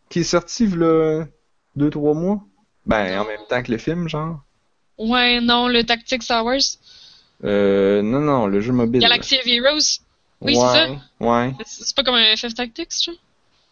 [0.09, 1.27] qui est sorti il
[1.75, 2.43] deux trois mois?
[2.85, 4.39] Ben en même temps que le film, genre.
[4.99, 6.61] Ouais, non, le Tactics Star Wars.
[7.43, 9.01] Euh, non, non, le jeu mobile.
[9.01, 10.01] Galaxy of Heroes.
[10.41, 10.89] Oui, c'est ouais, ça.
[11.19, 11.53] Ouais.
[11.65, 13.19] C'est c'est pas comme un FF Tactics, tu vois.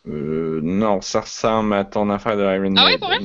[0.08, 3.20] Euh, non, ça ressemble à ton affaire de Iron Ah ouais, pour vrai?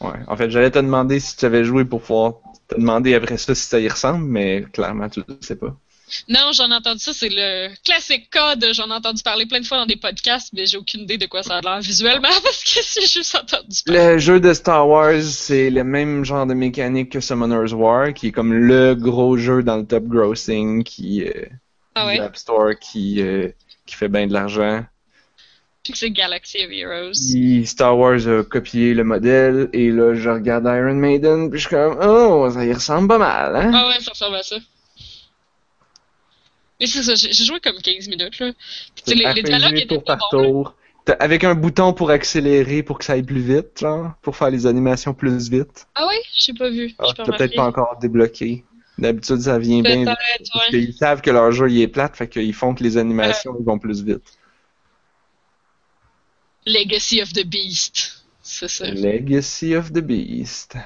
[0.00, 0.20] Ouais.
[0.28, 2.34] En fait, j'allais te demander si tu avais joué pour pouvoir
[2.68, 5.76] te demander après ça si ça y ressemble, mais clairement, tu le sais pas.
[6.28, 8.64] Non, j'en ai entendu ça, c'est le classique code.
[8.72, 11.26] J'en ai entendu parler plein de fois dans des podcasts, mais j'ai aucune idée de
[11.26, 14.12] quoi ça a l'air visuellement parce que c'est juste entendu parler.
[14.12, 18.28] Le jeu de Star Wars, c'est le même genre de mécanique que Summoner's War, qui
[18.28, 21.46] est comme le gros jeu dans le top grossing, qui euh,
[21.94, 22.16] Ah ouais?
[22.16, 23.48] du App Store, qui, euh,
[23.86, 24.84] qui fait bien de l'argent.
[25.94, 27.66] C'est Galaxy of Heroes.
[27.66, 31.76] Star Wars a copié le modèle, et là, je regarde Iron Maiden, puis je suis
[31.76, 33.70] comme, oh, ça y ressemble pas mal, hein?
[33.74, 34.56] Ah ouais, ça ressemble à ça.
[36.80, 38.52] Mais c'est ça, j'ai joué comme 15 minutes, là.
[38.94, 40.74] Puis, tu sais, les, les dialogues étaient tour pas par tour.
[41.20, 44.66] Avec un bouton pour accélérer pour que ça aille plus vite, genre, pour faire les
[44.66, 45.86] animations plus vite.
[45.94, 46.20] Ah ouais?
[46.34, 46.94] J'ai pas vu.
[46.98, 48.64] Ah, t'as peut-être pas encore débloqué.
[48.96, 50.08] D'habitude, ça vient bien vite.
[50.08, 50.70] Ouais.
[50.70, 53.64] qu'ils savent que leur jeu il est plate, fait qu'ils font que les animations ils
[53.64, 54.22] vont plus vite.
[56.66, 58.24] Legacy of the Beast.
[58.42, 58.86] C'est ça.
[58.90, 60.76] Legacy of the Beast.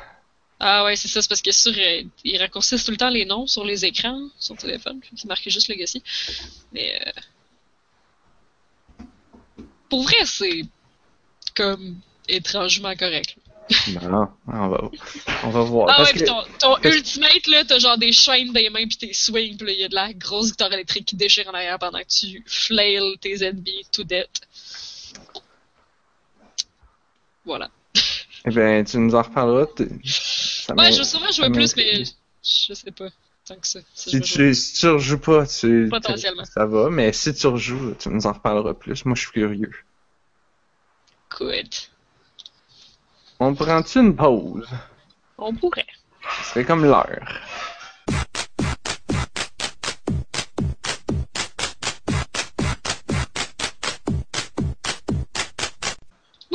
[0.60, 3.24] Ah ouais, c'est ça, c'est parce que sur, euh, ils raccourcissent tout le temps les
[3.24, 6.02] noms sur les écrans, sur le téléphone, puis ils marquent juste Legacy.
[6.72, 9.04] Mais euh,
[9.88, 10.62] pour vrai, c'est
[11.54, 11.96] comme
[12.28, 13.36] étrangement correct.
[14.02, 14.90] Non, on va,
[15.44, 15.88] on va voir.
[15.90, 18.70] Ah Parce ouais, que- pis ton, ton parce- ultimate là, t'as genre des chaînes des
[18.70, 21.46] mains pis tes swings, pis là y a de la grosse guitare électrique qui déchire
[21.48, 24.28] en arrière pendant que tu flails tes ennemis to death.
[27.48, 27.70] Voilà.
[28.44, 29.66] Eh ben, tu nous en reparleras.
[30.04, 33.08] ça Ouais, je ça jouer plus, mais je sais pas.
[33.46, 33.80] Tant que ça.
[33.94, 36.44] ça, Si tu, si tu rejoues pas, tu, Potentiellement.
[36.44, 39.02] ça va, mais si tu rejoues, tu nous en reparleras plus.
[39.06, 39.72] Moi, je suis curieux.
[41.38, 41.74] Good.
[43.40, 44.68] On prend-tu une pause?
[45.38, 45.86] On pourrait.
[46.42, 47.40] Ce serait comme l'heure.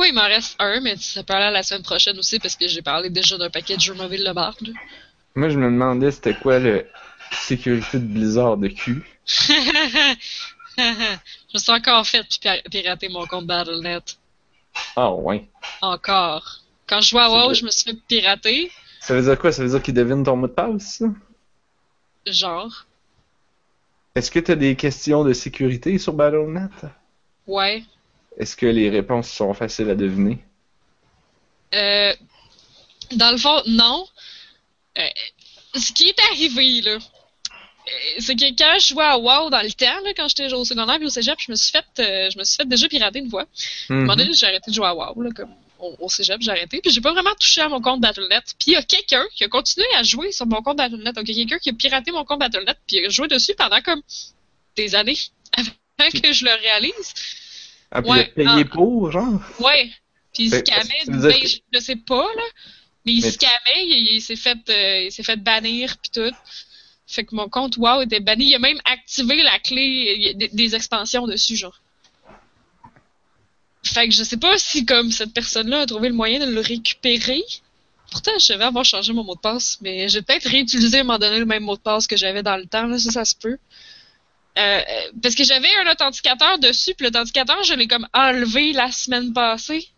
[0.06, 2.68] Il m'en reste un, mais ça peut aller à la semaine prochaine aussi parce que
[2.68, 4.52] j'ai parlé déjà d'un paquet de jeux mobiles de là.
[5.34, 6.86] Moi, je me demandais c'était quoi le
[7.32, 9.02] sécurité de Blizzard de cul.
[9.26, 10.84] je
[11.54, 12.24] me suis encore fait
[12.70, 14.18] pirater mon compte Battle.net.
[14.96, 15.48] Ah ouais.
[15.80, 16.60] Encore.
[16.86, 18.70] Quand je jouais à WoW, je me suis fait pirater.
[19.00, 19.52] Ça veut dire quoi?
[19.52, 21.02] Ça veut dire qu'il devine ton mot de passe?
[22.26, 22.86] Genre.
[24.14, 26.70] Est-ce que tu as des questions de sécurité sur Battle.net?
[27.46, 27.82] Ouais.
[28.38, 30.38] Est-ce que les réponses sont faciles à deviner?
[31.74, 32.12] Euh,
[33.12, 34.06] dans le fond, non.
[34.98, 35.02] Euh,
[35.74, 39.72] ce qui est arrivé, là, euh, c'est que quand je jouais à WoW dans le
[39.72, 42.38] temps, là, quand j'étais au secondaire et au cégep, je me suis fait, euh, je
[42.38, 43.46] me suis fait déjà pirater une fois.
[43.88, 44.34] Donné, Mhm.
[44.34, 46.80] j'ai arrêté de jouer à WoW, là, comme au, au cégep, j'ai arrêté.
[46.80, 48.44] Puis j'ai pas vraiment touché à mon compte Battle.net.
[48.58, 51.14] Puis il y a quelqu'un qui a continué à jouer sur mon compte Battle.net.
[51.14, 53.54] Donc il y a quelqu'un qui a piraté mon compte Battle.net puis a joué dessus
[53.54, 54.00] pendant comme
[54.76, 55.18] des années
[55.56, 57.14] avant que je le réalise.
[57.94, 58.74] Ah, puis Ouais, il a payé ah.
[58.74, 59.40] pour, genre?
[59.60, 59.90] Ouais.
[60.34, 62.42] Puis il ben, que- je, je sais pas, là.
[63.06, 63.54] Mais il Mais- scamait,
[63.86, 66.34] il, il s'est fait, euh, il s'est fait bannir puis tout.
[67.06, 68.46] Fait que mon compte WoW était banni.
[68.46, 71.80] Il a même activé la clé des, des expansions dessus, genre.
[73.84, 76.60] Fait que je sais pas si comme cette personne-là a trouvé le moyen de le
[76.60, 77.42] récupérer.
[78.10, 81.04] Pourtant, je savais avoir changé mon mot de passe, mais j'ai peut-être réutilisé à un
[81.04, 83.24] moment donné le même mot de passe que j'avais dans le temps, là, ça, ça
[83.24, 83.58] se peut.
[84.56, 84.82] Euh, euh,
[85.22, 89.88] parce que j'avais un authenticateur dessus, puis l'authenticateur, je l'ai comme enlevé la semaine passée.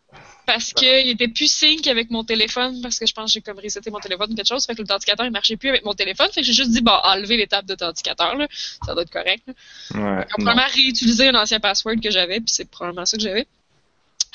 [0.46, 3.58] Parce qu'il était plus sync avec mon téléphone, parce que je pense que j'ai comme
[3.58, 6.28] reseté mon téléphone ou quelque chose, fait que l'authenticateur il marchait plus avec mon téléphone,
[6.32, 8.46] fait que j'ai juste dit, bon, enlever l'étape d'authenticateur, là,
[8.86, 9.42] ça doit être correct.
[9.48, 9.54] Là.
[9.94, 10.24] Ouais.
[10.26, 13.48] Probablement réutilisé un ancien password que j'avais, puis c'est probablement ça que j'avais.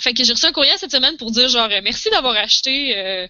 [0.02, 2.98] Fait que j'ai reçu un courriel cette semaine pour dire genre euh, merci d'avoir acheté
[2.98, 3.28] euh,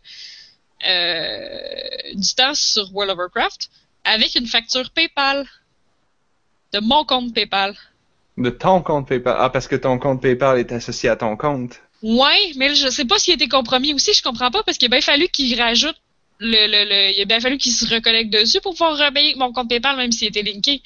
[0.88, 3.70] euh, du temps sur World of Warcraft
[4.06, 5.46] avec une facture PayPal
[6.74, 7.76] de mon compte PayPal.
[8.38, 9.36] De ton compte PayPal.
[9.40, 11.82] Ah, parce que ton compte PayPal est associé à ton compte.
[12.02, 14.88] Ouais, mais je sais pas s'il a été compromis aussi, je comprends pas parce qu'il
[14.88, 15.96] a bien fallu qu'il rajoute
[16.40, 19.54] le, le, le il a bien fallu qu'il se reconnecte dessus pour pouvoir repayer mon
[19.54, 20.82] compte PayPal même s'il était linké.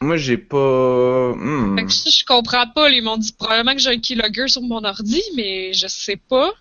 [0.00, 1.32] Moi, j'ai pas.
[1.34, 1.76] Hmm.
[1.76, 2.88] Fait que ça, je comprends pas.
[2.88, 6.52] Ils m'ont dit probablement que j'ai un keylogger sur mon ordi, mais je sais pas.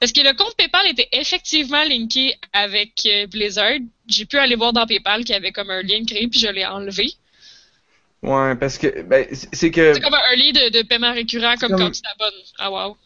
[0.00, 3.78] Parce que le compte PayPal était effectivement linké avec euh, Blizzard.
[4.08, 6.48] J'ai pu aller voir dans PayPal qu'il y avait comme un lien créé, puis je
[6.48, 7.12] l'ai enlevé.
[8.22, 9.02] Ouais, parce que.
[9.02, 9.94] Ben, c'est que.
[9.94, 12.40] C'est comme un lien de, de paiement récurrent, comme, comme- quand tu t'abonnes.
[12.58, 12.96] Ah, wow.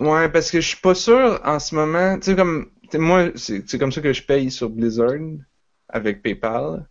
[0.00, 2.16] Ouais, parce que je suis pas sûr en ce moment.
[2.18, 2.70] Tu sais, comme.
[2.94, 5.12] moi, c'est comme ça que je paye sur Blizzard
[5.88, 6.86] avec PayPal.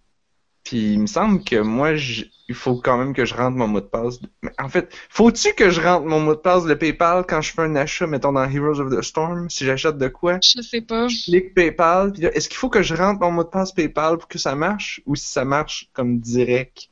[0.64, 3.80] Puis il me semble que moi, il faut quand même que je rentre mon mot
[3.80, 4.20] de passe.
[4.42, 7.54] Mais en fait, faut-tu que je rentre mon mot de passe de PayPal quand je
[7.54, 10.40] fais un achat, mettons dans Heroes of the Storm, si j'achète de quoi?
[10.44, 11.08] Je sais pas.
[11.08, 13.72] Je clique PayPal, puis là, est-ce qu'il faut que je rentre mon mot de passe
[13.72, 15.02] PayPal pour que ça marche?
[15.06, 16.90] Ou si ça marche comme direct?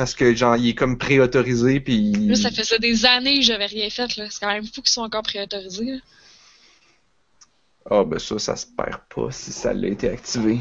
[0.00, 2.12] Parce que genre, il est comme préautorisé, puis...
[2.26, 4.16] Là, ça faisait des années que j'avais rien fait.
[4.16, 4.24] là.
[4.30, 5.84] C'est quand même fou qu'ils soient encore préautorisés.
[5.84, 5.98] là.
[7.90, 10.58] Ah, ben ça, ça se perd pas si ça l'a été activé.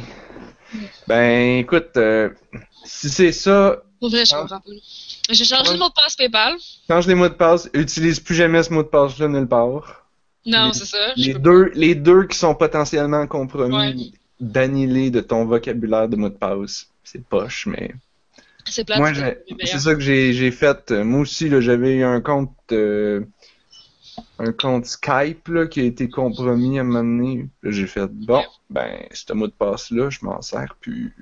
[1.07, 2.31] Ben, écoute, euh,
[2.83, 4.71] si c'est ça, Pour vrai, je comprends pas.
[4.71, 4.79] là.
[5.29, 5.73] J'ai changé Ouais.
[5.75, 6.57] le mot de passe PayPal.
[6.89, 10.05] change les mots de passe, utilise plus jamais ce mot de passe-là nulle part.
[10.45, 11.13] Non, c'est ça.
[11.15, 14.11] Les deux, les deux qui sont potentiellement compromis,
[14.41, 15.09] Ouais.
[15.11, 16.87] de ton vocabulaire de mot de passe.
[17.05, 17.93] C'est poche, mais...
[18.69, 18.99] C'est plate.
[18.99, 19.13] Moi,
[19.63, 20.91] c'est ça que j'ai fait.
[20.91, 23.21] Euh, Moi aussi, j'avais eu un compte euh,
[24.37, 27.47] un compte Skype là, qui a été compromis à un moment donné.
[27.63, 31.15] J'ai fait bon, ben, ce mot de passe-là, je m'en sers plus.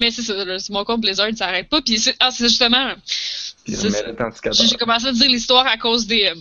[0.00, 0.34] Mais c'est ça,
[0.70, 1.80] mon compte Blizzard, ça arrête pas.
[1.80, 2.94] Puis c'est ah, c'est justement.
[3.66, 6.34] J'ai commencé à dire l'histoire à cause des, euh,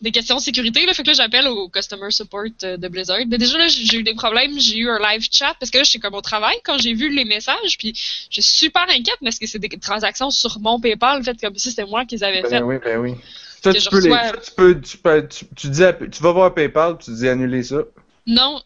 [0.00, 0.86] des questions de sécurité.
[0.86, 3.18] Là, fait que là, j'appelle au customer support euh, de Blizzard.
[3.28, 4.58] Mais déjà, là, j'ai j'ai eu des problèmes.
[4.58, 7.14] J'ai eu un live chat parce que là, j'étais comme au travail quand j'ai vu
[7.14, 7.76] les messages.
[7.78, 7.92] Puis
[8.30, 11.70] je suis super inquiète parce que c'est des transactions sur mon PayPal faites comme si
[11.70, 12.50] c'était moi qui les avais faites.
[12.50, 13.14] Ben oui, ben oui.
[13.62, 16.32] Ça, tu peux, les, ça, tu peux, tu peux, tu, tu dis, à- tu vas
[16.32, 17.82] voir PayPal, tu dis annuler ça.
[18.26, 18.62] Non,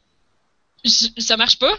[0.85, 1.75] je- ça marche pas.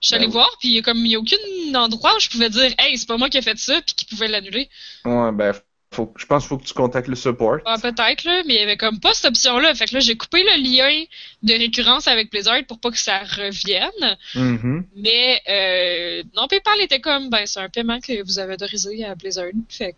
[0.00, 0.32] Je suis Ben allée oui.
[0.32, 1.36] voir, puis il y a comme il y a aucun
[1.74, 4.04] endroit où je pouvais dire Hey, c'est pas moi qui ai fait ça, puis qui
[4.06, 4.68] pouvait l'annuler.
[5.04, 5.52] Ouais, ben,
[5.90, 7.58] faut, je pense qu'il faut que tu contactes le support.
[7.64, 9.74] Ah, peut-être, là, mais il y avait comme pas cette option-là.
[9.74, 11.04] Fait que là, j'ai coupé le lien
[11.42, 14.18] de récurrence avec Blizzard pour pas que ça revienne.
[14.34, 14.86] Mhm.
[14.96, 19.14] Mais euh, non, PayPal était comme, ben, c'est un paiement que vous avez autorisé à
[19.14, 19.50] Blizzard.
[19.68, 19.94] Fait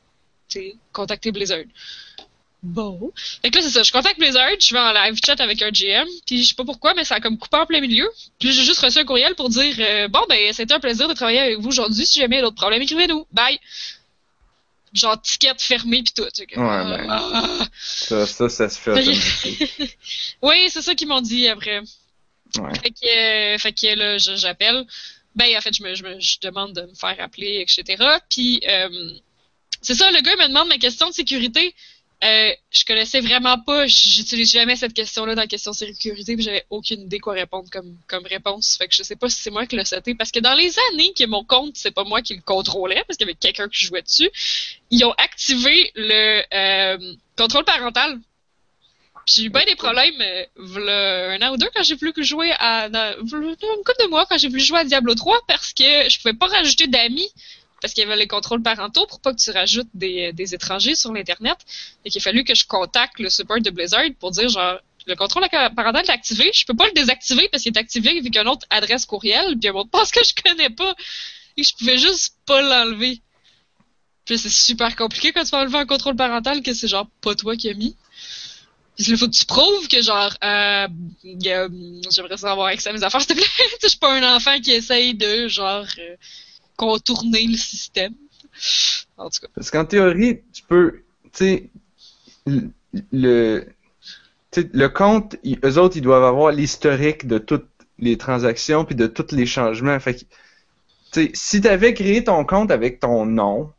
[0.52, 0.60] que,
[0.92, 1.64] contactez Blizzard.
[2.62, 3.10] Bon.
[3.42, 3.82] Fait que là, c'est ça.
[3.82, 6.64] Je contacte Blizzard, je vais en live chat avec un GM, puis je sais pas
[6.64, 8.08] pourquoi, mais ça a comme coupé en plein milieu.
[8.38, 11.14] Puis j'ai juste reçu un courriel pour dire, euh, bon, ben, c'était un plaisir de
[11.14, 12.04] travailler avec vous aujourd'hui.
[12.04, 13.26] Si jamais il y a d'autres problèmes, écrivez-nous.
[13.32, 13.58] Bye.
[14.92, 16.22] Genre, ticket fermé pis tout.
[16.22, 17.06] Ouais, ben.
[17.08, 17.66] ah.
[17.80, 18.94] Ça, ça, ça se fait.
[20.42, 21.80] Oui, c'est ça qu'ils m'ont dit après.
[22.58, 22.74] Ouais.
[22.82, 24.84] Fait que, euh, fait que là, je- j'appelle.
[25.36, 28.04] Ben, en fait, je me, je me je demande de me faire appeler, etc.
[28.28, 29.12] Puis, euh,
[29.80, 31.72] c'est ça, le gars me demande ma question de sécurité.
[32.22, 36.66] Euh, je connaissais vraiment pas, j'utilise jamais cette question-là dans la question sécurité, puis j'avais
[36.68, 38.76] aucune idée quoi répondre comme, comme réponse.
[38.76, 40.74] Fait que je sais pas si c'est moi qui l'ai sauté, parce que dans les
[40.90, 43.68] années que mon compte, c'est pas moi qui le contrôlais, parce qu'il y avait quelqu'un
[43.68, 44.30] qui jouait dessus,
[44.90, 48.18] ils ont activé le euh, contrôle parental.
[49.26, 52.86] J'ai eu bien des problèmes euh, un an ou deux quand j'ai voulu jouer à
[52.86, 56.34] une couple de mois quand j'ai voulu jouer à Diablo 3 parce que je pouvais
[56.34, 57.28] pas rajouter d'amis
[57.80, 60.94] parce qu'il y avait les contrôles parentaux pour pas que tu rajoutes des, des étrangers
[60.94, 61.56] sur l'internet
[62.04, 65.16] et qu'il a fallu que je contacte le support de Blizzard pour dire genre le
[65.16, 68.48] contrôle parental est activé, je peux pas le désactiver parce qu'il est activé avec une
[68.48, 70.94] autre adresse courriel puis un de passe que je connais pas
[71.56, 73.20] et je pouvais juste pas l'enlever.
[74.24, 77.34] Puis c'est super compliqué quand tu vas enlever un contrôle parental que c'est genre pas
[77.34, 77.96] toi qui as mis.
[78.96, 80.86] Puis il faut que tu prouves que genre euh,
[82.10, 83.46] j'aimerais savoir avec ça mes affaires s'il te plaît.
[83.82, 86.16] je suis pas un enfant qui essaye de genre euh,
[86.80, 88.14] contourner le système.
[89.18, 89.48] En tout cas.
[89.54, 91.70] Parce qu'en théorie, tu peux, tu sais,
[93.12, 93.66] le,
[94.56, 97.68] le compte, eux autres, ils doivent avoir l'historique de toutes
[97.98, 100.00] les transactions puis de tous les changements.
[100.00, 103.70] Fait que, si tu avais créé ton compte avec ton nom,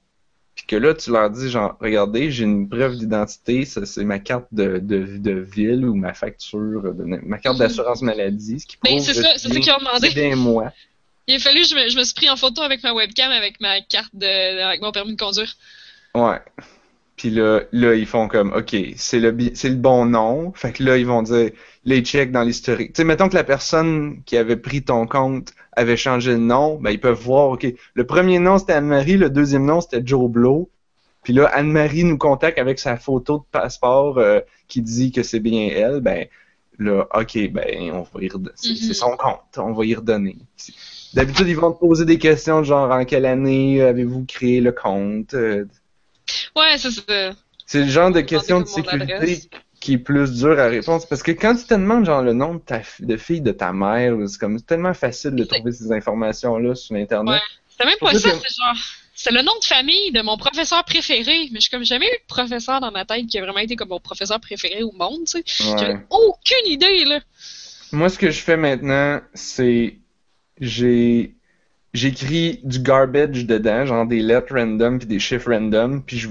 [0.54, 4.20] puis que là, tu leur dis, genre, regardez, j'ai une preuve d'identité, ça c'est ma
[4.20, 6.93] carte de, de, de, ville ou ma facture,
[7.24, 10.12] ma carte d'assurance maladie, ce qui ben, prouve c'est ça, c'est ça qu'ils ont demandé.
[10.12, 10.72] C'est moi.
[11.28, 13.60] Il a fallu, je me, je me suis pris en photo avec ma webcam, avec
[13.62, 15.54] ma carte de, avec mon permis de conduire.
[16.16, 16.40] Ouais.
[17.16, 20.52] Puis là, là, ils font comme, OK, c'est le, c'est le bon nom.
[20.54, 21.52] Fait que là, ils vont dire,
[21.86, 22.94] les checks dans l'historique.
[22.94, 26.80] Tu sais, mettons que la personne qui avait pris ton compte avait changé de nom,
[26.80, 30.30] ben, ils peuvent voir, OK, le premier nom, c'était Anne-Marie, le deuxième nom, c'était Joe
[30.30, 30.70] Blow.
[31.24, 35.40] Puis là, Anne-Marie nous contacte avec sa photo de passeport euh, qui dit que c'est
[35.40, 36.02] bien elle.
[36.02, 36.26] Ben,
[36.80, 38.56] là, OK, ben, on va y redonner.
[38.56, 38.94] C'est mm-hmm.
[38.94, 40.38] son compte, on va y redonner.
[41.14, 45.34] D'habitude, ils vont te poser des questions genre en quelle année avez-vous créé le compte?
[45.34, 47.34] Ouais, c'est ça.
[47.66, 49.49] C'est le genre de questions de sécurité
[49.80, 51.05] qui est plus dur à répondre.
[51.09, 53.74] Parce que quand tu te demandes genre le nom de ta de fille de ta
[53.74, 57.36] mère, c'est comme tellement facile de trouver ces informations-là sur Internet.
[57.36, 57.39] Ouais.
[57.78, 58.76] C'est même pas ça, c'est genre.
[59.14, 62.28] C'est le nom de famille de mon professeur préféré, mais je comme jamais eu de
[62.28, 65.43] professeur dans ma tête qui a vraiment été comme mon professeur préféré au monde, tu
[65.43, 65.43] sais.
[65.78, 67.20] J'ai aucune idée, là.
[67.91, 69.97] Moi, ce que je fais maintenant, c'est
[70.62, 71.36] j'ai
[71.93, 76.30] j'écris du garbage dedans, genre des lettres random puis des chiffres random, puis je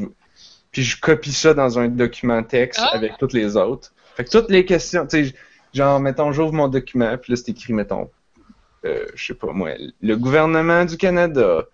[0.71, 2.95] puis je copie ça dans un document texte ah.
[2.95, 3.93] avec toutes les autres.
[4.15, 5.35] Fait que toutes les questions, tu sais,
[5.75, 8.09] genre mettons j'ouvre mon document, puis là c'est écrit mettons
[8.85, 11.67] euh, je sais pas moi, le gouvernement du Canada,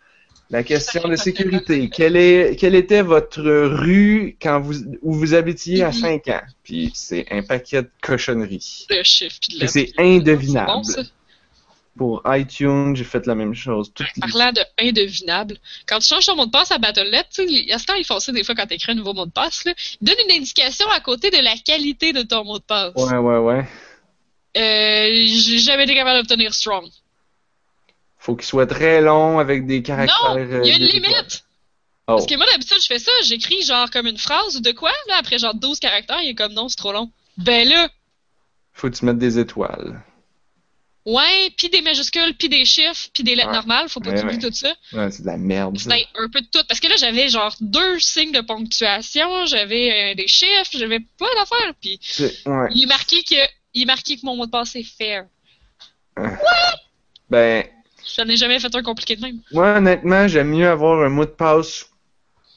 [0.48, 5.84] la question de sécurité, quelle est quelle était votre rue quand vous où vous habitiez
[5.84, 8.86] à 5 ans, puis c'est un paquet de cochonneries.
[9.66, 10.82] C'est indevinable
[11.96, 13.90] pour iTunes, j'ai fait la même chose.
[14.20, 17.78] Parlant de indevinable, quand tu changes ton mot de passe à Battle.net, tu sais, à
[17.78, 19.64] ce temps, ils font ça des fois quand tu écris un nouveau mot de passe,
[19.64, 22.94] là, ils donnent une indication à côté de la qualité de ton mot de passe.
[22.94, 23.68] Ouais, ouais, ouais.
[24.56, 26.86] Euh, j'ai jamais été capable d'obtenir strong.
[28.18, 30.34] Faut qu'il soit très long avec des caractères.
[30.34, 31.44] Non, il y a une euh, limite.
[32.06, 32.26] Parce oh.
[32.26, 35.16] que moi, d'habitude, je fais ça, j'écris genre comme une phrase ou de quoi, là,
[35.18, 37.10] après genre 12 caractères, il est comme non, c'est trop long.
[37.36, 37.88] Ben là.
[38.72, 40.02] Faut que tu mettes des étoiles.
[41.06, 44.52] Ouais, puis des majuscules, puis des chiffres, puis des lettres normales, faut pas oublier tout
[44.52, 44.74] ça.
[44.92, 45.78] Ouais, c'est de la merde.
[45.78, 46.64] C'est un peu de tout.
[46.68, 51.28] Parce que là, j'avais genre deux signes de ponctuation, j'avais euh, des chiffres, j'avais plein
[51.36, 52.00] d'affaires, puis
[52.74, 53.36] il est marqué que
[53.72, 55.26] il est marqué que mon mot de passe est fair.
[56.16, 56.80] What?
[57.30, 57.64] Ben.
[58.16, 59.40] J'en ai jamais fait un compliqué de même.
[59.52, 61.86] Moi, honnêtement, j'aime mieux avoir un mot de passe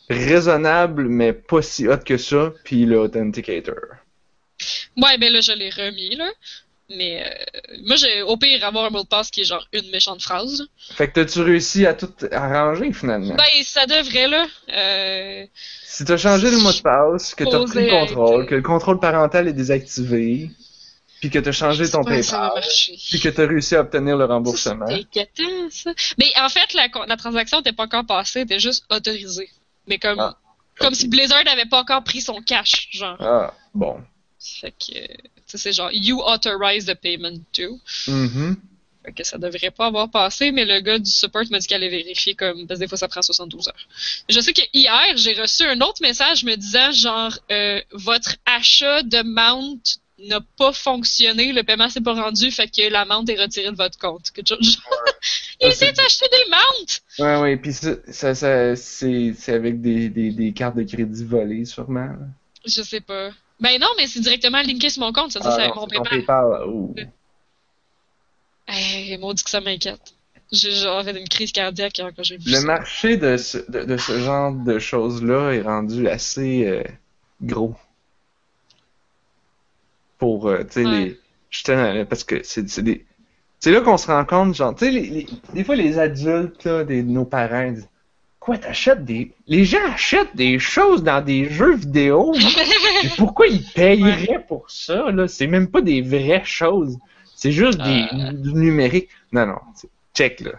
[0.10, 3.76] raisonnable, mais pas si hot que ça, puis l'authenticator.
[4.98, 6.32] Ouais, ben là, je l'ai remis, là.
[6.90, 9.90] Mais euh, moi, j'ai au pire avoir un mot de passe qui est genre une
[9.92, 10.68] méchante phrase.
[10.96, 13.36] Fait que t'as-tu réussi à tout arranger finalement?
[13.36, 14.48] Ben, ça devrait là.
[14.74, 15.46] Euh...
[15.84, 19.00] Si t'as changé le mot de passe, que t'as pris le contrôle, que le contrôle
[19.00, 20.50] parental est désactivé,
[21.20, 22.52] puis que t'as changé ton PayPal,
[23.10, 24.88] puis que t'as réussi à obtenir le remboursement.
[24.88, 25.30] C'est
[25.70, 25.92] ça.
[26.18, 29.50] Mais en fait, la, la transaction n'était pas encore passée, elle était juste autorisée.
[29.88, 30.38] Mais comme, ah,
[30.80, 33.18] comme si Blizzard n'avait pas encore pris son cash, genre.
[33.20, 34.02] Ah, bon.
[34.40, 35.00] Fait que
[35.58, 37.80] c'est genre You authorize the payment too.
[38.08, 38.56] Mm-hmm.
[39.06, 41.84] Fait que ça devrait pas avoir passé, mais le gars du support m'a dit qu'elle
[41.84, 43.88] allait vérifier comme parce que des fois ça prend 72 heures.
[44.28, 49.04] Je sais que hier, j'ai reçu un autre message me disant genre euh, votre achat
[49.04, 49.82] de mount
[50.28, 53.78] n'a pas fonctionné, le paiement s'est pas rendu, fait que la mount est retirée de
[53.78, 54.32] votre compte.
[54.32, 54.80] Quelque chose
[55.62, 57.02] Il essaie d'acheter des mounts!
[57.20, 61.66] Ouais, ouais, puis ça, ça, ça c'est avec des, des, des, cartes de crédit volées,
[61.66, 62.16] sûrement.
[62.66, 63.32] Je sais pas.
[63.60, 66.10] Ben non, mais c'est directement linké sur mon compte, ça, ça c'est avec mon PayPal.
[66.10, 66.62] PayPal.
[66.68, 66.96] Oh.
[68.68, 70.14] Hey, maudit que ça m'inquiète.
[70.52, 74.80] Fait une crise cardiaque quand j'ai vu Le marché de ce, de, ce genre de
[74.80, 76.84] choses-là est rendu assez, euh,
[77.42, 77.76] gros.
[80.18, 80.92] Pour, euh, tu sais, Ouais.
[81.06, 81.20] les.
[81.52, 83.06] Justement, parce que c'est des.
[83.60, 86.64] C'est là qu'on se rend compte, genre, tu sais, les, les- des fois, les adultes,
[86.64, 87.89] là, des, nos parents, disent
[88.58, 89.32] T'achètes des.
[89.48, 92.34] Les gens achètent des choses dans des jeux vidéo?
[93.04, 95.28] Mais pourquoi ils payeraient pour ça, là?
[95.28, 96.98] C'est même pas des vraies choses.
[97.36, 98.32] C'est juste des, Euh.
[98.34, 99.10] du numérique.
[99.32, 99.60] Non, non,
[100.14, 100.54] check, là.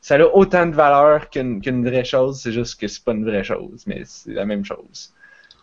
[0.00, 3.24] Ça a autant de valeur qu'une qu'une vraie chose, c'est juste que c'est pas une
[3.24, 5.12] vraie chose, mais c'est la même chose.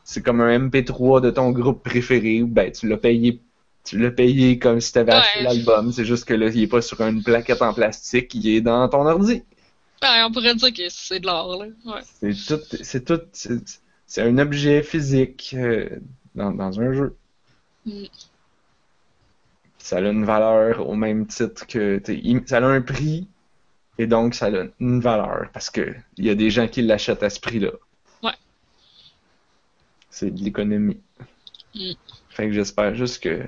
[0.03, 3.39] C'est comme un MP3 de ton groupe préféré, ben tu l'as payé
[3.83, 5.43] tu l'as payé comme si t'avais acheté Ouais.
[5.45, 8.61] l'album, c'est juste que là, il est pas sur une plaquette en plastique, il est
[8.61, 9.43] dans ton ordi.
[10.03, 11.67] Ouais, on pourrait dire que c'est de l'art, là.
[11.85, 12.01] Ouais.
[12.33, 15.89] C'est tout, c'est tout, c'est- un objet physique euh,
[16.35, 17.15] dans, dans un jeu.
[17.85, 18.05] Mm.
[19.77, 22.01] Ça a une valeur au même titre que,
[22.45, 23.27] ça a un prix
[23.97, 27.23] et donc ça a une valeur parce que il y a des gens qui l'achètent
[27.23, 27.71] à ce prix-là.
[28.23, 28.33] Ouais.
[30.09, 30.99] C'est de l'économie.
[31.75, 31.91] Mm.
[32.29, 33.43] Fait que j'espère juste que,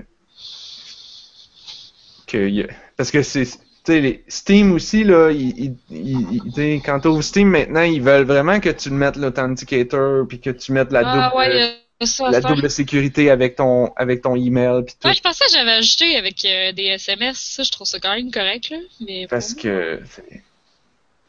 [2.27, 3.47] que y a- parce que c'est,
[3.87, 8.25] les Steam aussi là, ils, ils- ils- ils- tu quand t'ouvres Steam maintenant, ils veulent
[8.25, 12.27] vraiment que tu mettes l'authenticator puis que tu mettes la Ah, double, ouais, il ça
[12.27, 15.07] à la double sécurité avec ton, avec ton email puis tout.
[15.07, 17.37] Ouais, je pensais que j'avais ajouté avec euh, des SMS.
[17.39, 18.77] Ça, je trouve ça quand même correct, là.
[19.05, 20.01] Mais Parce que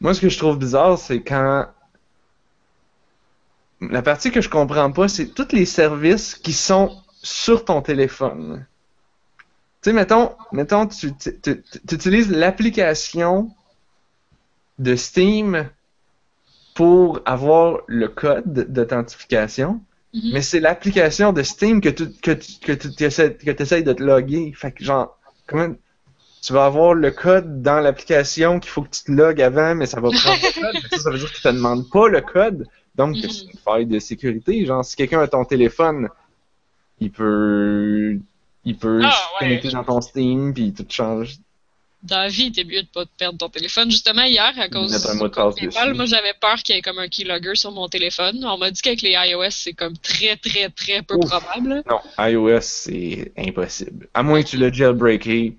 [0.01, 1.67] moi, ce que je trouve bizarre, c'est quand
[3.81, 8.65] la partie que je comprends pas, c'est tous les services qui sont sur ton téléphone.
[9.85, 11.13] Tu sais, mettons, mettons, tu,
[11.91, 13.51] utilises l'application
[14.79, 15.69] de Steam
[16.73, 19.79] pour avoir le code d'authentification,
[20.11, 20.31] Mhm.
[20.33, 22.31] mais c'est l'application de Steam que tu que
[23.03, 24.53] essaies, de te loguer.
[24.55, 25.75] Fait que genre, comment
[26.41, 29.85] tu vas avoir le code dans l'application qu'il faut que tu te logues avant, mais
[29.85, 30.81] ça va prendre le code.
[30.89, 32.67] Ça, ça veut dire que tu te demande pas le code.
[32.95, 33.29] Donc, Mhm.
[33.29, 34.65] c'est une faille de sécurité.
[34.65, 36.09] Genre, si quelqu'un a ton téléphone,
[36.99, 38.17] il peut
[38.65, 39.39] il peut Ah, se ouais.
[39.49, 41.35] connecter dans ton Steam puis tout change.
[42.03, 43.89] dans la vie, t'es mieux de pas te perdre ton téléphone.
[43.89, 47.55] Justement, hier, à cause de PayPal, moi, j'avais peur qu'il y ait comme un keylogger
[47.55, 48.45] sur mon téléphone.
[48.45, 51.29] On m'a dit qu'avec les iOS, c'est comme très, très, très peu Ouf.
[51.29, 51.83] probable.
[51.89, 54.07] Non, iOS, c'est impossible.
[54.13, 55.57] À moins que tu l'aies jailbreaké.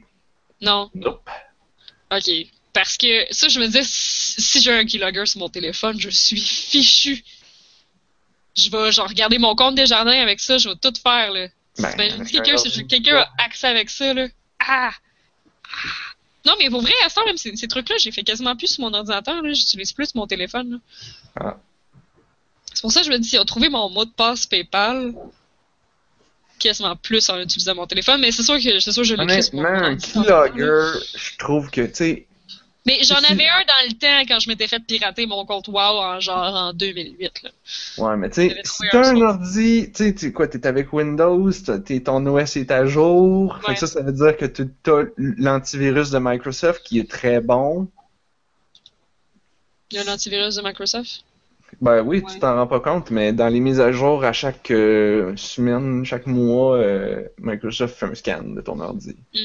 [0.60, 0.88] Non.
[0.94, 1.28] Nope.
[2.12, 2.30] OK.
[2.72, 6.10] Parce que ça, je me disais, si si j'ai un keylogger sur mon téléphone, je
[6.10, 7.24] suis fichu.
[8.56, 11.48] Je vais genre regarder mon compte des jardins avec ça, je vais tout faire là.
[11.78, 14.26] Ben, avec quelqu'un a accès avec ça là.
[14.60, 14.90] Ah!
[15.64, 15.88] Ah!
[16.46, 18.68] Non mais pour vrai, à ce temps même ces, ces trucs-là, j'ai fait quasiment plus
[18.68, 20.80] sur mon ordinateur, là, j'utilise plus mon téléphone.
[21.38, 21.56] Ah.
[22.72, 25.14] C'est pour ça que je me dis, si on trouvait mon mot de passe PayPal,
[26.58, 29.22] quasiment plus en utilisant mon téléphone, mais c'est sûr que c'est sûr que je mon
[29.22, 32.26] Honnêtement, un keylogger, je trouve que, tu sais,
[32.86, 35.76] Mais j'en avais un dans le temps quand je m'étais fait pirater mon compte WoW
[35.80, 37.42] en genre en 2008.
[37.42, 37.50] Là.
[37.98, 41.80] Ouais, mais tu sais, si t'as un ordi, tu sais, quoi, t'es avec Windows, t'as-
[41.80, 45.04] t'es, ton OS est à jour, fait que ça, ça veut dire que tu as
[45.16, 47.88] l'antivirus de Microsoft qui est très bon.
[49.90, 51.24] Il y a un antivirus de Microsoft?
[51.80, 52.32] Ben oui, Ouais.
[52.32, 56.04] tu t'en rends pas compte, mais dans les mises à jour à chaque euh, semaine,
[56.04, 59.16] chaque mois, euh, Microsoft fait un scan de ton ordi.
[59.34, 59.38] Mm.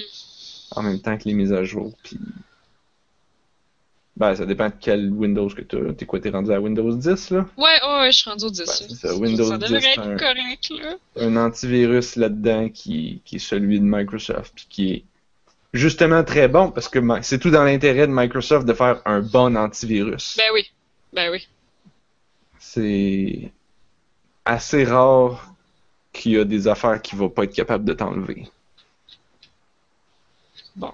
[0.76, 2.18] En même temps que les mises à jour, puis...
[4.22, 5.94] Ben, ça dépend de quel Windows que t'as.
[5.94, 7.48] T'es quoi, t'es rendu à Windows 10, là?
[7.58, 8.60] Ouais, ouais, ouais, je suis rendu au 10.
[8.60, 8.74] Ouais, là.
[8.76, 10.96] c'est ça, Windows ça 10, devrait c'est être un- correct, là.
[11.26, 15.04] un antivirus là-dedans qui, qui est celui de Microsoft, puis qui est
[15.74, 19.58] justement très bon parce que c'est tout dans l'intérêt de Microsoft de faire un bon
[19.58, 20.36] antivirus.
[20.38, 20.72] Ben oui.
[21.14, 21.48] Ben oui.
[22.60, 23.52] C'est
[24.46, 25.52] assez rare
[26.14, 28.48] qu'il y a des affaires qu'il va pas être capable de t'enlever.
[30.76, 30.92] Bon,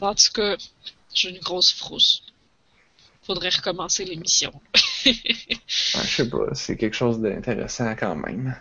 [0.00, 0.56] en tout cas,
[1.14, 2.22] j'ai une grosse frousse.
[3.22, 4.52] Faudrait recommencer l'émission.
[5.94, 8.56] Ouais, je sais pas, c'est quelque chose d'intéressant quand même.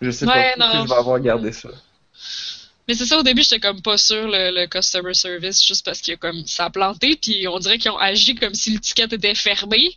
[0.00, 1.70] Je sais Ouais, pas si je vais avoir gardé ça.
[2.88, 6.00] Mais c'est ça, au début, j'étais comme pas sûr le, le customer service, juste parce
[6.02, 9.34] que comme ça a planté, puis on dirait qu'ils ont agi comme si l'étiquette était
[9.34, 9.96] fermée.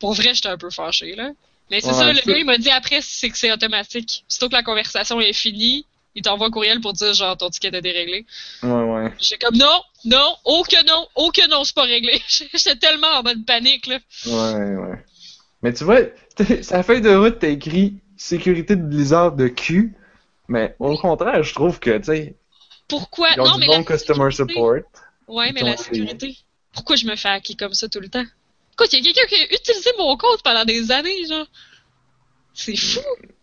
[0.00, 1.30] Pour vrai, j'étais un peu fâché là.
[1.70, 4.24] Mais c'est Ouais, ça, le gars, il m'a dit après, c'est que c'est automatique.
[4.28, 5.86] Surtout que la conversation est finie,
[6.18, 8.26] il t'envoie un courriel pour dire genre ton ticket est déréglé.
[8.62, 9.12] Ouais, ouais.
[9.18, 12.20] J'étais comme non, non, oh que non, oh que non, c'est pas réglé.
[12.28, 13.98] J'étais tellement en mode panique là.
[14.26, 15.04] Ouais, ouais.
[15.62, 16.00] Mais tu vois,
[16.70, 19.94] la feuille de route, t'as écrit sécurité de Blizzard de Q,
[20.48, 22.34] mais au contraire, je trouve que, tu sais,
[22.88, 23.28] Pourquoi?
[23.36, 24.74] ils ont Non, du mais bon customer sécurité- support.
[25.28, 26.36] Ouais, mais la sécurité.
[26.72, 28.24] Pourquoi je me fais hacker comme ça tout le temps?
[28.74, 31.46] Écoute, il y a quelqu'un qui a utilisé mon compte pendant des années, genre.
[32.54, 33.00] C'est fou.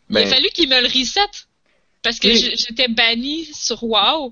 [0.09, 1.19] Il a Ben, fallu qu'il me le reset.
[2.06, 2.53] Parce que Oui.
[2.56, 4.32] j'étais banni sur WoW.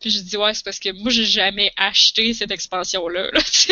[0.00, 3.30] Puis j'ai dit, ouais, c'est parce que moi, j'ai jamais acheté cette expansion-là.
[3.32, 3.40] là.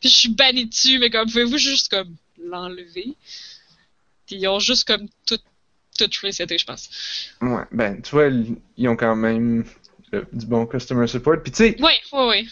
[0.00, 3.14] Puis je suis banni dessus, mais comme, pouvez-vous juste comme l'enlever?
[4.30, 5.38] ils ont juste comme tout,
[5.98, 6.88] tout reseté, je pense.
[7.42, 8.28] Ouais, ben, tu vois,
[8.76, 9.64] ils ont quand même
[10.14, 11.42] euh, du bon customer support.
[11.42, 11.76] Puis tu sais,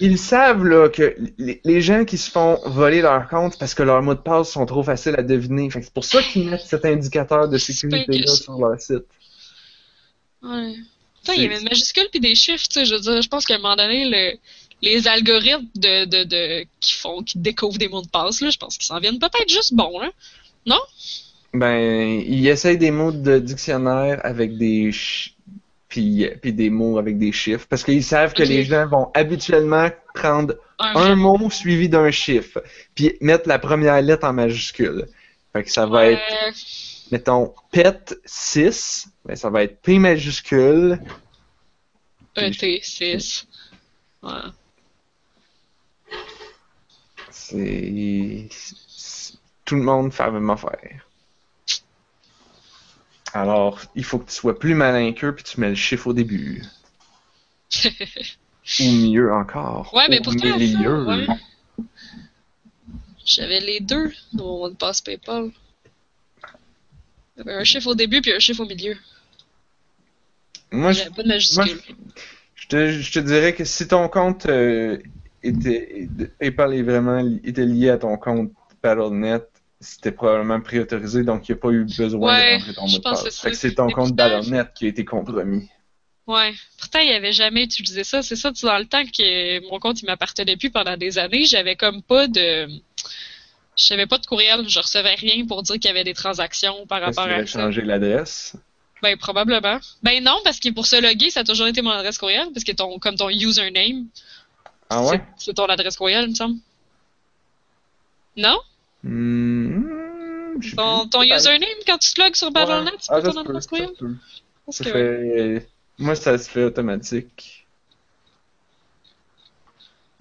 [0.00, 3.84] ils savent là, que les, les gens qui se font voler leur compte parce que
[3.84, 5.70] leurs mots de passe sont trop faciles à deviner.
[5.70, 9.04] Fait c'est pour ça qu'ils mettent cet indicateur de sécurité-là C'est sur leur site.
[10.44, 10.74] Ouais.
[11.20, 13.28] Putain, il y avait une majuscule puis des chiffres, tu sais, je veux dire, je
[13.28, 14.38] pense qu'à un moment donné, le,
[14.82, 18.58] les algorithmes de, de, de, qui font, qui découvrent des mots de passe, là, je
[18.58, 20.10] pense qu'ils s'en viennent peut-être juste bons, là.
[20.66, 20.80] Non?
[21.54, 24.90] Ben, ils essayent des mots de dictionnaire avec des
[25.88, 29.88] puis, puis des mots avec des chiffres parce qu'ils savent que les gens vont habituellement
[30.14, 32.62] prendre Un, mot suivi d'un chiffre
[32.96, 35.06] puis mettre la première lettre en majuscule.
[35.52, 36.12] Fait que ça va Ouais.
[36.14, 36.54] être
[37.10, 41.00] mettons PET 6, ben ça va être P majuscule.
[42.36, 43.46] ET6.
[44.22, 44.30] Ouais.
[47.30, 49.34] C'est c'est-
[49.64, 51.06] tout le monde fait la même affaire.
[53.32, 56.12] Alors, il faut que tu sois plus malin qu'eux puis tu mets le chiffre au
[56.12, 56.62] début.
[58.80, 59.92] Ou mieux encore.
[59.92, 61.26] Ouais, mais pourtant, ouais.
[63.24, 65.50] J'avais les deux de passe PayPal.
[67.46, 68.96] Un chiffre au début puis un chiffre au milieu.
[70.70, 71.78] Moi, je, pas de majuscule.
[72.54, 74.98] je te, je te dirais que si ton compte euh,
[75.42, 76.08] était
[76.38, 78.50] PayPal est vraiment était lié à ton compte
[78.82, 79.44] Battle.net,
[79.80, 82.96] c'était probablement préautorisé, donc il n'y a pas eu besoin Ouais, de rentrer ton mot
[82.98, 83.52] de passe.
[83.52, 85.68] c'est- ton compte Battle.net qui a été compromis.
[86.26, 86.54] Ouais.
[86.78, 88.22] Pourtant, il avait jamais utilisé ça.
[88.22, 91.44] C'est ça, tu dans le temps que mon compte, il m'appartenait plus pendant des années,
[91.44, 92.66] j'avais comme pas de...
[93.76, 96.86] Je savais pas de courriel, je recevais rien pour dire qu'il y avait des transactions
[96.86, 97.58] par rapport à ça.
[97.60, 98.54] changé l'adresse?
[99.02, 99.80] Ben, probablement.
[100.02, 102.64] Ben non, parce que pour se loguer, ça a toujours été mon adresse courriel, parce
[102.64, 104.06] que ton, comme ton username,
[104.88, 105.20] Ah ouais?
[105.36, 106.56] c'est- ton adresse courriel, il me semble.
[108.36, 108.58] Non?
[109.02, 109.82] Hmm,
[111.10, 113.90] Ton, username, quand tu te logs sur Battle.net, c'est Ah, ton adresse courriel?
[114.70, 115.68] Ça fait-.
[115.98, 117.63] Moi, ça se fait automatique.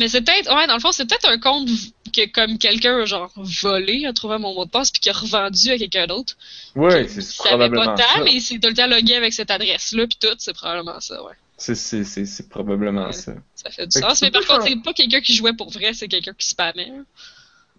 [0.03, 1.69] Mais c'est peut-être, ouais, dans le fond, c'est peut-être un compte
[2.13, 5.13] que comme quelqu'un a genre volé, a trouvé mon mot de passe, puis qui a
[5.13, 6.35] revendu à quelqu'un d'autre.
[6.75, 8.23] Oui, c'est probablement pas tant, ça.
[8.25, 11.31] mais c'est tout le temps logué avec cette adresse-là, puis tout, c'est probablement ça, ouais.
[11.55, 13.13] C'est- probablement Ouais.
[13.13, 13.31] ça.
[13.55, 14.21] Ça fait du Fait sens.
[14.21, 16.91] Mais par contre, c'est pas quelqu'un qui jouait pour vrai, c'est quelqu'un qui spammait.
[16.93, 17.05] hein.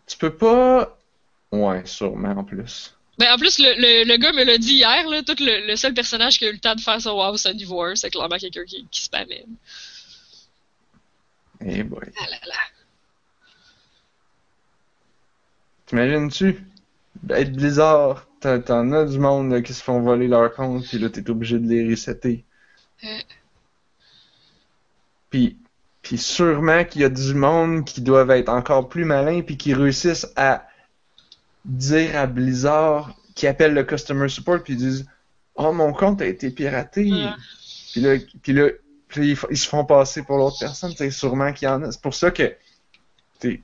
[0.07, 0.97] Tu peux pas.
[1.53, 2.95] Ouais, sûrement en plus.
[3.19, 5.77] Ben, en plus, le, le, le gars me l'a dit hier, là, tout le, le
[5.77, 8.09] seul personnage qui a eu le temps de faire son WoW, c'est niveau 1, c'est
[8.11, 9.45] clairement quelqu'un qui, qui spammait.
[11.65, 12.13] Eh boy.
[12.17, 12.55] Ah là là.
[15.87, 16.65] T'imagines-tu?
[17.31, 21.09] Être Blizzard, t'en as du monde là, qui se font voler leur compte, puis là
[21.09, 22.45] t'es obligé de les resetter.
[23.05, 23.19] Euh.
[25.31, 25.57] Puis,
[26.03, 29.73] puis sûrement qu'il y a du monde qui doivent être encore plus malins, puis qui
[29.73, 30.67] réussissent à
[31.65, 35.07] dire à Blizzard, qui appellent le customer support, puis ils disent
[35.57, 37.11] Oh, mon compte a été piraté.
[37.93, 38.69] Puis là, puis là,
[39.15, 40.93] puis ils, ils se font passer pour l'autre personne.
[40.97, 41.93] C'est sûrement qu'il y en a.
[41.93, 42.55] C'est pour ça que
[43.43, 43.61] ils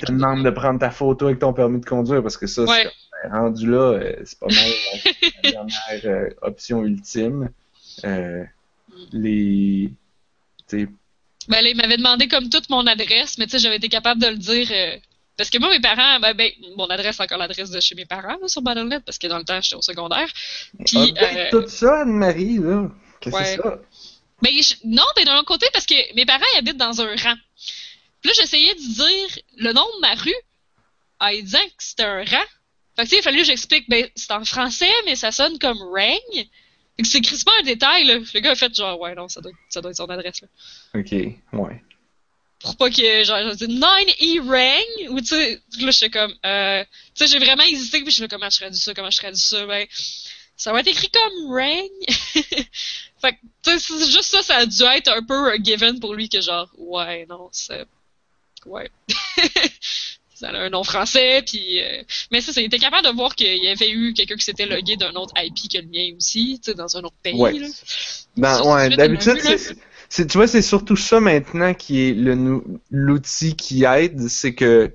[0.00, 2.84] te demandent de prendre ta photo avec ton permis de conduire parce que ça, Ouais.
[3.22, 4.70] c'est comme, rendu là, euh, c'est pas mal
[5.44, 7.50] la dernière euh, option ultime.
[8.04, 8.44] Euh,
[9.12, 9.90] les.
[10.68, 10.88] tu sais,
[11.48, 14.20] Ben là, il m'avait demandé comme toute mon adresse, mais tu sais, j'avais été capable
[14.22, 14.68] de le dire.
[14.70, 14.96] euh,
[15.36, 18.04] parce que moi, mes parents, ben, ben, mon adresse, c'est encore l'adresse de chez mes
[18.06, 20.28] parents, là, sur Battle.net, parce que dans le temps, j'étais au secondaire.
[20.86, 22.88] Puis, euh, tout ça, Anne-Marie, là.
[23.20, 23.44] Qu'est-ce que Ouais.
[23.56, 23.78] c'est ça?
[24.50, 27.34] Je- non, mais d'un autre côté, parce que mes parents ils habitent dans un rang.
[28.20, 30.34] Puis là, j'essayais de dire le nom de ma rue
[31.20, 32.44] en lui disant que c'était un rang.
[32.96, 35.58] Fait que, tu sais, il fallu que j'explique, ben, c'est en français, mais ça sonne
[35.58, 36.16] comme rang.
[36.32, 36.48] Fait
[37.02, 38.14] que c'est crispement un détail, là.
[38.18, 40.48] Le gars a fait genre, ouais, non, ça doit, ça doit être son adresse, là.
[40.94, 41.82] Ok, ouais.
[42.60, 46.84] Pour pas que, genre, je dis 9E rang, ou tu sais, là, j'étais comme, euh,
[46.84, 49.40] tu sais, j'ai vraiment hésité, puis je me comment je traduis ça, comment je traduis
[49.42, 49.86] ça, ben,
[50.56, 51.88] ça va être écrit comme rang.
[53.20, 56.28] fait que, c'est juste ça, ça a dû être un peu un given pour lui
[56.28, 57.84] que genre, ouais, non, c'est,
[58.66, 58.90] ouais.
[60.34, 62.02] ça a un nom français, puis, euh,
[62.32, 64.96] mais ça, il était capable de voir qu'il y avait eu quelqu'un qui s'était logué
[64.96, 67.52] d'un autre IP que le mien aussi, tu sais, dans un autre pays, Ouais.
[67.58, 67.68] là.
[68.36, 69.76] Ben, ouais, d'habitude, c'est,
[70.08, 74.86] c'est- tu vois, c'est surtout ça maintenant qui est le l'outil qui aide, c'est que,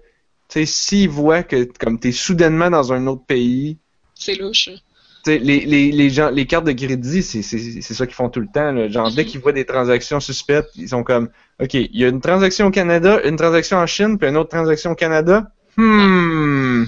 [0.50, 3.78] tu sais, s'ils voient que, comme t'es soudainement dans un autre pays,
[4.16, 4.70] C'est louche.
[5.28, 5.38] Hein.
[5.42, 8.40] Les, les, les, gens, les cartes de crédit, c'est c'est- c'est ça qu'ils font tout
[8.40, 8.72] le temps.
[8.72, 8.88] Là.
[8.90, 9.28] Genre, dès Mhm.
[9.30, 11.30] qu'ils voient des transactions suspectes, ils sont comme
[11.62, 14.50] OK, il y a une transaction au Canada, une transaction en Chine, puis une autre
[14.50, 15.52] transaction au Canada.
[15.78, 16.86] Hmm.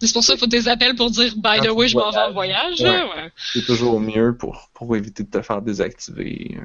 [0.00, 2.10] C'est pour ça qu'il faut des appels pour dire by the tu way, je m'en
[2.10, 2.80] vais en voyage.
[2.80, 3.30] ouais.
[3.54, 6.56] C'est toujours mieux pour, pour éviter de te faire désactiver.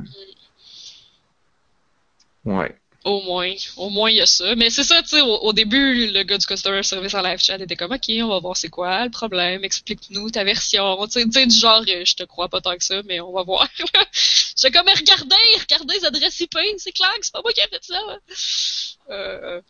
[2.46, 2.76] Ouais.
[3.08, 4.54] Au moins, au moins il y a ça.
[4.58, 7.56] Mais c'est ça, tu sais, au, début, le gars du customer service en live chat
[7.56, 10.98] était comme, ok, on va voir c'est quoi le problème, explique-nous ta version.
[11.08, 13.44] Tu sais, du genre, euh, je te crois pas tant que ça, mais on va
[13.44, 13.66] voir.
[14.58, 17.68] J'ai comme, regardez, regardez les adresses IP, c'est clair que c'est pas moi qui ai
[17.70, 18.02] fait ça.
[19.10, 19.62] Euh...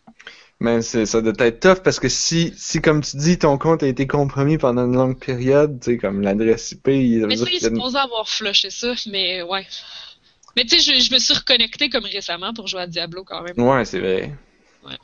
[0.60, 3.88] Mais ça doit être tough parce que si, si, comme tu dis, ton compte a
[3.88, 6.88] été compromis pendant une longue période, tu sais, comme l'adresse IP.
[6.88, 9.68] Il mais ça, il est supposé avoir flushé ça, mais ouais.
[10.58, 13.60] Mais tu sais, je, me suis reconnecté comme récemment pour jouer à Diablo quand même.
[13.60, 14.34] Ouais, c'est vrai.
[14.84, 14.98] Ouais.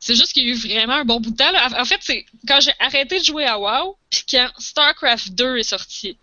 [0.00, 1.52] C'est juste qu'il y a eu vraiment un bon bout de temps.
[1.52, 1.68] Là.
[1.78, 5.64] En fait, c'est quand j'ai arrêté de jouer à WoW, puis quand StarCraft 2 est
[5.64, 6.16] sorti.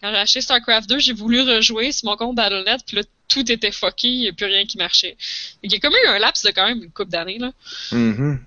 [0.00, 3.52] Quand j'ai acheté StarCraft 2, j'ai voulu rejouer sur mon compte Battle.net, puis là, tout
[3.52, 5.16] était fucké, il n'y a plus rien qui marchait.
[5.62, 7.52] Il y a comme eu un laps de quand même une couple d'années, là.
[7.92, 8.38] Mm-hmm.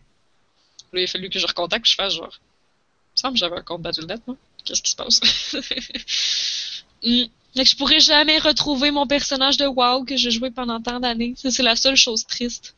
[0.91, 2.41] Là, il a fallu que je recontacte, que je fasse genre.
[2.41, 4.35] Il me semble que j'avais un compte Battle.net, moi.
[4.65, 5.21] Qu'est-ce qui se passe?
[7.03, 7.23] mm.
[7.55, 10.99] Fait que je pourrais jamais retrouver mon personnage de WoW que j'ai joué pendant tant
[10.99, 11.33] d'années.
[11.35, 12.75] Ça, c'est la seule chose triste.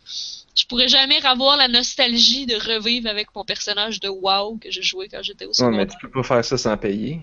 [0.55, 4.83] Je pourrais jamais avoir la nostalgie de revivre avec mon personnage de WoW que j'ai
[4.83, 5.79] joué quand j'étais au secondaire.
[5.79, 7.21] Ouais, mais tu peux pas faire ça sans payer.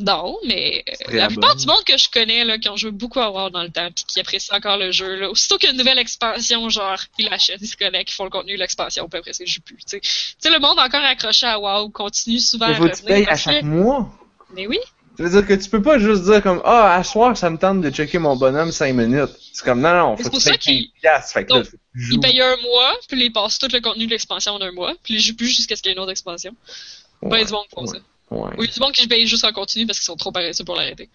[0.00, 3.30] Non, mais la plupart du monde que je connais, là, qui ont joué beaucoup à
[3.30, 5.72] WoW dans le temps, puis qui apprécient encore le jeu, là, aussitôt qu'il y a
[5.72, 9.08] une nouvelle expansion, genre, ils l'achètent, ils se connectent, ils font le contenu de l'expansion,
[9.10, 10.50] puis après, c'est joue plus, tu sais.
[10.50, 12.96] le monde encore accroché à WoW continue souvent à revenir.
[12.96, 14.10] Tu payes à chaque mois?
[14.54, 14.78] Mais oui.
[15.20, 17.58] Ça veut dire que tu peux pas juste dire comme Ah, à soir, ça me
[17.58, 19.28] tente de checker mon bonhomme 5 minutes.
[19.52, 20.92] C'est comme non, non, faut que tu payes.
[21.30, 21.62] Fait que là,
[21.94, 24.94] il paye un mois, puis il passe tout le contenu de l'expansion en un mois,
[25.02, 26.56] puis il joue plus jusqu'à ce qu'il y ait une autre expansion.
[27.20, 27.98] Ouais, ben, du monde font ça.
[28.30, 28.50] Ouais.
[28.56, 31.10] Oui, du monde qui paye juste en continu parce qu'ils sont trop paresseux pour l'arrêter.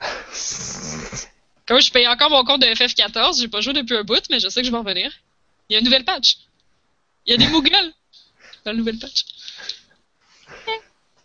[1.66, 4.40] Comme je paye encore mon compte de FF14, j'ai pas joué depuis un bout, mais
[4.40, 5.12] je sais que je vais revenir.
[5.68, 6.38] Il y a une nouvelle patch.
[7.26, 7.92] Il y a des Mughals
[8.64, 9.26] dans la nouvelle patch.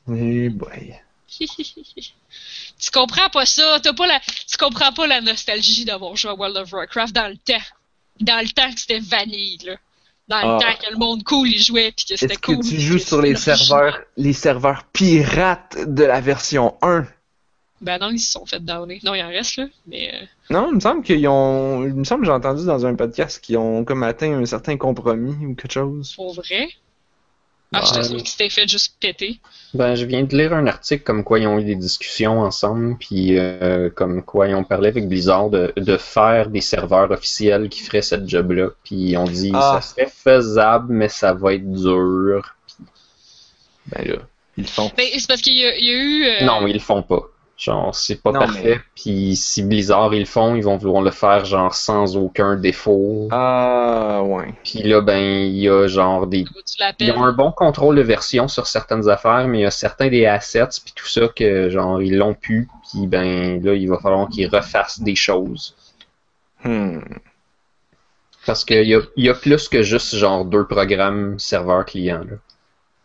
[0.09, 0.99] Eh boy.
[1.39, 6.35] Tu comprends pas ça, t'as pas la, tu comprends pas la nostalgie d'avoir joué à
[6.35, 7.63] World of Warcraft dans le temps.
[8.19, 9.75] Dans le temps que c'était vanille, là.
[10.29, 10.59] Dans le ah.
[10.59, 12.59] temps que le monde cool il jouait puis que c'était cool.
[12.59, 17.05] Est-ce que tu joues sur les serveurs, les serveurs pirates de la version 1?
[17.81, 19.01] Ben non, ils se sont fait downer.
[19.03, 20.13] Non, il en reste là, mais.
[20.13, 21.83] Euh, non, il me semble qu'ils ont.
[21.83, 24.77] Il me semble que j'ai entendu dans un podcast qu'ils ont comme atteint un certain
[24.77, 26.13] compromis ou quelque chose.
[26.15, 26.69] Pour vrai?
[27.73, 29.39] Ah, je que c'était fait juste péter.
[29.73, 32.97] Ben, je viens de lire un article comme quoi ils ont eu des discussions ensemble,
[32.99, 37.69] puis euh, comme quoi ils ont parlé avec Blizzard de, de, faire des serveurs officiels
[37.69, 38.69] qui feraient cette job-là.
[38.83, 39.79] Puis on dit ah.
[39.79, 42.55] ça serait faisable, mais ça va être dur.
[43.87, 44.17] Ben là,
[44.57, 44.91] ils le font.
[44.95, 46.25] Ben, c'est parce qu'il y, a eu.
[46.25, 47.23] Euh, non, ils le font pas.
[47.55, 48.81] Genre, c'est pas parfait.
[48.95, 53.27] Puis si Blizzard ils le font, ils vont vouloir le faire genre sans aucun défaut.
[53.31, 54.53] Ah ouais.
[54.63, 56.45] Puis là, ben, il y a genre des.
[56.99, 60.09] Ils ont un bon contrôle de version sur certaines affaires, mais il y a certains
[60.09, 62.67] des assets puis tout ça que genre ils l'ont pu.
[62.89, 65.75] Puis ben là, il va falloir qu'ils refassent des choses.
[66.63, 67.01] Hmm.
[68.45, 72.37] Parce qu'il y a, y a plus que juste genre deux programmes serveur client là.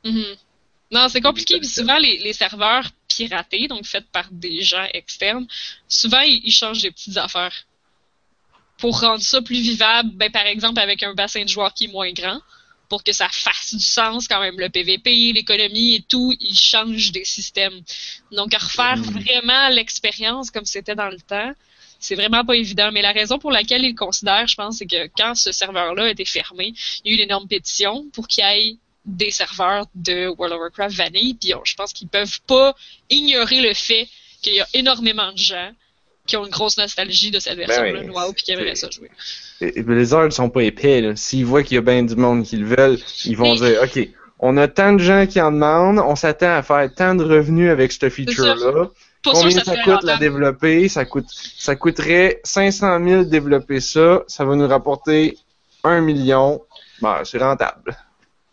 [0.04, 0.38] Mm-hmm.
[0.90, 1.58] Non, c'est compliqué.
[1.58, 5.46] Puis souvent, les, les, serveurs piratés, donc faits par des gens externes,
[5.86, 7.64] souvent, ils, changent des petites affaires.
[8.78, 11.92] Pour rendre ça plus vivable, ben, par exemple, avec un bassin de joueurs qui est
[11.92, 12.40] moins grand,
[12.88, 17.12] pour que ça fasse du sens quand même, le PVP, l'économie et tout, ils changent
[17.12, 17.82] des systèmes.
[18.32, 21.52] Donc, à refaire vraiment l'expérience comme c'était dans le temps,
[21.98, 22.90] c'est vraiment pas évident.
[22.92, 26.04] Mais la raison pour laquelle ils le considèrent, je pense, c'est que quand ce serveur-là
[26.04, 26.72] a été fermé,
[27.04, 28.76] il y a eu une énorme pétition pour qu'il y ait
[29.08, 32.74] des serveurs de World of Warcraft Vanille, puis je pense qu'ils peuvent pas
[33.10, 34.06] ignorer le fait
[34.42, 35.70] qu'il y a énormément de gens
[36.26, 38.90] qui ont une grosse nostalgie de cette ben version-là de WoW puis qui aimeraient ça
[38.90, 39.10] jouer.
[39.60, 41.02] Les heures ne sont pas épais.
[41.16, 44.08] S'ils voient qu'il y a bien du monde qui le veulent, ils vont dire OK,
[44.38, 47.70] on a tant de gens qui en demandent, on s'attend à faire tant de revenus
[47.70, 48.90] avec ce feature-là.
[49.24, 50.88] Combien ça, coûte la développer?
[50.88, 54.22] Ça, coûte, ça coûterait 500 000 développer ça.
[54.28, 55.36] Ça va nous rapporter
[55.82, 56.62] 1 million.
[57.00, 57.96] Bah, c'est rentable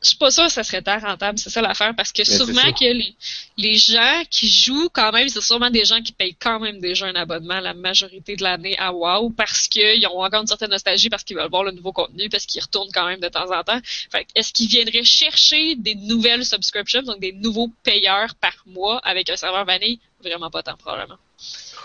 [0.06, 2.72] je suis pas sûre que ça serait très rentable, c'est ça l'affaire, parce que sûrement
[2.74, 3.16] que les,
[3.58, 7.08] les gens qui jouent quand même, c'est sûrement des gens qui payent quand même déjà
[7.08, 11.10] un abonnement la majorité de l'année à WoW parce qu'ils ont encore une certaine nostalgie,
[11.10, 13.64] parce qu'ils veulent voir le nouveau contenu, parce qu'ils retournent quand même de temps en
[13.64, 13.80] temps.
[14.12, 19.30] Fait est-ce qu'ils viendraient chercher des nouvelles subscriptions, donc des nouveaux payeurs par mois avec
[19.30, 20.00] un serveur vanille?
[20.22, 21.18] Vraiment pas tant, probablement.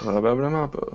[0.00, 0.86] Probablement pas.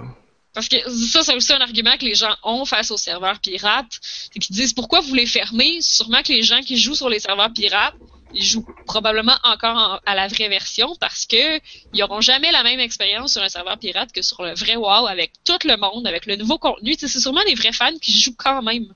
[0.56, 4.00] Parce que ça, c'est aussi un argument que les gens ont face aux serveurs pirates.
[4.02, 5.82] C'est qu'ils disent pourquoi vous les fermez?
[5.82, 7.94] Sûrement que les gens qui jouent sur les serveurs pirates,
[8.34, 11.60] ils jouent probablement encore à la vraie version parce que
[11.94, 15.08] ils auront jamais la même expérience sur un serveur pirate que sur le vrai WoW
[15.08, 16.96] avec tout le monde, avec le nouveau contenu.
[16.98, 18.94] c'est sûrement des vrais fans qui jouent quand même.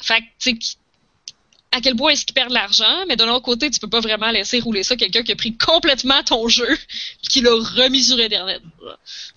[0.00, 0.50] Fait que,
[1.74, 4.00] à quel point est-ce qu'ils perdent de l'argent, mais de l'autre côté, tu peux pas
[4.00, 8.02] vraiment laisser rouler ça quelqu'un qui a pris complètement ton jeu et qui l'a remis
[8.04, 8.62] sur Internet.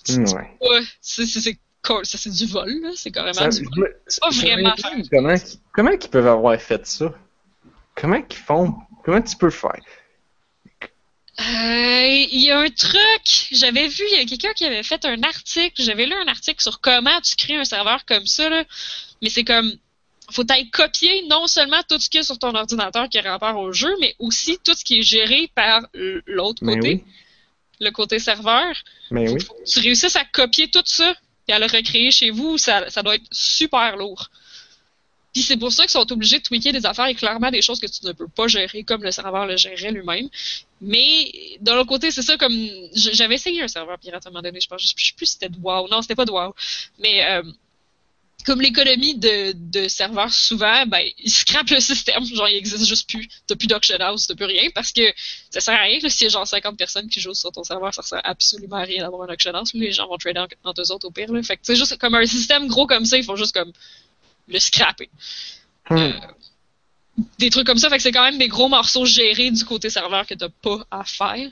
[0.09, 0.81] Ouais.
[1.01, 1.25] c'est
[2.03, 2.91] ça c'est du vol.
[2.95, 3.95] C'est carrément Ça- du vol.
[4.09, 4.75] je- pas vraiment
[5.11, 5.35] Comment,
[5.73, 7.13] comment ils peuvent avoir fait ça?
[7.95, 8.73] Comment qu'ils font?
[9.05, 9.79] Comment tu peux faire?
[11.39, 11.43] Euh,
[12.29, 15.21] Il y a un truc, j'avais vu, il y a quelqu'un qui avait fait un
[15.23, 18.63] article, j'avais lu un article sur comment tu crées un serveur comme ça, là.
[19.21, 19.71] Mais c'est comme,
[20.31, 23.21] faut t'aller copier non seulement tout ce qu'il y a sur ton ordinateur qui a
[23.21, 25.81] rapport au jeu, mais aussi tout ce qui est géré par
[26.25, 27.03] l'autre côté, oui.
[27.79, 28.75] le côté serveur.
[29.11, 29.41] Mais oui.
[29.41, 31.15] Faut que tu réussisses à copier tout ça
[31.47, 34.29] et à le recréer chez vous, ça, ça doit être super lourd.
[35.33, 37.79] Puis c'est pour ça qu'ils sont obligés de tweaker des affaires et clairement des choses
[37.79, 40.29] que tu ne peux pas gérer comme le serveur le gérerait lui-même.
[40.81, 41.31] Mais
[41.61, 42.53] de l'autre côté, c'est ça comme
[42.93, 45.33] j'avais essayé un serveur pirate à un moment donné, je pense, je sais plus si
[45.33, 46.55] c'était de WoW, non, c'était pas de WoW.
[46.99, 47.43] Mais euh,
[48.47, 53.09] comme l'économie de, de serveurs souvent, ben ils scrapent le système, genre il existe juste
[53.09, 55.01] plus, t'as plus d'auction house, t'as plus rien parce que
[55.49, 57.65] ça sert à rien là, s'il y a genre 50 personnes qui jouent sur ton
[57.65, 60.69] serveur, ça sert absolument à rien d'avoir un auction house, les gens vont trader en-
[60.69, 61.43] entre eux autres au pire là.
[61.43, 63.73] Fait que c'est juste comme un système gros comme ça, ils font juste comme
[64.47, 65.09] le scraper.
[65.89, 66.11] Hmm.
[67.39, 69.89] Des trucs comme ça, fait que c'est quand même des gros morceaux gérés du côté
[69.89, 71.51] serveur que t'as pas à faire.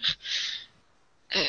[1.36, 1.40] Euh,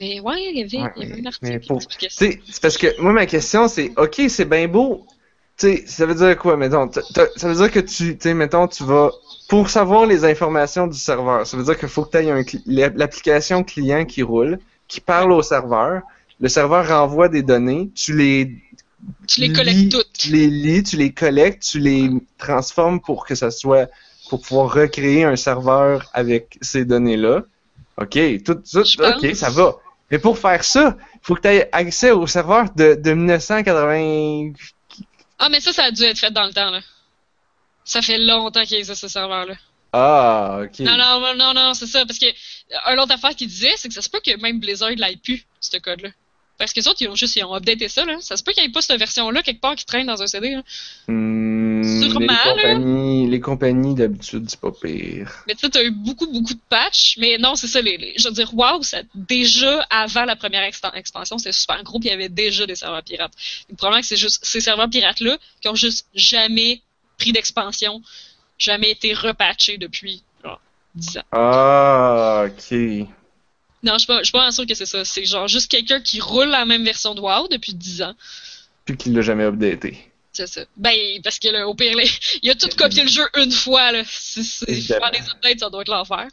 [0.00, 1.80] mais ouais, il y avait, Ouais, il y avait un article pour-
[2.10, 5.06] c'est parce que moi, ma question, c'est OK, c'est bien beau.
[5.56, 6.90] Tu sais, ça veut dire quoi, mettons?
[7.36, 9.10] Ça veut dire que tu, tu sais, mettons, tu vas.
[9.48, 12.62] Pour savoir les informations du serveur, ça veut dire qu'il faut que tu aies cli-
[12.96, 14.58] l'application client qui roule,
[14.88, 16.02] qui parle au serveur.
[16.40, 18.54] Le serveur renvoie des données, tu les
[19.26, 20.12] Tu les lis- collectes toutes.
[20.14, 22.08] Tu les lis, tu les collectes, tu les
[22.38, 23.88] transformes pour que ça soit.
[24.28, 27.42] pour pouvoir recréer un serveur avec ces données-là.
[28.00, 29.76] OK, tout, tout, OK, ça va.
[30.10, 34.52] Mais pour faire ça, il faut que tu aies accès au serveur de, de 1980.
[35.38, 36.80] Ah, mais ça, ça a dû être fait dans le temps, là.
[37.84, 39.54] Ça fait longtemps qu'il existe ce serveur-là.
[39.92, 40.80] Ah, OK.
[40.80, 42.04] Non, non, non, non, c'est ça.
[42.06, 44.60] Parce que, euh, une autre affaire qu'il disait, c'est que ça se peut que même
[44.60, 46.10] Blizzard l'aille plus, ce code-là.
[46.60, 48.18] Parce que les autres, ils ont juste, ils ont updaté ça, là.
[48.20, 50.26] Ça se peut qu'il n'y ait pas cette version-là quelque part qui traîne dans un
[50.26, 50.62] CD, là.
[51.08, 52.44] Hmm, Sûrement, les là.
[52.54, 55.32] compagnies, les compagnies d'habitude, c'est pas pire.
[55.48, 57.16] Mais tu sais, t'as eu beaucoup, beaucoup de patchs.
[57.18, 60.62] Mais non, c'est ça, les, les- je veux dire, WoW, ça, déjà, avant la première
[60.62, 63.32] expansion, c'était super gros, puis il y avait déjà des serveurs pirates.
[63.70, 66.82] Le problème, c'est juste ces serveurs pirates-là qui ont juste jamais
[67.18, 68.02] pris d'expansion,
[68.58, 70.60] jamais été repatchés depuis, genre,
[70.94, 71.22] 10 ans.
[71.32, 73.08] Ah, OK.
[73.82, 75.04] Non, je suis pas, je suis pas sûre que c'est ça.
[75.04, 78.14] C'est genre juste quelqu'un qui roule la même version de WoW depuis 10 ans.
[78.84, 79.98] Puis qu'il l'a jamais updaté.
[80.32, 80.62] C'est ça.
[80.76, 80.94] Ben,
[81.24, 81.96] parce que là, au pire,
[82.42, 84.02] il a tout copié le jeu une fois, là.
[84.06, 86.28] Si c'est faire des updates, ça doit être l'enfer.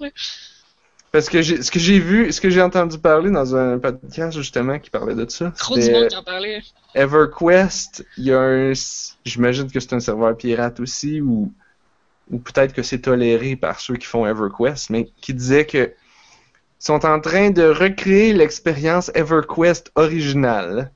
[1.12, 4.78] Parce que ce que j'ai vu, ce que j'ai entendu parler dans un podcast justement
[4.78, 6.62] qui parlait de ça, Trop du monde qui en parlait.
[6.96, 8.06] EverQuest.
[8.18, 8.74] Il y a un,
[9.26, 11.52] j'imagine que c'est un serveur pirate aussi, ou
[12.30, 15.94] ou peut-être que c'est toléré par ceux qui font EverQuest, mais qui disait que
[16.80, 20.92] sont en train de recréer l'expérience EverQuest originale.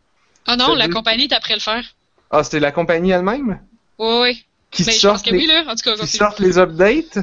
[0.48, 1.84] Ah non, la compagnie est après le faire.
[2.30, 3.60] Ah, c'était la compagnie elle-même?
[4.00, 4.38] Ouais, ouais.
[4.72, 5.64] qui Ben, je pense sort que les, oui, là.
[5.68, 6.08] En tout cas, qui continue.
[6.08, 7.18] sortent les updates?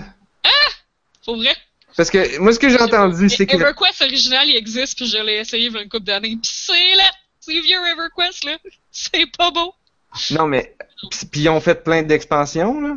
[1.25, 1.55] Pour vrai.
[1.97, 5.19] Parce que moi, ce que j'ai entendu, c'est que EverQuest original, il existe, puis je
[5.19, 6.39] l'ai essayé il y a une couple d'années.
[6.41, 7.11] Puis c'est là!
[7.41, 8.57] C'est vieux EverQuest, là.
[8.91, 9.75] C'est pas beau.
[10.31, 10.75] non, mais
[11.11, 12.97] puis puis ils ont fait plein d'expansions là.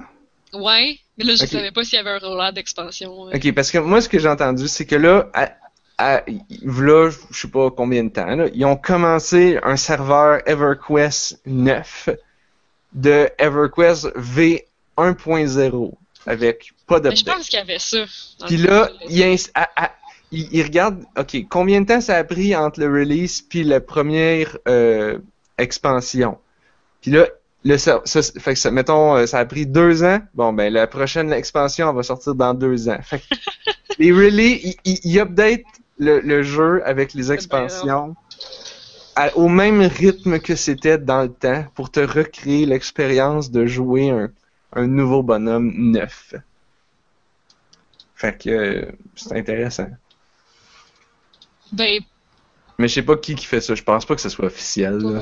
[0.53, 0.99] Ouais.
[1.23, 1.49] Là, je Ok.
[1.49, 3.23] savais pas s'il y avait un rollout d'expansion.
[3.23, 3.35] ouais.
[3.35, 5.51] Ok, parce que moi, ce que j'ai entendu, c'est que là, à,
[5.97, 6.23] à,
[6.63, 12.09] là, je sais pas combien de temps, là, ils ont commencé un serveur EverQuest 9
[12.93, 14.07] de EverQuest
[14.97, 15.91] V1.0
[16.25, 18.03] avec pas Mais je pense qu'il y avait ça.
[18.47, 18.89] Puis là,
[19.55, 19.91] à-
[20.31, 24.57] ils regardent, ok, combien de temps ça a pris entre le release puis la première
[24.67, 25.17] euh,
[25.57, 26.37] expansion.
[27.01, 27.27] Puis là,
[27.63, 30.19] le, ça, fait que ça, mettons, euh, ça a pris deux ans.
[30.33, 32.99] Bon, ben, la prochaine expansion, elle va sortir dans deux ans.
[33.03, 33.25] Fait que
[33.99, 35.61] les release, ils, ils, ils updatent
[35.99, 38.15] le, le jeu avec les expansions
[39.15, 44.09] à- au même rythme que c'était dans le temps pour te recréer l'expérience de jouer
[44.09, 44.31] un,
[44.73, 46.33] un nouveau bonhomme neuf.
[48.15, 49.89] Fait que euh, c'est intéressant.
[51.71, 52.03] Ben,
[52.81, 53.75] Mais je sais pas qui qui fait ça.
[53.75, 54.97] Je pense pas que ce soit officiel.
[54.97, 55.21] Là.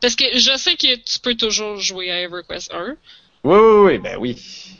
[0.00, 2.96] parce que je sais que tu peux toujours jouer à EverQuest 1.
[3.44, 4.78] Oui, oui, oui, ben oui.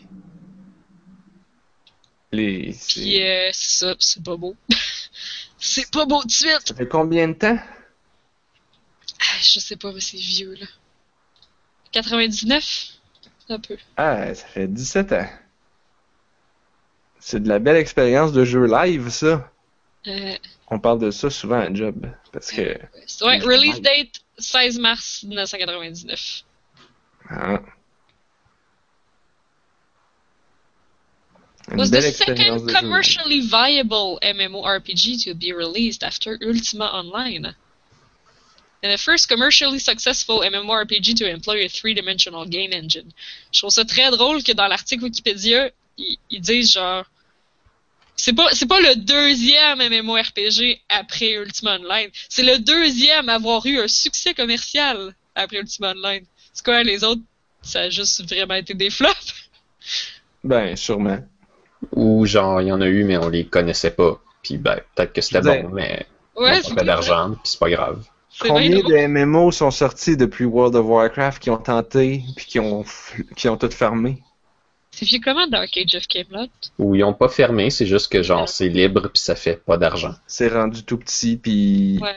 [2.33, 2.75] Les.
[2.89, 4.57] Puis euh, c'est ça, c'est pas beau.
[5.59, 6.63] c'est pas beau de suite.
[6.65, 7.59] Ça fait combien de temps?
[9.21, 10.67] Ah, je sais pas, mais c'est vieux, là.
[11.93, 12.89] 99?
[13.51, 13.77] Un peu.
[13.99, 15.29] Ah, ça fait 17 ans.
[17.21, 19.51] C'est de la belle expérience de jeu live, ça.
[20.07, 20.37] Euh,
[20.69, 22.07] On parle de ça souvent à job.
[22.33, 22.63] Parce que.
[23.23, 26.45] ouais, release date 16 mars 1999.
[27.31, 27.61] ah.
[31.71, 37.55] Une Was the second commercially viable MMORPG to be released after Ultima Online?
[38.83, 43.13] and the first commercially successful MMORPG to employ a three-dimensional game engine.
[43.53, 47.05] Je trouve ça très drôle que dans l'article Wikipédia, ils, ils disent genre
[48.19, 53.65] c'est pas c'est pas le deuxième MMORPG après Ultima Online, c'est le deuxième à avoir
[53.65, 56.25] eu un succès commercial après Ultima Online.
[56.53, 57.23] C'est quoi les autres
[57.63, 59.35] ça a juste vraiment été des flops?
[60.45, 61.19] Ben sûrement.
[61.93, 64.21] Ou genre, il y en a eu, mais on les connaissait pas.
[64.43, 66.07] Puis ben, peut-être que c'était bon, mais
[66.39, 68.05] Ouais, on pas d'argent, puis c'est pas grave.
[68.41, 72.85] Combien de MMO sont sortis depuis World of Warcraft qui ont tenté puis qui ont
[73.37, 74.23] qui ont tout fermé?
[74.99, 76.49] C'est fait comment dans Cage of Camelot?
[76.79, 79.77] Ou ils ont pas fermé, c'est juste que genre, c'est libre, puis ça fait pas
[79.77, 80.15] d'argent.
[80.27, 82.17] C'est rendu tout petit puis Ouais.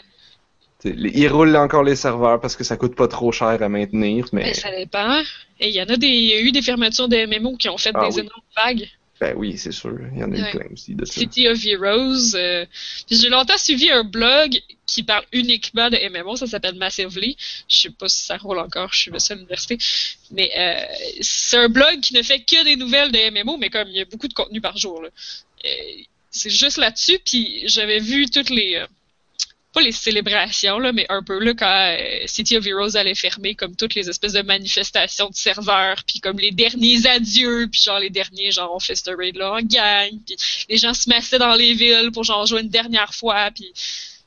[0.83, 4.45] Ils roulent encore les serveurs parce que ça coûte pas trop cher à maintenir, mais
[4.45, 5.19] Ben, ça dépend.
[5.59, 7.69] Et il y en a des, il y a eu des fermetures de MMO qui
[7.69, 8.21] ont fait Ah des oui.
[8.21, 8.89] énormes vagues.
[9.21, 10.49] Ben oui, c'est sûr, il y en a eu Ouais.
[10.51, 11.13] plein aussi de ça.
[11.13, 12.33] City of Heroes.
[12.35, 12.65] euh,
[13.09, 17.37] j'ai longtemps suivi un blog qui parle uniquement de MMO, ça s'appelle Massively.
[17.69, 19.77] Je sais pas si ça roule encore, je suis à l'université.
[20.31, 20.83] Mais euh,
[21.21, 24.01] c'est un blog qui ne fait que des nouvelles de MMO, mais comme il y
[24.01, 25.03] a beaucoup de contenu par jour.
[25.05, 25.69] Euh,
[26.31, 28.83] c'est juste là-dessus, puis j'avais vu toutes les...
[29.73, 33.55] pas les célébrations, là, mais un peu là, quand euh, City of Heroes allait fermer,
[33.55, 37.99] comme toutes les espèces de manifestations de serveurs, puis comme les derniers adieux, puis genre
[37.99, 40.35] les derniers, genre on fait ce raid-là en gang, puis
[40.69, 43.71] les gens se massaient dans les villes pour genre jouer une dernière fois, puis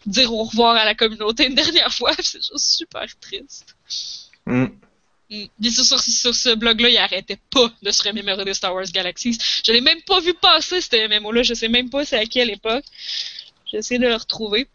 [0.06, 3.76] dire au revoir à la communauté une dernière fois, c'est juste super triste.
[4.46, 4.66] Hmm.
[5.30, 5.46] Mm.
[5.60, 8.84] Puis sur, sur, sur ce blog-là, il arrêtait pas de se remémorer de Star Wars
[8.92, 9.38] Galaxies.
[9.64, 11.42] Je l'ai même pas vu passer, ce MMO-là.
[11.42, 12.84] Je sais même pas c'est à quelle époque.
[13.70, 14.68] J'essaie de le retrouver.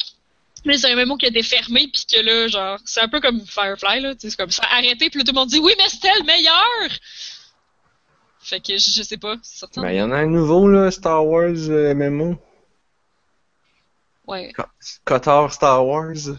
[0.66, 3.22] Mais c'est un MMO qui a été fermé, puis que là, genre, c'est un peu
[3.22, 4.14] comme Firefly, là.
[4.14, 6.26] tu sais, C'est comme ça, arrêté, puis tout le monde dit oui, mais c'était le
[6.26, 7.00] meilleur!
[8.42, 9.82] Fait que je, je sais pas, c'est certain.
[9.82, 12.36] Ben il y en a un nouveau là, Star Wars euh, MMO.
[14.26, 14.54] Ouais.
[15.06, 16.38] Kotor Star Wars.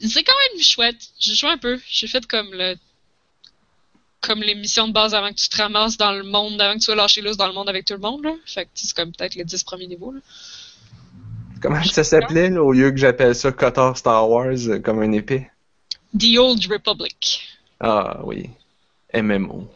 [0.00, 1.00] C'est quand même chouette.
[1.18, 1.80] J'ai joué un peu.
[1.88, 2.76] J'ai fait comme le.
[4.20, 6.78] Comme les missions de base avant que tu te ramasses dans le monde, avant que
[6.78, 8.34] tu sois lâché loose dans le monde avec tout le monde, là.
[8.44, 10.20] Fait que c'est comme peut-être les 10 premiers niveaux, là.
[11.62, 15.12] Comment ça s'appelait là, au lieu que j'appelle ça Kotor Star Wars euh, comme un
[15.12, 15.50] épée?
[16.18, 17.48] The Old Republic.
[17.80, 18.50] Ah oui.
[19.14, 19.68] MMO.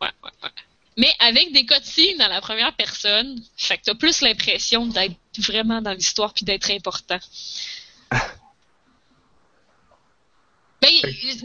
[0.00, 0.50] Ouais, ouais, ouais.
[0.98, 5.80] Mais avec des cutscenes dans la première personne, fait que t'as plus l'impression d'être vraiment
[5.80, 7.18] dans l'histoire puis d'être important.
[10.82, 10.90] Ben,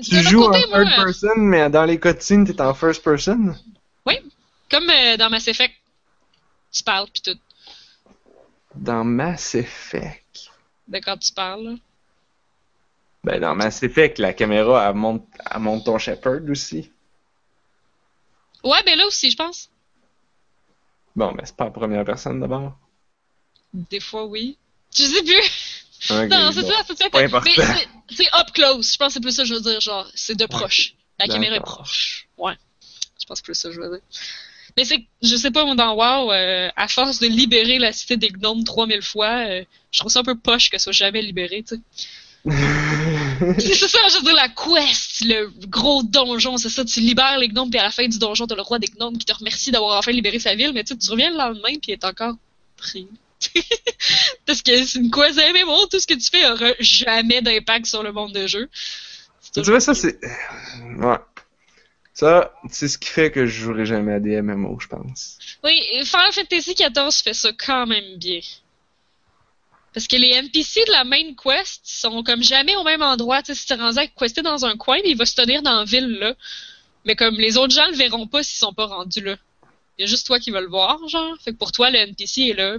[0.04, 3.56] Tu joues en moi, third person, mais dans les cutscenes, t'es en first person?
[4.72, 5.76] comme euh, dans Mass Effect,
[6.72, 7.40] tu parles puis tout.
[8.76, 10.50] Dans Mass Effect.
[10.88, 11.76] De quand tu parles, là?
[13.24, 16.92] Ben dans Mass Effect, la caméra, elle monte, elle monte ton Shepard aussi.
[18.64, 19.70] Ouais, ben là aussi, je pense.
[21.16, 22.78] Bon, ben c'est pas en première personne d'abord.
[23.74, 24.58] Des fois, oui.
[24.96, 26.30] Je sais plus?
[26.30, 26.68] Non, c'est bon.
[26.68, 27.10] ça, c'est ça.
[27.10, 27.52] Pas Mais important.
[28.10, 28.92] c'est- up close.
[28.94, 29.80] Je pense que c'est plus ça que je veux dire.
[29.80, 30.96] Genre, c'est de proche.
[31.20, 32.28] La caméra est proche.
[32.38, 32.58] Ouais.
[33.20, 34.02] Je pense que c'est plus ça que je veux dire.
[34.78, 38.18] Mais c'est, je sais pas, moi, dans WoW, euh, à force de libérer la cité
[38.18, 41.64] des gnomes 3000 fois, euh, je trouve ça un peu poche qu'elle soit jamais libérée,
[41.68, 41.82] tu sais.
[43.60, 47.50] C'est ça, je veux dire, la quest, le gros donjon, c'est ça, tu libères les
[47.50, 49.72] gnomes, puis à la fin du donjon, t'as le roi des gnomes qui te remercie
[49.72, 52.06] d'avoir enfin libéré sa ville, mais tu sais, tu reviens le lendemain, puis il est
[52.06, 52.36] encore
[52.78, 53.08] pris.
[54.46, 58.04] Parce que c'est une quest MMO, tout ce que tu fais aura jamais d'impact sur
[58.04, 58.70] le monde de jeu.
[59.54, 60.20] Tu vois, ça, c'est.
[60.98, 61.18] Ouais.
[62.14, 65.38] Ça, c'est ce qui fait que je jouerai jamais à des MMO, je pense.
[65.64, 68.42] Oui, Final Fantasy XIV fait ça quand même bien.
[69.94, 73.42] Parce que les NPC de la main quest sont comme jamais au même endroit.
[73.44, 76.18] Si tu rendu à quester dans un coin, il va se tenir dans la ville
[76.20, 76.34] là.
[77.06, 79.36] Mais comme les autres gens le verront pas s'ils sont pas rendus là.
[79.98, 81.36] Il y a juste toi qui vas le voir, genre.
[81.44, 82.78] Fait que pour toi, le NPC est là.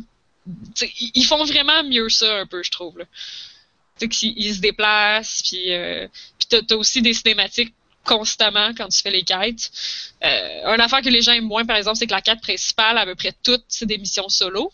[1.15, 2.99] Ils font vraiment mieux ça un peu, je trouve.
[2.99, 3.05] Là.
[3.99, 6.09] Qu'ils ils se déplacent, puis, euh,
[6.49, 9.70] t'as aussi des cinématiques constamment quand tu fais les quêtes.
[10.24, 12.99] Euh, une affaire que les gens aiment moins, par exemple, c'est que la quête principale,
[12.99, 14.73] à peu près toutes, c'est des missions solo.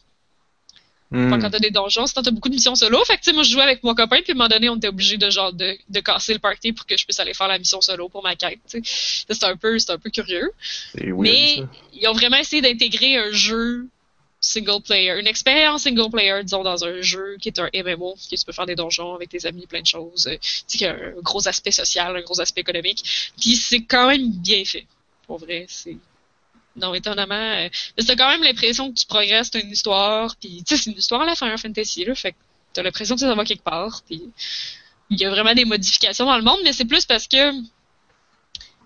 [1.10, 1.26] Hmm.
[1.26, 3.02] Enfin, quand t'as des donjons, sinon t'as beaucoup de missions solo.
[3.04, 4.68] Fait que, tu sais, moi, je jouais avec mon copain, puis à un moment donné,
[4.68, 7.32] on était obligé de, genre, de, de casser le party pour que je puisse aller
[7.32, 8.58] faire la mission solo pour ma quête.
[8.66, 10.50] C'est un peu, c'est un peu curieux.
[10.94, 11.62] Weird, Mais ça.
[11.94, 13.88] ils ont vraiment essayé d'intégrer un jeu
[14.40, 18.36] single player, une expérience single player, disons, dans un jeu qui est un MMO, que
[18.36, 20.26] tu peux faire des donjons avec tes amis, plein de choses.
[20.28, 23.32] euh, Tu sais, qu'il y a un gros aspect social, un gros aspect économique.
[23.40, 24.86] Puis c'est quand même bien fait.
[25.26, 25.96] Pour vrai, c'est.
[26.76, 27.34] Non, étonnamment.
[27.34, 30.82] euh, Mais t'as quand même l'impression que tu progresses, t'as une histoire, puis tu sais,
[30.82, 32.36] c'est une histoire à la Final Fantasy, là, fait que
[32.72, 34.22] t'as l'impression que ça va quelque part, puis
[35.10, 37.50] il y a vraiment des modifications dans le monde, mais c'est plus parce que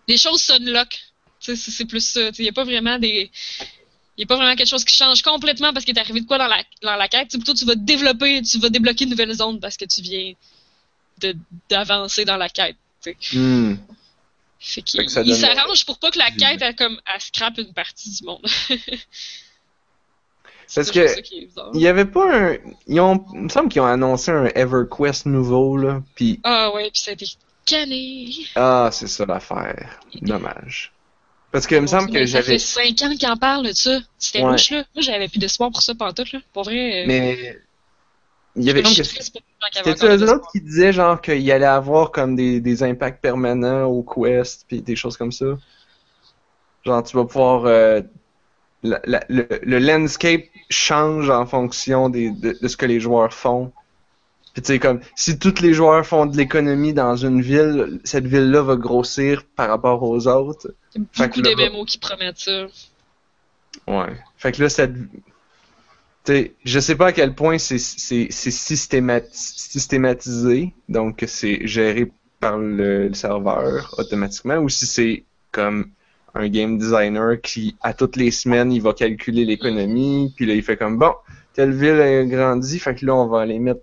[0.09, 0.89] les choses s'unlock.
[1.41, 2.29] Tu sais, c'est c'est plus ça.
[2.31, 3.31] Tu sais, Il n'y a pas vraiment des.
[4.17, 6.27] Il n'y a pas vraiment quelque chose qui change complètement parce qu'il est arrivé de
[6.27, 7.29] quoi dans la, dans la quête.
[7.29, 10.03] Tu sais, plutôt, tu vas développer, tu vas débloquer une nouvelle zone parce que tu
[10.03, 10.35] viens
[11.71, 12.77] d'avancer dans la quête.
[13.33, 13.75] Hmm.
[14.59, 18.11] Fait qu'il il s'arrange pour pas que la quête elle, comme elle scrape une partie
[18.11, 18.47] du monde.
[20.75, 21.07] Parce que
[21.75, 22.57] il y avait pas un,
[22.87, 26.41] ils ont, il me semble qu'ils ont annoncé un EverQuest nouveau là, puis.
[26.45, 27.27] Ah ouais, puis ça a été
[27.67, 28.31] cané.
[28.55, 30.93] Ah c'est ça l'affaire, dommage.
[31.53, 32.59] Parce que il me semble que j'avais.
[32.59, 34.01] Ça fait 5 ans qu'ils en parlent de ça.
[34.19, 34.53] C'était ouais.
[34.53, 34.85] louche là.
[34.95, 36.39] Moi j'avais plus d'espoir pour ça tout là.
[36.53, 37.03] Pour vrai.
[37.03, 37.59] Euh, Mais
[38.57, 42.83] il y avait C'était eux autres qui disaient genre qu'il allait avoir comme des, des
[42.83, 45.47] impacts permanents au Quest puis des choses comme ça?
[46.85, 48.01] Genre tu vas pouvoir euh,
[48.83, 53.33] la, la, le, le, landscape change en fonction des, de, de, ce que les joueurs
[53.33, 53.73] font.
[54.55, 58.27] Puis tu sais comme si tous les joueurs font de l'économie dans une ville, cette
[58.27, 60.75] ville-là va grossir par rapport aux autres.
[60.95, 62.67] Il y a beaucoup de MMO qui promettent ça.
[63.87, 64.17] Ouais.
[64.37, 64.95] Fait que là cette
[66.25, 67.81] T'sais, je sais pas à quel point c'est
[68.31, 75.91] systématisé, donc c'est géré par le, le, serveur automatiquement, ou si c'est comme
[76.35, 80.63] un game designer qui, à toutes les semaines, il va calculer l'économie, puis là, il
[80.63, 81.13] fait comme, bon,
[81.55, 83.83] telle ville a grandi, fait que là, on va aller mettre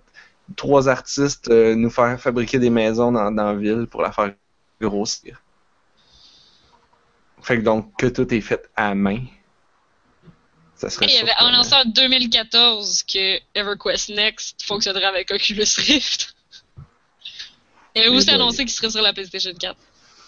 [0.55, 4.33] trois artistes, euh, nous faire fabriquer des maisons dans, dans la ville pour la faire
[4.79, 5.43] grossir.
[7.41, 9.23] Fait que donc, que tout est fait à main.
[11.01, 16.35] Il y avait annoncé en 2014 que EverQuest Next fonctionnerait avec Oculus Rift.
[17.95, 19.75] Il avait aussi annoncé qu'il serait sur la PlayStation 4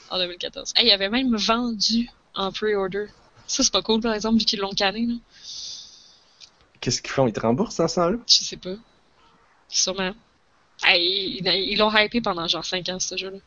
[0.09, 0.73] en 2014.
[0.81, 3.07] il avait même vendu en pre-order.
[3.47, 5.07] Ça, c'est pas cool, par exemple, vu qu'ils l'ont canné.
[6.81, 7.27] Qu'est-ce qu'ils font?
[7.27, 8.17] Ils te remboursent en ça, là?
[8.27, 8.75] Je sais pas.
[9.69, 10.13] Sûrement.
[10.89, 13.37] ils l'ont hypé pendant genre 5 ans, ce jeu-là.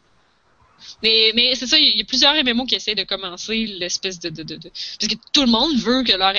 [1.02, 4.28] Mais, mais c'est ça, il y a plusieurs MMO qui essaient de commencer l'espèce de,
[4.28, 6.34] de, de, de, Parce que tout le monde veut que leur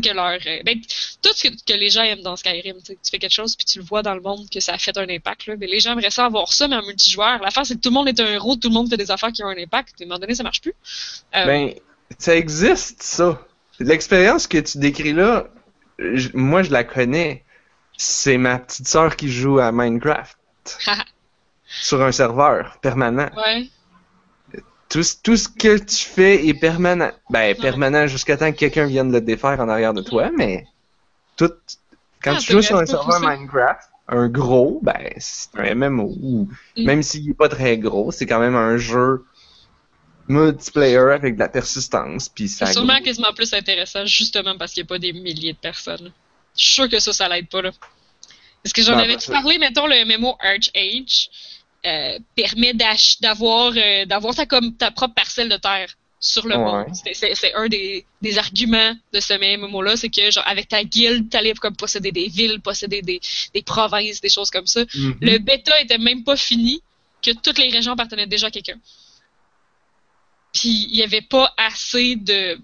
[0.00, 0.38] que leur.
[0.46, 0.80] Euh, ben,
[1.22, 3.84] tout ce que, les gens aiment dans Skyrim, tu fais quelque chose puis tu le
[3.84, 5.54] vois dans le monde que ça a fait un impact, là.
[5.58, 7.40] Mais les gens aimeraient ça avoir ça, mais en multijoueur.
[7.42, 9.32] L'affaire, c'est que tout le monde est un héros, tout le monde fait des affaires
[9.32, 10.00] qui ont un impact.
[10.00, 10.74] À un moment donné, ça marche plus.
[11.34, 11.74] Euh, ben,
[12.18, 13.46] ça existe, ça.
[13.78, 15.48] L'expérience que tu décris là,
[16.34, 17.44] moi, je la connais.
[17.96, 20.38] C'est ma petite sœur qui joue à Minecraft.
[21.80, 23.30] sur un serveur permanent.
[23.36, 23.68] Ouais
[24.92, 27.12] tout, tout, ce que tu fais est permanent.
[27.30, 30.66] Ben, permanent jusqu'à temps que quelqu'un vienne le défaire en arrière de toi, mais
[31.36, 31.50] tout.
[32.22, 36.14] Quand ah, tu joues sur un serveur Minecraft, un gros, ben, c'est un MMO.
[36.20, 36.46] Mm.
[36.84, 39.24] Même s'il n'est pas très gros, c'est quand même un jeu
[40.28, 42.30] multiplayer avec de la persistance.
[42.36, 46.12] C'est sûrement quasiment plus intéressant justement parce qu'il n'y a pas des milliers de personnes.
[46.54, 47.70] Je suis sûr que ça, ça l'aide pas, là.
[48.64, 51.30] Est-ce que j'en avais-tu parlé, mettons, le MMO Arch Age?
[51.84, 55.88] Euh, permet d'avoir euh, d'avoir ta comme ta propre parcelle de terre
[56.20, 56.86] sur le monde.
[57.12, 61.28] C'est un des, des, arguments de ce même mot-là, c'est que genre avec ta guilde,
[61.28, 63.20] t'allais comme posséder des villes, posséder des,
[63.52, 64.84] des provinces, des choses comme ça.
[64.84, 65.16] Mm-hmm.
[65.22, 66.80] Le bêta était même pas fini
[67.20, 68.78] que toutes les régions appartenaient déjà à quelqu'un.
[70.54, 72.60] Puis il y avait pas assez de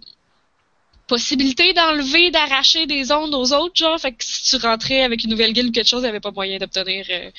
[1.09, 3.99] possibilité d'enlever, d'arracher des ondes aux autres, genre.
[3.99, 6.21] Fait que si tu rentrais avec une nouvelle guilde ou quelque chose, il n'y avait
[6.21, 7.31] pas moyen d'obtenir euh,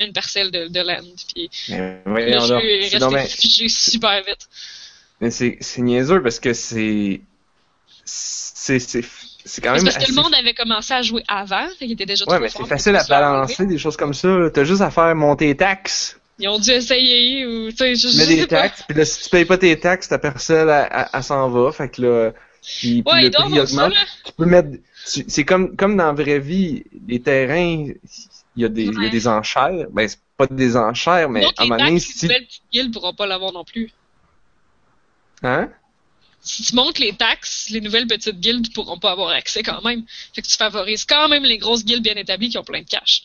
[0.00, 1.02] une parcelle de, de land.
[1.34, 1.50] Puis
[2.06, 4.48] mais, le jeu est resté super vite.
[5.20, 7.20] Mais c'est, niaiseux parce que c'est.
[8.04, 9.84] C'est, quand même.
[9.84, 12.66] Parce que le monde avait commencé à jouer avant, qu'il était déjà Ouais, mais c'est
[12.66, 14.28] facile à balancer des choses comme ça.
[14.52, 16.18] T'as juste à faire monter les taxes.
[16.38, 17.70] Ils ont dû essayer ou.
[17.72, 20.68] Tu sais, mets des taxes, puis là, si tu payes pas tes taxes, ta personne,
[20.68, 21.72] elle s'en va.
[21.72, 23.94] Fait que là puis, ouais, le prix augmente.
[24.24, 24.68] tu peux mettre.
[25.04, 27.88] C'est comme, comme dans la vraie vie, les terrains,
[28.58, 29.86] il y a des, il y a des enchères.
[29.92, 32.00] Ben, c'est pas des enchères, mais à un moment donné.
[32.00, 32.26] Si...
[32.26, 33.92] Les nouvelles petites guildes pourront pas l'avoir non plus.
[35.44, 35.70] Hein?
[36.40, 40.02] Si tu montes les taxes, les nouvelles petites guildes pourront pas avoir accès quand même.
[40.34, 42.88] Fait que tu favorises quand même les grosses guildes bien établies qui ont plein de
[42.88, 43.22] cash.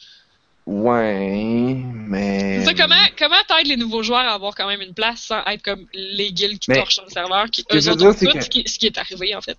[0.68, 2.64] Ouais, mais.
[2.64, 5.64] Ça, comment, comment t'aides les nouveaux joueurs à avoir quand même une place sans être
[5.64, 8.78] comme les guilds qui torchent sur le serveur, qui eux autres tout, ce, qui, ce
[8.78, 9.58] qui est arrivé en fait?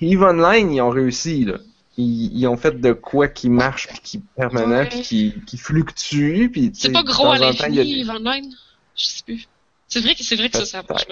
[0.00, 1.58] EVE Online, ils ont réussi, là.
[1.98, 4.88] Ils, ils, ont fait de quoi qui marche, puis qui est permanent, ouais.
[4.88, 8.54] puis qui, qui fluctue, puis C'est pas gros à l'infini, EVE Online?
[8.94, 9.48] Je sais plus.
[9.88, 11.06] C'est vrai que, c'est vrai que ça, ça marche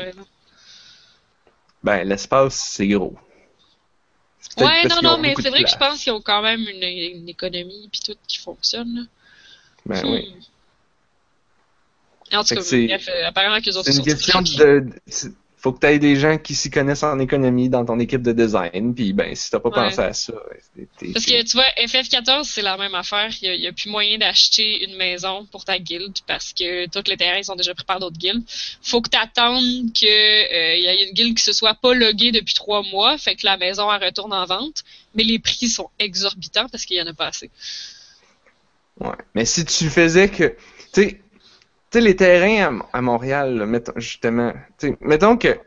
[1.83, 3.17] Ben, l'espace, c'est gros.
[4.59, 7.29] Ouais, non, non, mais c'est vrai que je pense qu'ils ont quand même une, une
[7.29, 8.95] économie puis tout qui fonctionne.
[8.95, 9.03] Là.
[9.87, 10.13] Ben hmm.
[10.13, 10.35] oui.
[12.33, 14.87] En tout cas, bref, euh, apparemment qu'ils ont C'est une question de.
[15.65, 18.33] Faut que tu aies des gens qui s'y connaissent en économie dans ton équipe de
[18.33, 19.75] design, puis ben si t'as pas ouais.
[19.75, 20.35] pensé à ça,
[21.15, 24.85] parce que tu vois FF14 c'est la même affaire, il y, a, plus moyen d'acheter
[24.85, 28.19] une maison pour ta guilde parce que tous les terrains sont déjà pris par d'autres
[28.19, 28.43] guildes.
[28.83, 32.31] Faut que tu attendes que euh, y ait une guilde qui se soit pas loguée
[32.31, 34.85] depuis trois mois, fait que la maison elle retourne en vente,
[35.15, 37.51] mais les prix sont exorbitants parce qu'il y en a pas assez.
[39.01, 40.57] Ouais, mais si tu faisais que,
[40.93, 41.24] tu sais
[41.95, 44.53] sais, les terrains à, Montréal, mettons, justement,
[45.01, 45.59] mettons que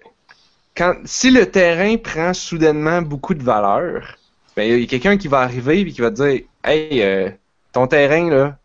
[0.75, 4.17] quand, si le terrain prend soudainement beaucoup de valeur,
[4.55, 7.29] ben, il y a quelqu'un qui va arriver et qui va dire Hey, euh,
[7.71, 8.57] ton terrain, là,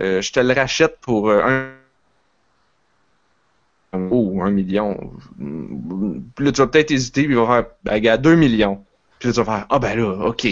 [0.00, 1.68] euh, je te le rachète pour euh, un
[3.94, 5.12] un million.
[6.34, 8.84] Puis là, tu vas peut-être hésiter, puis il va faire, à 2 millions.
[9.18, 10.46] Puis là, tu vas faire, ah ben là, ok.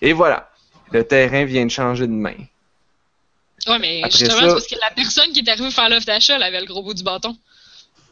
[0.00, 0.50] Et voilà.
[0.92, 2.36] Le terrain vient de changer de main.
[3.66, 6.60] Ouais, mais justement, parce que la personne qui est arrivée faire l'offre d'achat, elle avait
[6.60, 7.36] le gros bout du bâton.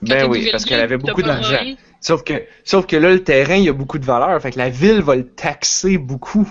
[0.02, 1.58] ben oui, parce qu'elle avait beaucoup d'argent.
[2.00, 4.40] Sauf que, sauf que là, le terrain, il y a beaucoup de valeur.
[4.42, 6.46] Fait que la ville va le taxer beaucoup.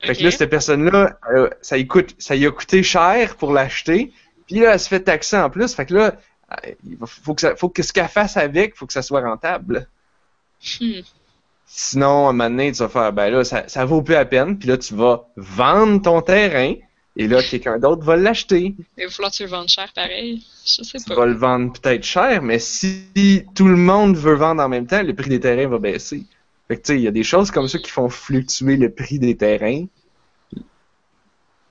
[0.00, 4.12] Fait que là, cette personne-là, euh, ça, coûte, ça a coûté cher pour l'acheter.
[4.46, 5.74] Puis là, elle se fait taxer en plus.
[5.74, 6.14] Fait que là,
[6.52, 9.20] euh, il faut que, ça, faut que ce qu'elle fasse avec, faut que ça soit
[9.20, 9.86] rentable.
[10.80, 11.00] Hmm.
[11.66, 14.24] Sinon, à un moment donné, tu vas faire, ben là, ça, ça vaut plus la
[14.24, 14.58] peine.
[14.58, 16.74] Puis là, tu vas vendre ton terrain.
[17.16, 18.74] Et là, quelqu'un d'autre va l'acheter.
[18.96, 20.44] Il va falloir que tu le vendes cher pareil.
[20.64, 21.14] Je sais pas.
[21.14, 24.86] Tu vas le vendre peut-être cher, mais si tout le monde veut vendre en même
[24.86, 26.24] temps, le prix des terrains va baisser.
[26.68, 28.90] Fait que tu sais, il y a des choses comme ça qui font fluctuer le
[28.90, 29.86] prix des terrains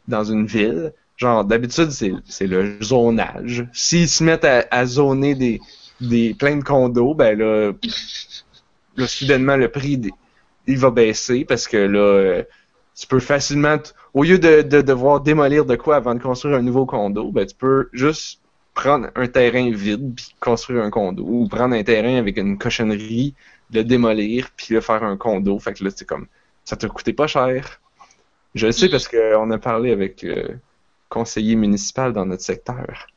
[0.09, 0.93] dans une ville.
[1.15, 3.65] Genre, d'habitude, c'est le zonage.
[3.73, 5.61] S'ils se mettent à, zoner des,
[6.01, 7.71] des plein de condos, ben là,
[8.97, 10.01] là soudainement, le prix,
[10.67, 12.43] il va baisser parce que là, euh,
[12.99, 13.77] tu peux facilement,
[14.13, 17.45] au lieu de, de, devoir démolir de quoi avant de construire un nouveau condo, ben
[17.45, 18.41] tu peux juste
[18.73, 23.35] prendre un terrain vide puis construire un condo ou prendre un terrain avec une cochonnerie,
[23.71, 25.57] le démolir puis le faire un condo.
[25.59, 26.27] Fait que là, c'est comme,
[26.65, 27.79] ça te coûté pas cher.
[28.53, 30.49] Je le sais parce qu'on a parlé avec euh,
[31.07, 33.07] conseiller municipal dans notre secteur.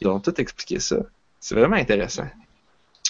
[0.00, 0.96] Ils ont tout expliqué ça.
[1.40, 2.28] C'est vraiment intéressant.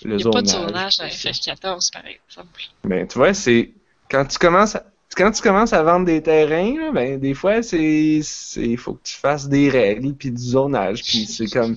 [0.02, 2.62] Le Il n'y a pas de zonage dans FF14, par exemple.
[2.82, 3.70] Ben, tu vois, c'est
[4.10, 4.84] quand tu commences à,
[5.16, 9.14] quand tu commences à vendre des terrains, ben des fois c'est c'est faut que tu
[9.14, 11.76] fasses des règles puis du zonage puis c'est comme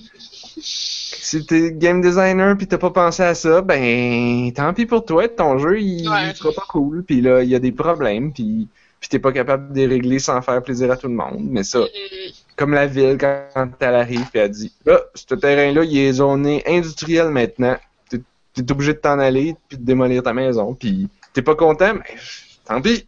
[0.58, 5.28] si t'es game designer puis t'as pas pensé à ça, ben tant pis pour toi,
[5.28, 6.04] ton jeu il,
[6.34, 8.68] sera pas cool puis là il y a des problèmes puis
[9.00, 11.46] puis t'es pas capable de les régler sans faire plaisir à tout le monde.
[11.50, 11.80] Mais ça,
[12.56, 16.62] comme la ville, quand elle arrive et elle dit Là, ce terrain-là, il est zoné
[16.66, 17.76] industriel maintenant.
[18.08, 18.22] T'es
[18.56, 20.74] es obligé de t'en aller puis de démolir ta maison.
[20.74, 22.16] Puis t'es pas content, mais
[22.64, 23.06] tant pis.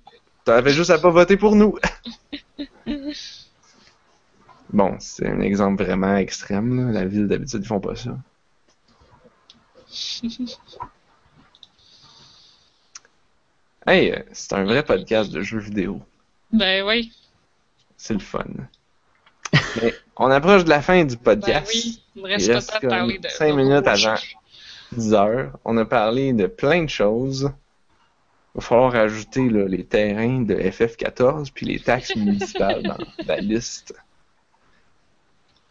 [0.49, 1.79] T'avais juste à pas voter pour nous.
[4.73, 6.87] bon, c'est un exemple vraiment extrême.
[6.87, 7.01] Là.
[7.01, 8.17] La ville, d'habitude, ils font pas ça.
[13.87, 16.03] Hey, c'est un vrai podcast de jeux vidéo.
[16.53, 17.11] Ben oui.
[17.97, 18.45] C'est le fun.
[19.81, 21.73] Mais on approche de la fin du podcast.
[21.73, 23.29] Ben oui, il me reste, pas de parler de.
[23.29, 24.17] 5 minutes avant
[24.93, 25.59] 10 heures.
[25.65, 27.51] On a parlé de plein de choses.
[28.55, 32.97] Il va falloir ajouter les terrains de FF14 puis les taxes municipales dans
[33.27, 33.95] la liste.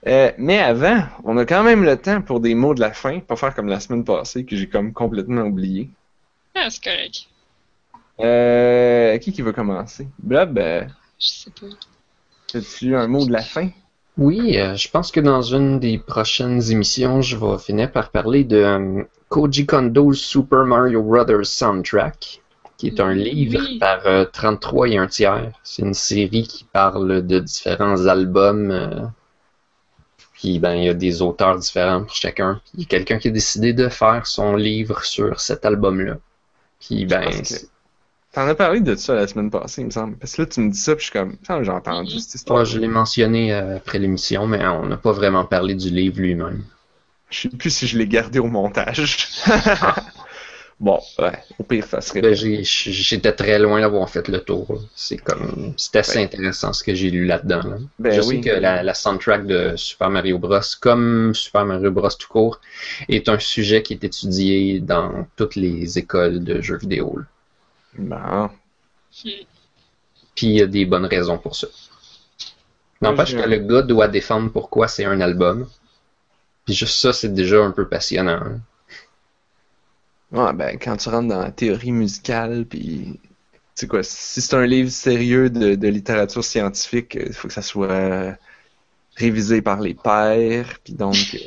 [0.06, 3.20] Euh, mais avant, on a quand même le temps pour des mots de la fin,
[3.20, 5.90] pas faire comme la semaine passée que j'ai comme complètement oublié.
[6.56, 7.28] Ah, c'est correct.
[8.20, 10.08] Euh, qui qui veut commencer?
[10.20, 10.58] Blob?
[10.58, 10.86] Euh,
[11.20, 12.58] je sais pas.
[12.58, 13.70] As-tu un mot de la fin?
[14.18, 18.44] Oui, euh, je pense que dans une des prochaines émissions, je vais finir par parler
[18.44, 22.42] de Koji Kondo's Super Mario Brothers Soundtrack,
[22.78, 25.52] qui est un livre par 33 et un tiers.
[25.64, 29.12] C'est une série qui parle de différents albums.
[30.34, 32.62] puis ben, il y a des auteurs différents pour chacun.
[32.76, 36.18] Il y a quelqu'un qui a décidé de faire son livre sur cet album-là.
[36.80, 37.32] Puis ben,
[38.38, 40.16] T'en as parlé de ça la semaine passée, il me semble.
[40.18, 42.66] Parce que là, tu me dis ça, puis je suis comme, j'ai entendu cette histoire.
[42.66, 46.64] je l'ai mentionné euh, après l'émission, mais on n'a pas vraiment parlé du livre lui-même.
[47.32, 49.28] Je sais plus si je l'ai gardé au montage.
[50.80, 52.22] bon, ouais, au pire, ça serait.
[52.22, 54.82] Ben, j'étais très loin d'avoir fait le tour.
[54.96, 57.64] C'est comme, c'est assez intéressant ce que j'ai lu là-dedans.
[58.00, 62.10] Ben je sais que la, la, soundtrack de Super Mario Bros, comme Super Mario Bros
[62.10, 62.60] tout court,
[63.10, 67.20] est un sujet qui est étudié dans toutes les écoles de jeux vidéo.
[67.98, 68.50] Bon.
[69.14, 71.68] Puis il y a des bonnes raisons pour ça.
[73.02, 75.68] N'empêche que le gars doit défendre pourquoi c'est un album.
[76.66, 78.42] Puis juste ça, c'est déjà un peu passionnant.
[78.44, 78.60] Hein.
[80.32, 83.20] Ouais, ben, quand tu rentres dans la théorie musicale, puis.
[83.76, 87.62] Tu sais quoi, si c'est un livre sérieux de, littérature scientifique, il faut que ça
[87.62, 88.36] soit
[89.16, 91.38] révisé par les pairs, puis donc.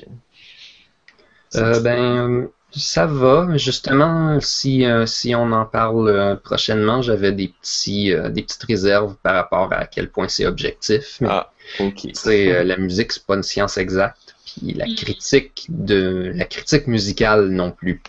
[1.56, 7.32] Euh, euh ben, ça va, justement, si, euh, si on en parle euh, prochainement, j'avais
[7.32, 11.18] des petits euh, des petites réserves par rapport à quel point c'est objectif.
[11.20, 12.08] Mais ah, ok.
[12.24, 14.29] la musique, c'est pas une science exacte.
[14.56, 14.94] Puis la mm.
[14.94, 18.02] critique de la critique musicale non plus.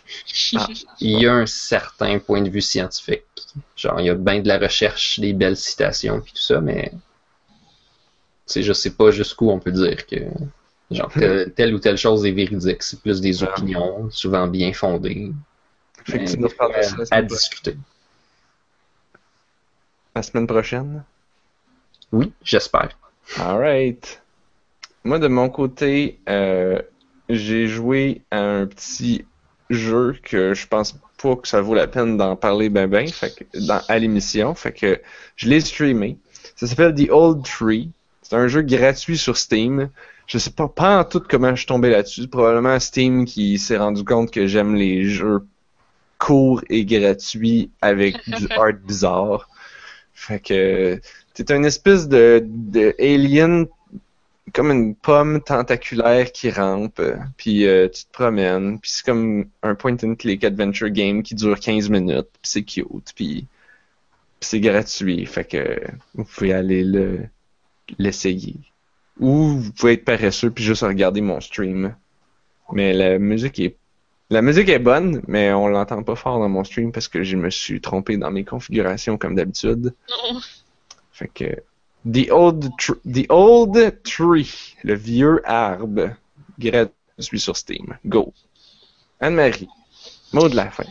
[0.55, 0.67] Ah.
[0.99, 3.23] Il y a un certain point de vue scientifique.
[3.75, 6.93] Genre, il y a bien de la recherche, des belles citations, puis tout ça, mais
[8.55, 10.15] je sais pas jusqu'où on peut dire que
[10.91, 11.11] Genre,
[11.55, 12.83] telle, ou telle chose est véridique.
[12.83, 15.31] C'est plus des opinions, souvent bien fondées.
[16.07, 16.49] Effectivement,
[17.11, 17.77] à discuter.
[20.15, 21.03] La semaine prochaine?
[22.11, 22.89] Oui, j'espère.
[23.37, 24.20] Alright.
[25.03, 26.79] Moi, de mon côté, euh,
[27.29, 29.25] j'ai joué à un petit
[29.69, 33.47] jeu que je pense pas que ça vaut la peine d'en parler ben ben, fait
[33.53, 34.53] dans, à l'émission.
[34.53, 35.01] Fait que
[35.35, 36.17] je l'ai streamé.
[36.55, 37.89] Ça s'appelle The Old Tree.
[38.21, 39.89] C'est un jeu gratuit sur Steam.
[40.27, 42.27] Je sais pas, pas en tout comment je suis tombé là-dessus.
[42.27, 45.45] Probablement Steam qui s'est rendu compte que j'aime les jeux
[46.17, 49.49] courts et gratuits avec du art bizarre.
[50.13, 50.99] Fait que
[51.33, 53.65] t'es une espèce de, de alien
[54.53, 57.01] comme une pomme tentaculaire qui rampe,
[57.37, 61.35] puis euh, tu te promènes, puis c'est comme un point and click adventure game qui
[61.35, 63.47] dure 15 minutes, puis c'est cute, puis
[64.39, 65.79] c'est gratuit, fait que
[66.15, 67.19] vous pouvez aller le
[67.97, 68.55] l'essayer.
[69.19, 71.95] Ou vous pouvez être paresseux puis juste regarder mon stream.
[72.71, 73.75] Mais la musique est
[74.29, 77.35] la musique est bonne, mais on l'entend pas fort dans mon stream parce que je
[77.35, 79.93] me suis trompé dans mes configurations comme d'habitude.
[81.11, 81.61] Fait que
[82.05, 82.71] The Old,
[83.05, 84.49] The Old Tree,
[84.83, 86.15] le vieux arbre,
[86.57, 87.97] gratuit sur Steam.
[88.05, 88.33] Go.
[89.19, 89.69] Anne-Marie,
[90.33, 90.85] mot de la fin.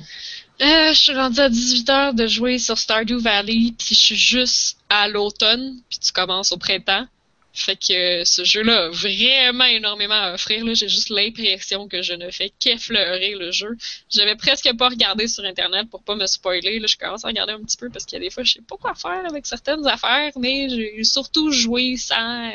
[0.63, 4.79] Euh, je suis rendu à 18h de jouer sur Stardew Valley, puis je suis juste
[4.89, 7.07] à l'automne, puis tu commences au printemps.
[7.53, 10.65] Fait que ce jeu-là a vraiment énormément à offrir.
[10.75, 13.77] J'ai juste l'impression que je ne fais qu'effleurer le jeu.
[14.09, 16.79] J'avais presque pas regardé sur Internet pour pas me spoiler.
[16.79, 18.53] Là, je commence à regarder un petit peu parce qu'il y a des fois, je
[18.53, 22.53] sais pas quoi faire avec certaines affaires, mais j'ai surtout joué sans,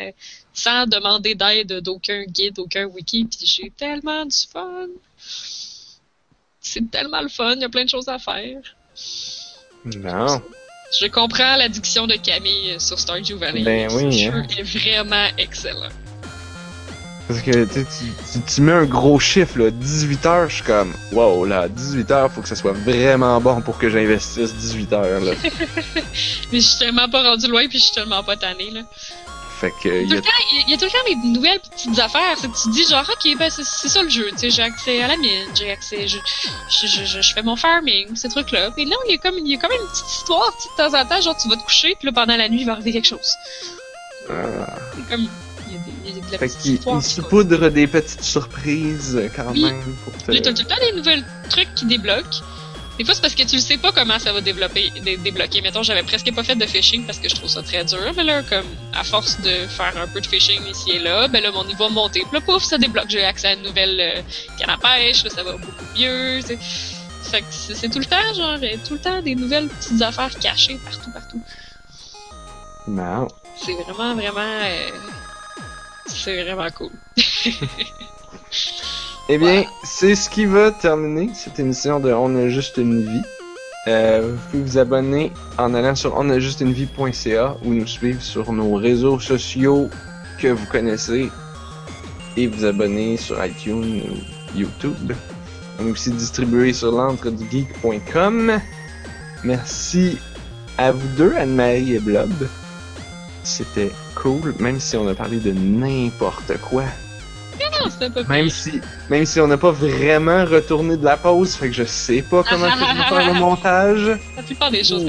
[0.54, 4.88] sans demander d'aide d'aucun guide, d'aucun wiki, puis j'ai tellement du fun
[6.66, 8.62] c'est tellement le fun, il y a plein de choses à faire.
[9.86, 10.42] Non.
[11.02, 13.64] Je comprends l'addiction de Camille sur Stardew Valley.
[13.64, 14.18] Ben oui.
[14.18, 14.44] Ce hein.
[14.48, 15.90] jeu est vraiment excellent.
[17.28, 17.86] Parce que tu,
[18.48, 22.32] tu, mets un gros chiffre, là, 18 heures, je suis comme, wow, là, 18 heures,
[22.32, 25.32] faut que ça soit vraiment bon pour que j'investisse 18 heures, là.
[26.52, 28.82] Mais je suis tellement pas rendu loin, puis je suis tellement pas tanné, là.
[29.66, 30.04] Fait que.
[30.04, 30.22] Il y, a...
[30.68, 32.36] il y a tout le temps des nouvelles petites affaires.
[32.40, 34.30] Tu te dis genre, ok, ben c'est ça le jeu.
[34.32, 36.18] Tu sais, j'ai accès à la mine, j'ai accès, je,
[36.70, 38.72] je, je, je, fais mon farming, ces trucs-là.
[38.78, 41.00] Et là, il y a comme, il y a comme une petite histoire, de temps
[41.00, 42.92] en temps, genre tu vas te coucher, puis là pendant la nuit, il va arriver
[42.92, 43.32] quelque chose.
[44.30, 44.76] Ah.
[44.96, 45.28] C'est comme.
[45.68, 46.98] Il y a, des, il y a de la fait petite histoire.
[46.98, 49.96] Il saupoudre des petites surprises quand même.
[50.04, 50.32] Pour te...
[50.32, 52.44] Là, t'as tout le temps des nouvelles trucs qui débloquent.
[52.98, 55.62] Des fois, c'est parce que tu le sais pas comment ça va développer, débloquer.
[55.62, 58.00] Mettons, j'avais presque pas fait de phishing parce que je trouve ça très dur.
[58.16, 61.44] Mais là, comme, à force de faire un peu de phishing ici et là, ben
[61.44, 62.22] là, mon niveau a monté.
[62.22, 63.10] Puis là, pouf, ça débloque.
[63.10, 64.22] J'ai accès à une nouvelle euh,
[64.58, 65.24] canne à pêche.
[65.26, 66.42] Là, ça va beaucoup mieux.
[66.42, 68.58] Fait que c'est tout le temps, genre,
[68.88, 71.42] tout le temps des nouvelles petites affaires cachées partout, partout.
[72.88, 73.28] Non.
[73.58, 74.42] C'est vraiment, vraiment...
[74.42, 74.90] Euh,
[76.08, 76.92] c'est vraiment cool.
[79.28, 83.24] Eh bien, c'est ce qui va terminer cette émission de On a juste une vie.
[83.88, 89.20] Euh, vous pouvez vous abonner en allant sur onajustunevie.ca ou nous suivre sur nos réseaux
[89.20, 89.90] sociaux
[90.40, 91.32] que vous connaissez
[92.38, 95.14] et vous abonner sur iTunes ou YouTube.
[95.80, 98.60] On est aussi distribué sur l'entredugeek.com.
[99.44, 100.20] Merci
[100.78, 102.32] à vous deux, Anne-Marie et Blob.
[103.44, 106.84] C'était cool, même si on a parlé de n'importe quoi.
[108.30, 111.84] Même si, même si on n'a pas vraiment retourné de la pause, fait que je
[111.84, 114.20] sais pas comment faire le montage.
[114.36, 115.06] La plupart des choses,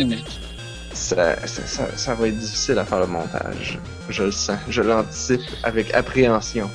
[0.93, 3.79] ça, ça, ça, va être difficile à faire le montage.
[4.09, 4.59] Je le sens.
[4.69, 6.71] Je l'anticipe avec appréhension.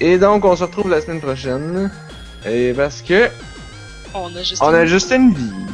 [0.00, 1.90] Et donc, on se retrouve la semaine prochaine.
[2.44, 3.30] Et parce que.
[4.14, 5.65] On a juste, on a juste une vie.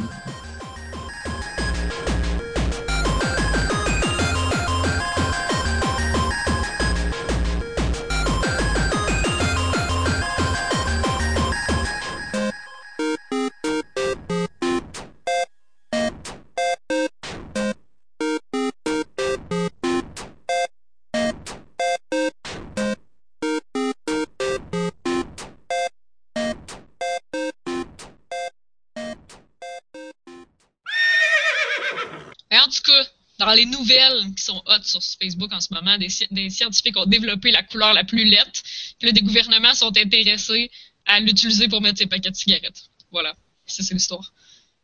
[33.63, 37.63] Les nouvelles qui sont hot sur Facebook en ce moment, des, scientifiques ont développé la
[37.63, 38.63] couleur la plus lette,
[38.99, 40.69] puis là, des gouvernements sont intéressés
[41.05, 42.83] à l'utiliser pour mettre ses paquets de cigarettes.
[43.11, 43.33] Voilà,
[43.65, 44.33] ça c'est l'histoire.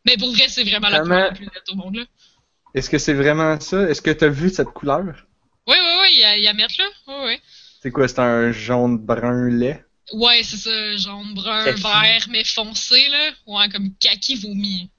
[0.06, 2.04] Mais pour vrai, c'est vraiment, la couleur la plus lette au monde, là.
[2.74, 3.88] Est-ce que c'est vraiment ça?
[3.88, 5.02] Est-ce que tu as vu cette couleur?
[5.66, 6.88] Oui, oui, oui, il y a, à mettre, là.
[7.08, 7.40] Oui, oui.
[7.82, 9.84] C'est quoi, c'est un jaune brun lait?
[10.12, 13.30] Ouais, c'est ça, jaune brun, vert, mais foncé, là.
[13.46, 14.90] Ouais, comme kaki vomi.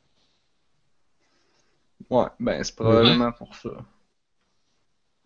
[2.12, 3.70] Ouais, ben c'est probablement pour ça.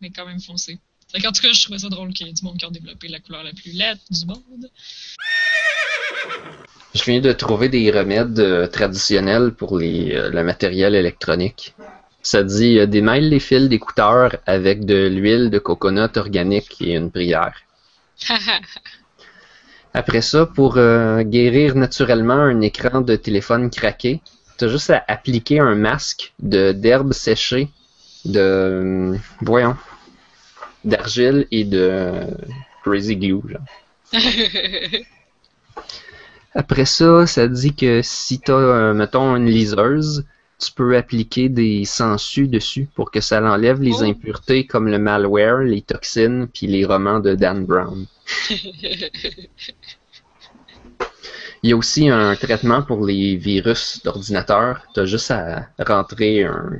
[0.01, 0.79] Mais quand même foncé.
[1.15, 3.07] en tout cas, je trouvais ça drôle qu'il y ait du monde qui a développé
[3.07, 4.69] la couleur la plus laide du monde.
[6.93, 11.73] Je viens de trouver des remèdes euh, traditionnels pour les, euh, le matériel électronique.
[12.21, 17.11] Ça dit euh, démêle les fils d'écouteurs avec de l'huile de coconut organique et une
[17.11, 17.55] prière.
[19.95, 24.21] Après ça, pour euh, guérir naturellement un écran de téléphone craqué,
[24.57, 27.69] t'as juste à appliquer un masque de d'herbe séchée,
[28.25, 29.75] de voyons,
[30.83, 32.13] d'argile et de
[32.83, 33.41] crazy glue.
[33.47, 33.61] Genre.
[36.55, 40.23] Après ça, ça dit que si t'as, euh, mettons, une liseuse,
[40.57, 44.05] tu peux appliquer des sangsues dessus pour que ça enlève les Oh.
[44.05, 48.05] impuretés comme le malware, les toxines, puis les romans de Dan Brown.
[51.65, 54.85] Il y a aussi un traitement pour les virus d'ordinateur.
[54.93, 56.73] Tu as juste à rentrer un,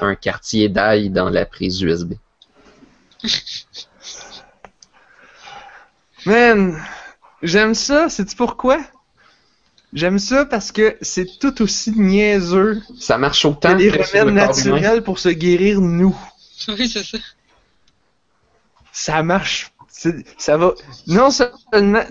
[0.00, 2.14] un quartier d'ail dans la prise USB.
[6.26, 6.76] Man,
[7.40, 8.08] j'aime ça.
[8.08, 8.80] Sais-tu pourquoi?
[9.92, 14.34] J'aime ça parce que c'est tout aussi niaiseux Ça marche autant les que sur remèdes
[14.34, 16.18] naturels pour se guérir nous.
[16.66, 17.18] oui, c'est ça.
[18.90, 19.70] Ça marche.
[20.36, 20.74] Ça va.
[21.06, 22.02] Non seulement,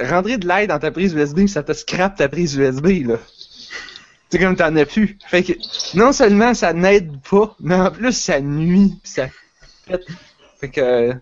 [0.00, 3.18] rentrer de l'ail dans ta prise USB, ça te scrape ta prise USB, là.
[4.30, 5.16] C'est comme t'en as plus.
[5.28, 5.52] Fait que,
[5.96, 9.28] non seulement ça n'aide pas, mais en plus ça nuit, pis ça.
[10.58, 11.12] Fait que,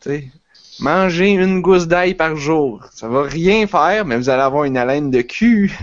[0.00, 0.30] tu
[1.18, 5.10] une gousse d'ail par jour, ça va rien faire, mais vous allez avoir une haleine
[5.10, 5.76] de cul.